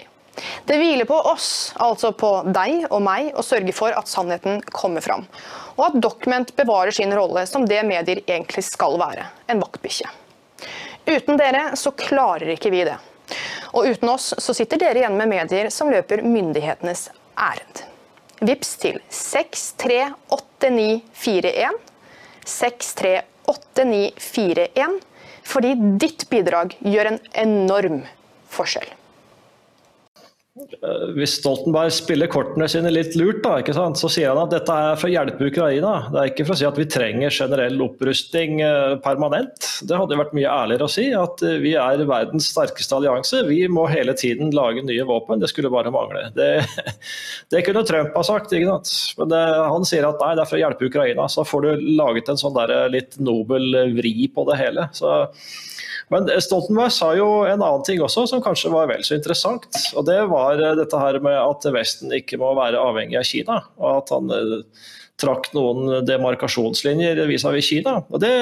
Det 0.65 0.79
hviler 0.79 1.05
på 1.05 1.17
oss, 1.31 1.73
altså 1.77 2.13
på 2.17 2.31
deg 2.55 2.87
og 2.89 3.03
meg, 3.05 3.33
å 3.37 3.45
sørge 3.45 3.75
for 3.77 3.93
at 3.97 4.09
sannheten 4.09 4.63
kommer 4.73 5.05
fram. 5.05 5.27
Og 5.77 5.85
at 5.91 6.01
Document 6.01 6.55
bevarer 6.57 6.95
sin 6.97 7.13
rolle 7.17 7.45
som 7.51 7.67
det 7.69 7.83
medier 7.87 8.23
egentlig 8.27 8.65
skal 8.69 8.97
være, 9.01 9.27
en 9.51 9.63
vaktbikkje. 9.63 10.09
Uten 11.11 11.41
dere 11.41 11.71
så 11.77 11.93
klarer 11.97 12.55
ikke 12.55 12.73
vi 12.73 12.85
det. 12.89 12.97
Og 13.73 13.87
uten 13.91 14.09
oss 14.13 14.35
så 14.39 14.55
sitter 14.57 14.79
dere 14.83 14.99
igjen 15.03 15.19
med 15.19 15.29
medier 15.31 15.67
som 15.75 15.91
løper 15.93 16.23
myndighetenes 16.27 17.03
ærend. 17.39 17.77
Vips 18.41 18.77
til 18.81 18.97
6380 19.13 21.01
6388941. 21.15 21.71
6388941. 22.47 25.01
Fordi 25.51 25.75
ditt 26.01 26.31
bidrag 26.31 26.77
gjør 26.85 27.07
en 27.13 27.19
enorm 27.45 28.03
forskjell. 28.51 29.00
Eh, 30.61 31.05
hvis 31.17 31.37
Stoltenberg 31.39 31.93
spiller 31.95 32.31
kortene 32.31 32.67
sine 32.71 32.93
litt 32.93 33.17
lurt, 33.19 33.43
da, 33.45 33.59
så 33.97 34.11
sier 34.11 34.33
han 34.33 34.41
at 34.43 34.53
dette 34.55 34.75
er 34.75 34.99
for 35.01 35.09
å 35.09 35.13
hjelpe 35.13 35.49
Ukraina. 35.51 35.93
Det 36.13 36.21
er 36.21 36.33
ikke 36.33 36.47
for 36.49 36.57
å 36.57 36.61
si 36.61 36.69
at 36.69 36.81
vi 36.81 36.87
trenger 36.91 37.35
generell 37.35 37.81
opprustning 37.85 38.61
eh, 38.65 38.97
permanent. 39.05 39.69
Det 39.87 39.99
hadde 39.99 40.19
vært 40.21 40.35
mye 40.37 40.51
ærligere 40.51 40.89
å 40.89 40.93
si 40.93 41.07
at 41.17 41.45
eh, 41.47 41.59
vi 41.63 41.75
er 41.81 42.05
verdens 42.09 42.51
sterkeste 42.53 42.99
allianse. 42.99 43.43
Vi 43.49 43.63
må 43.73 43.87
hele 43.91 44.15
tiden 44.19 44.55
lage 44.57 44.85
nye 44.87 45.07
våpen. 45.09 45.43
Det 45.43 45.51
skulle 45.53 45.73
bare 45.73 45.93
mangle. 45.95 46.29
Det, 46.37 46.51
det 47.55 47.65
kunne 47.67 47.87
Trump 47.89 48.17
ha 48.17 48.27
sagt, 48.27 48.53
men 48.53 49.31
det, 49.31 49.41
han 49.41 49.89
sier 49.89 50.09
at 50.09 50.21
nei, 50.23 50.35
det 50.37 50.45
er 50.45 50.51
for 50.53 50.59
å 50.59 50.65
hjelpe 50.65 50.91
Ukraina. 50.91 51.29
Så 51.31 51.47
får 51.49 51.67
du 51.67 51.91
laget 52.01 52.31
en 52.31 52.41
sånn 52.41 52.57
der 52.57 52.93
litt 52.93 53.19
nobel 53.23 53.95
vri 53.97 54.31
på 54.33 54.47
det 54.49 54.59
hele. 54.61 54.89
Så 54.97 55.11
men 56.11 56.31
Stoltenberg 56.43 56.93
sa 56.95 57.13
jo 57.15 57.29
en 57.47 57.61
annen 57.63 57.85
ting 57.87 58.01
også 58.03 58.27
som 58.31 58.43
kanskje 58.43 58.73
var 58.75 58.89
vel 58.91 59.03
så 59.07 59.17
interessant. 59.17 59.69
og 59.95 60.07
Det 60.09 60.19
var 60.31 60.59
eh, 60.59 60.77
dette 60.79 60.99
her 60.99 61.21
med 61.23 61.37
at 61.39 61.69
Vesten 61.75 62.15
ikke 62.17 62.41
må 62.41 62.55
være 62.59 62.81
avhengig 62.83 63.21
av 63.21 63.29
Kina. 63.29 63.61
og 63.79 64.01
at 64.01 64.11
han 64.17 64.33
eh, 64.35 64.57
trakk 65.21 65.51
noen 65.53 66.01
demarkasjonslinjer 66.09 67.21
vis-à-vis 67.29 67.69
Kina. 67.69 68.01
Og 68.09 68.23
Det, 68.23 68.33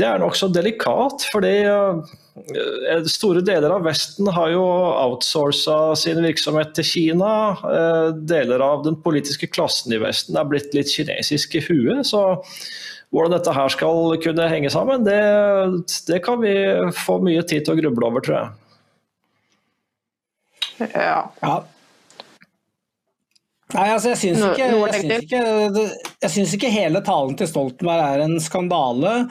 det 0.00 0.08
er 0.08 0.18
nokså 0.18 0.48
delikat, 0.50 1.28
fordi 1.30 1.54
eh, 1.68 3.06
store 3.06 3.44
deler 3.46 3.76
av 3.76 3.86
Vesten 3.86 4.32
har 4.34 4.50
jo 4.50 4.64
outsourca 4.66 5.94
sin 6.00 6.18
virksomhet 6.24 6.74
til 6.74 6.90
Kina. 6.90 7.32
Deler 8.18 8.66
av 8.66 8.82
den 8.88 8.98
politiske 9.04 9.50
klassen 9.52 9.94
i 9.94 10.02
Vesten 10.02 10.40
er 10.40 10.48
blitt 10.48 10.74
litt 10.74 10.90
kinesisk 10.90 11.58
i 11.60 11.64
huet. 11.68 12.02
så 12.08 12.24
hvordan 13.14 13.34
dette 13.36 13.54
her 13.56 13.72
skal 13.72 14.18
kunne 14.22 14.48
henge 14.52 14.70
sammen, 14.72 15.04
det, 15.06 15.20
det 16.10 16.20
kan 16.24 16.40
vi 16.42 16.54
få 16.96 17.18
mye 17.24 17.42
tid 17.48 17.64
til 17.64 17.74
å 17.74 17.80
gruble 17.80 18.10
over, 18.10 18.24
tror 18.24 18.38
jeg. 18.38 18.48
Ja. 20.94 21.22
ja. 21.42 21.56
Nei, 23.74 23.88
altså 23.92 24.14
jeg 24.14 24.18
syns 24.22 24.44
ikke, 24.48 24.68
ikke, 25.18 25.40
ikke, 26.26 26.70
hele 26.72 27.02
talen 27.06 27.36
til 27.38 27.46
Stoltenberg 27.46 28.02
er 28.02 28.24
en 28.24 28.40
skandale. 28.42 29.28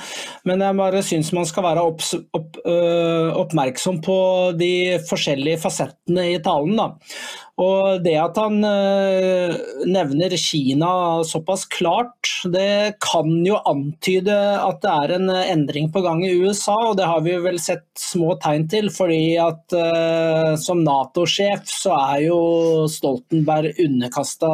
Men 0.47 0.61
jeg 0.63 0.77
bare 0.77 1.03
syns 1.03 1.33
man 1.35 1.45
skal 1.45 1.63
være 1.63 1.83
opp, 1.83 2.01
opp, 2.33 2.57
øh, 2.65 3.35
oppmerksom 3.35 3.99
på 4.01 4.19
de 4.57 4.99
forskjellige 5.09 5.59
fasettene 5.59 6.33
i 6.35 6.39
talen. 6.39 6.77
Da. 6.77 6.93
Og 7.57 8.03
Det 8.05 8.13
at 8.21 8.37
han 8.37 8.61
uh, 8.61 9.55
nevner 9.89 10.35
Kina 10.37 11.23
såpass 11.25 11.65
klart, 11.65 12.29
det 12.53 12.99
kan 13.01 13.31
jo 13.47 13.57
antyde 13.65 14.35
at 14.61 14.83
det 14.83 14.91
er 14.93 15.13
en 15.15 15.31
endring 15.33 15.89
på 15.93 16.03
gang 16.05 16.21
i 16.25 16.35
USA. 16.37 16.75
og 16.91 16.99
Det 16.99 17.09
har 17.09 17.23
vi 17.25 17.33
vel 17.41 17.57
sett 17.59 17.87
små 17.97 18.37
tegn 18.43 18.67
til. 18.69 18.91
fordi 18.93 19.39
at 19.41 19.73
uh, 19.73 20.53
Som 20.61 20.85
Nato-sjef 20.85 21.65
så 21.65 21.97
er 21.97 22.27
jo 22.27 22.39
Stoltenberg 22.93 23.73
underkasta 23.81 24.53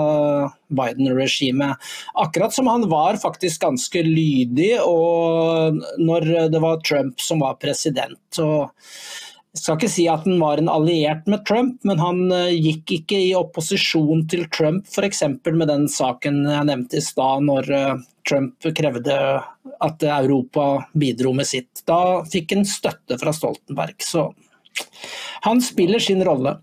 Biden-regimet. 0.78 1.92
Akkurat 2.20 2.54
som 2.56 2.70
han 2.72 2.88
var 2.92 3.20
faktisk 3.22 3.64
ganske 3.64 4.04
lydig 4.06 4.76
når 4.84 6.32
det 6.54 6.64
var 6.64 6.82
Trump 6.88 7.22
som 7.22 7.44
var 7.44 7.60
president. 7.62 8.42
og 8.42 8.72
jeg 9.54 9.62
skal 9.62 9.76
ikke 9.78 9.92
si 9.94 10.04
at 10.10 10.24
han 10.26 10.40
var 10.42 10.58
en 10.58 10.70
alliert 10.72 11.28
med 11.30 11.44
Trump, 11.46 11.76
men 11.86 12.00
han 12.02 12.24
eh, 12.34 12.56
gikk 12.58 12.96
ikke 12.96 13.20
i 13.22 13.36
opposisjon 13.38 14.24
til 14.30 14.48
Trump 14.50 14.88
f.eks. 14.90 15.22
med 15.46 15.68
den 15.70 15.86
saken 15.94 16.40
jeg 16.50 16.70
nevnte 16.72 16.98
i 16.98 17.04
stad, 17.06 17.46
når 17.46 17.70
eh, 17.70 18.02
Trump 18.26 18.66
krevde 18.74 19.18
at 19.86 20.06
Europa 20.08 20.66
bidro 20.98 21.36
med 21.38 21.46
sitt. 21.46 21.84
Da 21.86 22.24
fikk 22.26 22.56
han 22.56 22.66
støtte 22.66 23.20
fra 23.22 23.34
Stoltenberg. 23.36 24.02
Så 24.02 24.32
han 25.46 25.62
spiller 25.62 26.02
sin 26.02 26.26
rolle. 26.26 26.56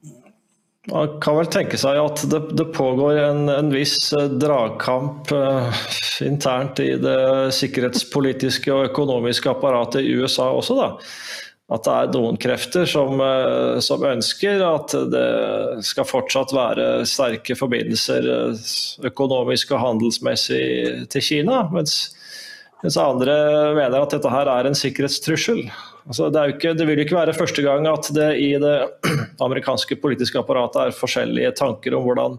Man 0.89 1.19
kan 1.21 1.37
vel 1.37 1.51
tenke 1.53 1.77
seg 1.77 1.99
at 2.01 2.23
det, 2.33 2.41
det 2.57 2.71
pågår 2.73 3.19
en, 3.21 3.43
en, 3.53 3.69
viss 3.75 4.15
eh, 4.17 4.31
dragkamp 4.41 5.29
eh, 5.37 5.83
internt 6.25 6.81
i 6.81 6.95
det 6.97 7.53
sikkerhetspolitiske 7.53 8.73
og 8.73 8.89
økonomiske 8.89 9.53
apparatet 9.53 10.09
i 10.09 10.15
USA 10.17 10.49
også, 10.57 10.79
da 10.81 10.89
at 11.71 11.87
det 11.87 11.93
er 11.95 12.15
noen 12.17 12.39
krefter 12.41 12.87
som, 12.89 13.21
eh, 13.23 13.79
som, 13.85 14.03
ønsker 14.07 14.63
at 14.67 14.95
det 15.13 15.85
skal 15.87 16.09
fortsatt 16.09 16.55
være 16.55 16.87
sterke 17.07 17.55
forbindelser 17.59 18.27
eh, 18.35 18.65
økonomisk 19.11 19.77
og 19.77 19.85
handelsmessig 19.85 20.65
til 21.13 21.27
Kina. 21.27 21.63
Mens, 21.71 22.17
mens 22.83 22.99
andre 22.99 23.37
mener 23.79 24.01
at 24.01 24.17
dette 24.17 24.35
her 24.35 24.51
er 24.51 24.67
en 24.67 24.79
sikkerhetstrussel. 24.79 25.63
Altså, 26.11 26.27
det, 26.35 26.43
ikke, 26.57 26.75
det, 26.75 26.87
vil 26.89 26.99
jo 26.99 27.07
ikke 27.07 27.21
være 27.21 27.37
første 27.39 27.63
gang 27.63 27.87
at 27.87 28.09
det 28.17 28.31
i 28.43 28.51
det 28.59 28.77
amerikanske 29.47 29.95
politiske 30.03 30.41
apparatet 30.41 30.89
er 30.89 30.97
forskjellige 30.97 31.53
tanker 31.61 31.95
om 31.95 32.03
hvordan, 32.03 32.39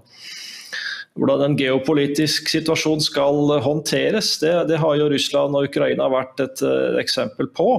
hvordan 1.15 1.45
en 1.45 1.55
geopolitisk 1.59 2.51
situasjon 2.51 2.99
skal 3.05 3.55
håndteres. 3.63 4.33
Det, 4.43 4.51
det 4.67 4.81
har 4.83 4.97
jo 4.99 5.07
Russland 5.13 5.55
og 5.55 5.69
Ukraina 5.71 6.09
vært 6.11 6.43
et, 6.43 6.65
eh, 6.67 6.99
eksempel 6.99 7.47
på 7.55 7.77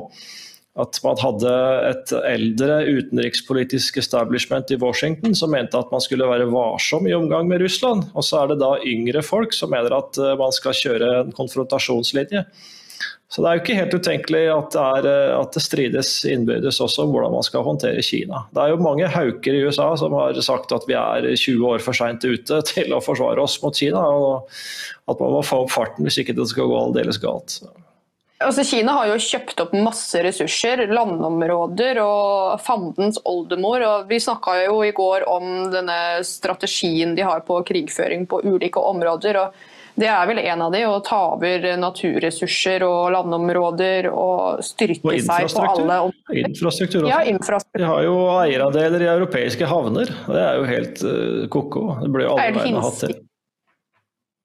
at 0.80 0.96
man 1.04 1.18
hadde 1.20 1.50
et 1.90 2.12
eldre 2.24 2.78
utenrikspolitisk 2.88 3.98
establishment 4.00 4.70
i 4.72 4.78
Washington 4.80 5.36
som 5.36 5.52
mente 5.52 5.76
at 5.76 5.92
man 5.92 6.00
skulle 6.00 6.24
være 6.24 6.48
varsom 6.48 7.04
i 7.04 7.12
omgang 7.12 7.44
med 7.50 7.60
Russland. 7.60 8.06
Og 8.16 8.24
så 8.24 8.40
er 8.40 8.54
det 8.54 8.62
da 8.64 8.78
yngre 8.80 9.20
folk 9.20 9.52
som 9.52 9.76
mener 9.76 9.92
at 9.98 10.16
eh, 10.16 10.38
man 10.40 10.56
skal 10.56 10.78
kjøre 10.78 11.18
en 11.18 11.36
konfrontasjonslinje. 11.36 12.46
Så 13.32 13.40
det 13.40 13.48
er 13.48 13.56
jo 13.56 13.62
ikke 13.62 13.76
helt 13.78 13.94
utenkelig 13.96 14.40
at 14.52 14.74
det, 14.74 14.82
er, 14.98 15.06
eh, 15.08 15.34
at 15.38 15.54
det 15.56 15.62
strides 15.64 16.10
innbyrdes 16.28 16.82
også 16.84 17.06
om 17.06 17.14
hvordan 17.14 17.32
man 17.32 17.46
skal 17.46 17.64
håndtere 17.64 18.04
Kina. 18.04 18.42
Det 18.52 18.60
er 18.60 18.74
jo 18.74 18.82
mange 18.84 19.08
hauker 19.08 19.56
i 19.56 19.62
USA 19.64 19.88
som 19.96 20.12
har 20.18 20.36
sagt 20.44 20.74
at 20.76 20.84
vi 20.88 20.98
er 20.98 21.30
20 21.32 21.64
år 21.70 21.84
for 21.84 21.96
seint 21.96 22.24
ute 22.26 22.60
til 22.72 22.92
å 22.92 23.00
forsvare 23.04 23.40
oss 23.40 23.56
mot 23.64 23.76
Kina, 23.76 24.02
og 24.04 24.52
at 25.08 25.22
man 25.22 25.38
må 25.38 25.40
få 25.46 25.62
opp 25.64 25.72
farten 25.72 26.04
hvis 26.04 26.20
ikke 26.20 26.36
det 26.36 26.50
skal 26.52 26.68
gå 26.68 26.82
aldeles 26.82 27.20
galt. 27.22 27.62
Altså, 28.42 28.64
Kina 28.66 28.94
har 28.96 29.10
jo 29.10 29.20
kjøpt 29.22 29.60
opp 29.62 29.74
masse 29.76 30.18
ressurser, 30.24 30.84
landområder 30.90 32.00
og 32.02 32.60
fandens 32.62 33.20
oldemor. 33.28 33.84
og 33.86 34.08
Vi 34.10 34.18
snakka 34.22 34.56
jo 34.64 34.80
i 34.84 34.92
går 34.96 35.28
om 35.30 35.70
denne 35.72 35.98
strategien 36.26 37.14
de 37.16 37.24
har 37.26 37.44
på 37.46 37.60
krigføring 37.68 38.26
på 38.26 38.42
ulike 38.44 38.82
områder. 38.82 39.38
og 39.44 39.70
Det 39.94 40.08
er 40.08 40.28
vel 40.28 40.38
en 40.40 40.62
av 40.64 40.72
de, 40.72 40.80
å 40.88 41.00
ta 41.04 41.18
over 41.34 41.66
naturressurser 41.76 42.84
og 42.86 43.10
landområder 43.12 44.08
og 44.08 44.62
styrke 44.64 45.04
og 45.04 45.18
seg 45.26 45.50
på 45.52 45.66
alle 45.66 45.98
områder. 46.06 46.38
Infrastruktur 46.48 47.02
også. 47.02 47.10
Ja, 47.10 47.18
infrastruktur. 47.28 47.82
De 47.82 47.90
har 47.90 48.06
jo 48.06 48.14
eierandeler 48.38 49.04
i 49.04 49.10
europeiske 49.12 49.68
havner. 49.68 50.14
Det 50.24 50.40
er 50.40 50.56
jo 50.56 50.64
helt 50.70 51.04
uh, 51.04 51.44
ko-ko. 51.52 51.84
Det 52.00 52.08
blir 52.14 52.26
jo 52.28 52.38
alle 52.38 52.56
veiene 52.56 52.86
hatt 52.86 52.98
til. 53.04 53.14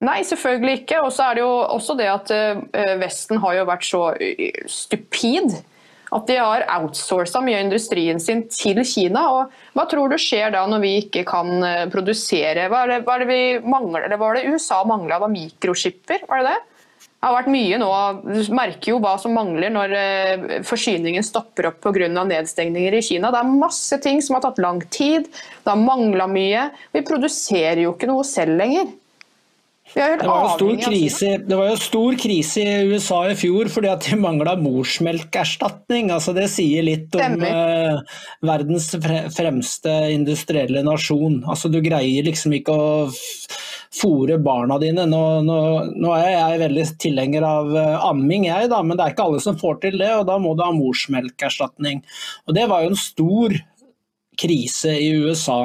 Nei, 0.04 0.20
selvfølgelig 0.28 0.82
ikke. 0.82 1.00
Og 1.08 1.16
så 1.16 1.30
er 1.30 1.40
det 1.40 1.46
jo 1.46 1.54
også 1.78 1.96
det 1.98 2.12
at 2.12 2.36
uh, 2.36 2.94
Vesten 3.00 3.40
har 3.42 3.58
jo 3.62 3.66
vært 3.72 3.88
så 3.88 4.04
uh, 4.20 4.62
stupid 4.68 5.56
at 6.16 6.30
de 6.30 6.38
har 6.40 6.66
outsourca 6.78 7.42
mye 7.44 7.60
av 7.60 7.66
industrien 7.68 8.22
sin 8.24 8.46
til 8.52 8.80
Kina. 8.88 9.26
og 9.34 9.76
Hva 9.76 9.88
tror 9.92 10.12
du 10.12 10.18
skjer 10.22 10.54
da 10.56 10.64
når 10.70 10.84
vi 10.84 10.94
ikke 11.02 11.26
kan 11.28 11.52
uh, 11.64 11.84
produsere 11.92 12.70
Hva 12.72 12.86
er 12.86 12.94
det, 12.94 13.04
hva 13.08 13.18
er 13.18 13.26
det 13.26 13.30
vi 13.32 13.44
mangler, 13.68 14.08
eller 14.08 14.22
var 14.22 14.38
det 14.38 14.48
USA 14.48 14.84
mangla 14.88 15.20
av 15.20 15.32
mikroskipper? 15.34 16.28
Var 16.30 16.44
det 16.44 16.54
det? 16.54 16.60
Det 17.18 17.26
har 17.26 17.34
vært 17.34 17.50
mye 17.50 17.78
nå, 17.82 17.88
Du 18.28 18.52
merker 18.54 18.92
jo 18.92 19.00
hva 19.02 19.16
som 19.20 19.34
mangler 19.34 19.72
når 19.74 19.94
forsyningen 20.68 21.26
stopper 21.26 21.72
opp 21.72 21.80
pga. 21.82 22.08
nedstengninger 22.14 22.94
i 22.94 23.02
Kina. 23.02 23.32
Det 23.34 23.42
er 23.42 23.58
masse 23.58 23.98
ting 24.04 24.22
som 24.22 24.38
har 24.38 24.46
tatt 24.46 24.62
lang 24.62 24.84
tid. 24.94 25.26
Det 25.26 25.72
har 25.72 25.82
mangla 25.82 26.28
mye. 26.30 26.68
Vi 26.94 27.02
produserer 27.02 27.82
jo 27.84 27.96
ikke 27.96 28.10
noe 28.12 28.24
selv 28.28 28.54
lenger. 28.62 28.94
Det 29.94 30.28
var, 30.28 30.58
krise, 30.84 31.30
det 31.48 31.56
var, 31.56 31.70
jo 31.72 31.78
stor 31.80 32.18
krise 32.20 32.62
i 32.62 32.90
USA 32.92 33.22
i 33.32 33.38
fjor 33.40 33.70
fordi 33.72 33.90
at 33.90 34.04
de 34.06 34.18
mangla 34.20 34.58
morsmelkerstatning. 34.60 36.12
Altså 36.14 36.36
det 36.38 36.50
sier 36.54 36.86
litt 36.86 37.16
om 37.18 37.40
uh, 37.42 38.02
verdens 38.46 38.92
fremste 39.36 39.96
industrielle 40.14 40.84
nasjon. 40.86 41.40
Altså 41.48 41.72
du 41.72 41.80
greier 41.86 42.28
liksom 42.28 42.58
ikke 42.60 42.76
å 42.76 42.92
fòre 43.98 44.38
barna 44.44 44.78
dine. 44.82 45.08
Nå, 45.10 45.24
nå, 45.48 45.60
nå, 45.96 46.12
er 46.18 46.34
jeg 46.34 46.62
veldig 46.66 46.86
tilhenger 47.02 47.48
av 47.48 47.72
uh, 47.74 48.10
amming, 48.10 48.50
jeg, 48.50 48.70
da, 48.74 48.84
men 48.84 49.00
det 49.00 49.06
er 49.06 49.16
ikke 49.16 49.30
alle 49.30 49.42
som 49.44 49.58
får 49.60 49.82
til 49.86 49.98
det. 50.04 50.12
og 50.20 50.28
Da 50.30 50.38
må 50.42 50.54
du 50.58 50.66
ha 50.66 50.74
morsmelkerstatning. 50.76 52.04
Og 52.48 52.60
Det 52.60 52.68
var 52.70 52.84
jo 52.84 52.94
en 52.94 53.02
stor 53.02 53.58
krise 54.40 54.94
i 55.02 55.12
USA. 55.26 55.60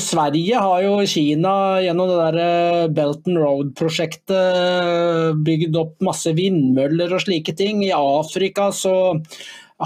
Sverige 0.00 0.56
har 0.56 0.82
jo 0.82 1.06
Kina 1.06 1.80
gjennom 1.84 2.08
det 2.08 2.20
der 2.22 2.38
eh, 2.40 2.88
Belt 2.88 3.26
and 3.28 3.36
Road-prosjektet 3.36 4.32
eh, 4.32 5.34
bygd 5.36 5.76
opp 5.76 6.00
masse 6.00 6.32
vindmøller 6.32 7.12
og 7.12 7.20
slike 7.20 7.52
ting. 7.58 7.84
I 7.84 7.92
Afrika 7.92 8.70
så 8.72 9.20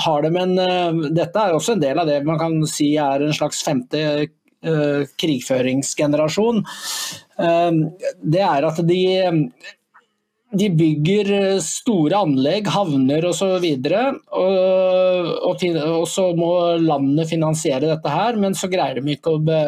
har 0.06 0.22
de 0.22 0.30
en 0.38 0.58
eh, 0.62 1.10
Dette 1.10 1.42
er 1.42 1.56
også 1.56 1.74
en 1.74 1.82
del 1.82 1.98
av 1.98 2.06
det 2.06 2.22
man 2.26 2.38
kan 2.38 2.60
si 2.70 2.94
er 2.94 3.26
en 3.26 3.34
slags 3.34 3.62
femte 3.66 4.28
krigføringsgenerasjon. 4.66 6.62
det 8.34 8.40
er 8.42 8.64
at 8.66 8.80
de 8.88 9.02
de 10.54 10.68
bygger 10.70 11.30
eh, 11.32 11.58
store 11.64 12.20
anlegg, 12.22 12.68
havner 12.70 13.24
osv. 13.26 13.48
Og, 13.50 14.20
og, 14.30 15.32
og, 15.50 15.64
og 15.82 16.06
så 16.10 16.26
må 16.38 16.50
landet 16.82 17.30
finansiere 17.32 17.88
dette 17.88 18.12
her, 18.12 18.38
men 18.38 18.54
så 18.54 18.70
greier 18.70 19.00
de 19.00 19.16
ikke 19.16 19.34
å 19.34 19.42
be, 19.42 19.58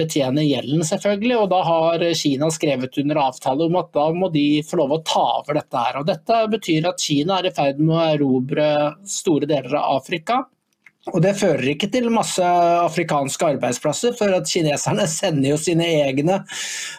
betjene 0.00 0.44
gjelden, 0.48 0.82
selvfølgelig. 0.86 1.38
Og 1.38 1.48
da 1.54 1.62
har 1.68 2.04
Kina 2.18 2.50
skrevet 2.54 2.98
under 3.04 3.22
avtale 3.28 3.68
om 3.68 3.78
at 3.80 3.94
da 3.94 4.08
må 4.16 4.32
de 4.34 4.46
få 4.66 4.82
lov 4.82 4.98
å 4.98 5.02
ta 5.06 5.26
over 5.38 5.60
dette 5.60 5.86
her. 5.86 6.02
Og 6.02 6.10
dette 6.10 6.42
betyr 6.58 6.90
at 6.90 7.02
Kina 7.02 7.38
er 7.38 7.50
i 7.50 7.54
ferd 7.54 7.82
med 7.82 7.94
å 7.94 8.04
erobre 8.16 8.70
store 9.06 9.48
deler 9.50 9.78
av 9.78 10.00
Afrika. 10.00 10.42
Og 11.14 11.22
Det 11.24 11.34
fører 11.38 11.70
ikke 11.72 11.88
til 11.92 12.10
masse 12.12 12.44
afrikanske 12.44 13.52
arbeidsplasser, 13.54 14.14
for 14.18 14.34
at 14.36 14.48
kineserne 14.50 15.06
sender 15.18 15.52
jo 15.54 15.60
sine 15.60 15.86
egne 16.04 16.40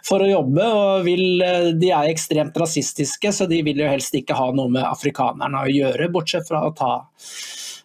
for 0.08 0.24
å 0.24 0.30
jobbe. 0.30 0.66
og 0.66 1.08
vil, 1.08 1.44
De 1.80 1.92
er 1.94 2.12
ekstremt 2.12 2.58
rasistiske, 2.60 3.34
så 3.36 3.50
de 3.50 3.62
vil 3.66 3.84
jo 3.84 3.92
helst 3.92 4.16
ikke 4.18 4.38
ha 4.38 4.50
noe 4.56 4.72
med 4.74 4.88
afrikanerne 4.88 5.66
å 5.66 5.74
gjøre, 5.74 6.12
bortsett 6.14 6.50
fra 6.50 6.66
å 6.68 6.74
ta 6.78 6.94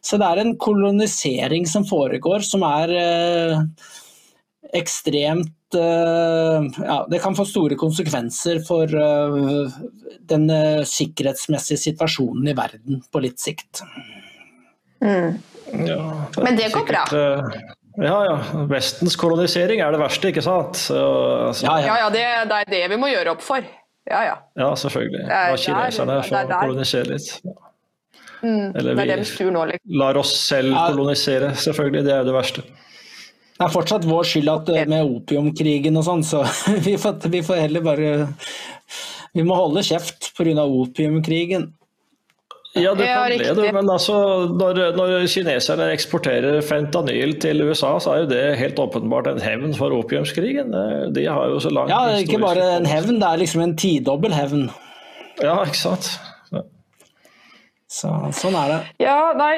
Så 0.04 0.18
det 0.20 0.30
er 0.30 0.42
en 0.42 0.56
kolonisering 0.60 1.68
som 1.68 1.86
foregår, 1.88 2.44
som 2.44 2.64
er 2.68 2.92
eh, 2.98 3.60
ekstremt 4.74 5.74
eh, 5.74 6.84
ja, 6.84 6.98
Det 7.10 7.20
kan 7.22 7.36
få 7.36 7.46
store 7.48 7.78
konsekvenser 7.80 8.60
for 8.66 8.90
eh, 8.90 9.80
den 10.28 10.48
eh, 10.50 10.82
sikkerhetsmessige 10.88 11.80
situasjonen 11.88 12.50
i 12.50 12.56
verden 12.58 13.02
på 13.10 13.24
litt 13.24 13.40
sikt. 13.42 13.84
Mm. 15.04 15.36
Ja, 15.88 16.28
det 16.34 16.44
Men 16.44 16.58
det 16.58 16.70
går 16.72 16.84
sikkert, 16.84 17.10
bra? 17.10 17.20
Eh, 17.20 18.04
ja, 18.04 18.16
ja. 18.26 18.64
Vestens 18.70 19.16
kolonisering 19.16 19.82
er 19.84 19.94
det 19.94 20.00
verste, 20.02 20.30
ikke 20.32 20.42
sant? 20.44 20.78
Så, 20.80 20.98
altså. 21.50 21.66
Ja, 21.68 21.78
ja, 21.84 21.98
ja 22.04 22.08
det, 22.10 22.24
det, 22.50 22.62
er 22.64 22.72
det 22.72 22.84
vi 22.94 23.00
må 23.00 23.10
gjøre 23.12 23.36
opp 23.36 23.44
for. 23.44 23.66
Ja, 24.10 24.24
ja. 24.26 24.38
Ja, 24.60 24.72
selvfølgelig. 24.76 25.26
La 25.30 25.54
kineserne 25.56 26.18
få 26.26 26.42
kolonisere 26.52 27.14
litt. 27.14 27.30
Mm, 28.44 28.74
Eller 28.76 28.94
vi 28.98 29.04
liksom. 29.08 29.60
lar 29.96 30.18
oss 30.20 30.34
selv 30.36 30.74
kolonisere, 30.76 31.54
selvfølgelig. 31.56 32.04
Det 32.04 32.12
er 32.12 32.18
jo 32.24 32.28
det 32.28 32.34
verste. 32.36 32.64
Det 33.54 33.62
er 33.62 33.70
fortsatt 33.72 34.04
vår 34.04 34.26
skyld 34.26 34.50
at 34.50 34.70
eh, 34.74 34.86
med 34.90 35.06
opiumkrigen 35.06 35.96
og 35.96 36.04
sånn, 36.08 36.24
så 36.26 36.42
vi 36.86 36.96
får, 37.00 37.22
vi 37.30 37.40
får 37.46 37.62
heller 37.62 37.84
bare 37.86 38.10
Vi 39.34 39.42
må 39.46 39.54
holde 39.58 39.82
kjeft 39.86 40.32
pga. 40.36 40.66
opiumkrigen. 40.66 41.70
Ja, 42.74 42.90
det 42.98 43.06
kan 43.06 43.26
bli 43.30 43.62
det, 43.62 43.72
men 43.72 43.90
altså, 43.90 44.14
når, 44.50 44.80
når, 44.96 45.12
kineserne 45.30 45.92
eksporterer 45.94 46.56
fentanyl 46.66 47.36
til 47.38 47.62
USA, 47.68 47.92
så 48.02 48.14
er 48.14 48.24
jo 48.24 48.30
det 48.32 48.40
helt 48.58 48.80
åpenbart 48.82 49.30
en 49.30 49.38
hevn 49.42 49.76
for 49.78 49.94
opiumskrigen. 49.94 50.74
De 51.14 51.26
har 51.28 51.52
jo 51.52 51.60
så 51.62 51.70
lang 51.70 51.92
Ja, 51.92 52.00
det 52.08 52.16
er 52.16 52.26
ikke 52.26 52.42
bare 52.42 52.66
en 52.80 52.88
hevn, 52.90 53.20
det 53.22 53.28
er 53.30 53.44
liksom 53.44 53.62
en 53.62 53.76
tidobbel 53.78 54.34
hevn. 54.34 54.66
Ja, 55.38 55.60
ikke 55.62 55.78
sant. 55.84 56.10
Ja. 56.50 56.64
Så, 57.86 58.10
sånn 58.42 58.58
er 58.58 58.74
det. 58.74 58.82
Ja, 59.06 59.18
nei, 59.38 59.54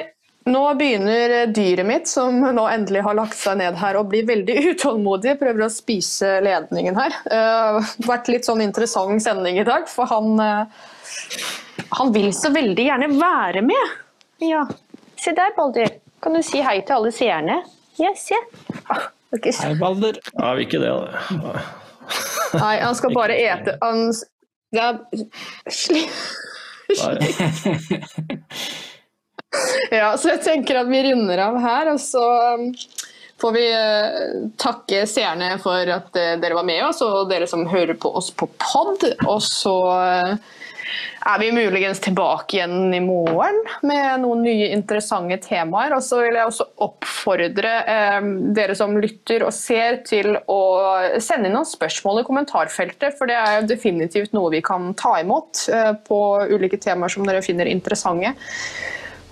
nå 0.47 0.63
begynner 0.79 1.41
dyret 1.57 1.89
mitt, 1.89 2.13
som 2.13 2.39
nå 2.39 2.69
endelig 2.71 3.01
har 3.03 3.17
lagt 3.19 3.41
seg 3.41 3.59
ned 3.65 3.81
her, 3.81 3.97
å 3.99 4.05
bli 4.07 4.27
veldig 4.29 4.61
utålmodig. 4.75 5.39
Prøver 5.41 5.67
å 5.67 5.73
spise 5.73 6.37
ledningen 6.45 7.01
her. 7.01 7.17
Uh, 7.33 7.95
vært 8.05 8.29
litt 8.29 8.45
sånn 8.45 8.63
interessant 8.63 9.25
sending 9.25 9.57
i 9.59 9.67
dag, 9.67 9.89
for 9.89 10.13
han 10.13 10.37
uh, 10.37 10.85
han 11.91 12.13
vil 12.13 12.33
så 12.35 12.51
veldig 12.55 12.87
gjerne 12.89 13.09
være 13.21 13.63
med. 13.63 13.97
Ja. 14.43 14.67
Se 15.17 15.33
der, 15.37 15.53
Balder. 15.57 15.89
Kan 16.23 16.37
du 16.37 16.43
si 16.45 16.61
hei 16.65 16.81
til 16.87 16.99
alle 16.99 17.13
seerne? 17.15 17.61
Ja, 18.01 18.13
se. 18.19 18.37
Ah, 18.93 19.09
okay. 19.33 19.53
Hei, 19.53 19.75
Balder. 19.81 20.19
Ja, 20.33 20.55
vil 20.55 20.67
ikke 20.67 20.83
det, 20.83 20.93
da. 20.93 21.61
Nei, 22.57 22.77
han 22.81 22.95
skal 22.95 23.15
bare 23.17 23.35
ete 23.35 23.73
Han 23.83 24.13
ja, 24.75 24.93
slik. 25.71 26.11
Ja, 29.91 30.17
så 30.19 30.35
jeg 30.35 30.43
tenker 30.45 30.83
at 30.83 30.91
vi 30.91 31.01
runder 31.07 31.41
av 31.47 31.57
her, 31.63 31.91
og 31.95 32.01
så 32.03 32.25
um, 32.59 32.67
får 33.41 33.55
vi 33.57 33.65
uh, 33.73 34.51
takke 34.61 35.05
seerne 35.09 35.55
for 35.63 35.89
at 35.97 36.11
uh, 36.19 36.35
dere 36.43 36.59
var 36.59 36.67
med 36.69 36.83
oss, 36.89 37.01
og 37.07 37.31
dere 37.31 37.49
som 37.51 37.65
hører 37.71 37.97
på 37.99 38.11
oss 38.19 38.33
på 38.35 38.49
pod. 38.61 39.07
Og 39.25 39.41
så 39.43 39.77
uh, 39.87 40.37
er 41.27 41.41
vi 41.43 41.51
muligens 41.55 42.01
tilbake 42.05 42.59
igjen 42.59 42.95
i 42.95 43.01
morgen 43.03 43.59
med 43.87 44.23
noen 44.23 44.45
nye 44.47 44.71
interessante 44.75 45.39
temaer. 45.45 45.95
Og 45.97 46.05
så 46.05 46.21
vil 46.23 46.39
jeg 46.39 46.51
også 46.51 46.69
oppfordre 46.87 47.73
eh, 47.93 48.29
dere 48.57 48.77
som 48.79 48.97
lytter 49.01 49.47
og 49.47 49.55
ser 49.55 50.03
til 50.07 50.35
å 50.37 50.61
sende 51.23 51.51
inn 51.51 51.57
noen 51.57 51.69
spørsmål 51.69 52.23
i 52.23 52.27
kommentarfeltet, 52.29 53.17
for 53.19 53.31
det 53.31 53.39
er 53.39 53.61
jo 53.61 53.71
definitivt 53.73 54.37
noe 54.37 54.53
vi 54.55 54.63
kan 54.65 54.93
ta 54.99 55.17
imot 55.23 55.67
eh, 55.73 55.93
på 56.07 56.21
ulike 56.53 56.81
temaer 56.83 57.13
som 57.13 57.27
dere 57.27 57.45
finner 57.45 57.71
interessante. 57.71 58.37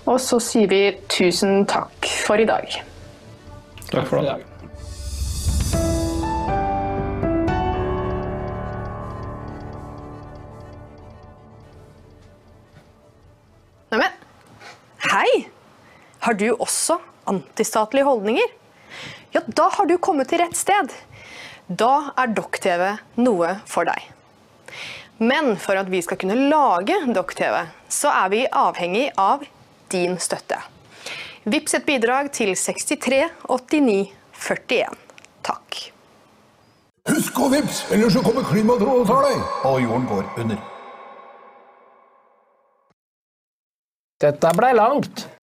Og 0.05 0.19
så 0.21 0.41
sier 0.43 0.69
vi 0.69 0.83
tusen 1.09 1.65
takk 1.69 2.11
for 2.27 2.41
i 2.41 2.49
dag. 2.49 2.81
Takk 3.91 4.11
for 4.11 4.21
i 4.21 4.27
dag. 4.27 4.54
Hei! 14.03 15.49
Har 16.25 16.35
du 16.35 16.49
også 16.55 16.97
antistatlige 17.31 18.05
holdninger? 18.05 18.49
Ja, 19.35 19.43
da 19.47 19.69
har 19.77 19.87
du 19.87 19.99
kommet 19.99 20.31
til 20.33 20.41
rett 20.43 20.57
sted. 20.57 20.91
Da 21.69 22.11
er 22.19 22.33
Dokk-TV 22.35 22.83
noe 23.21 23.53
for 23.71 23.87
deg. 23.87 24.11
Men 25.23 25.55
for 25.61 25.79
at 25.79 25.91
vi 25.93 26.01
skal 26.03 26.19
kunne 26.19 26.49
lage 26.51 26.97
Dokk-TV, 27.15 27.61
så 27.93 28.11
er 28.25 28.35
vi 28.35 28.43
avhengig 28.51 29.07
av 29.21 29.47
din 29.95 30.19
støtte. 30.19 30.59
Vips 31.45 31.77
et 31.79 31.87
bidrag 31.87 32.33
til 32.35 32.55
63 32.57 33.23
89 33.47 34.11
41. 34.35 35.01
Takk. 35.45 35.83
Husk 37.13 37.39
å 37.39 37.51
vips, 37.53 37.85
ellers 37.93 38.17
så 38.17 38.25
kommer 38.25 38.47
klimatrådet 38.49 39.03
og 39.05 39.11
tar 39.13 39.29
deg, 39.29 39.51
og 39.69 39.83
jorden 39.85 40.09
går 40.09 40.41
under. 40.41 40.74
Dette 44.25 44.49
blei 44.57 44.73
langt. 44.73 45.34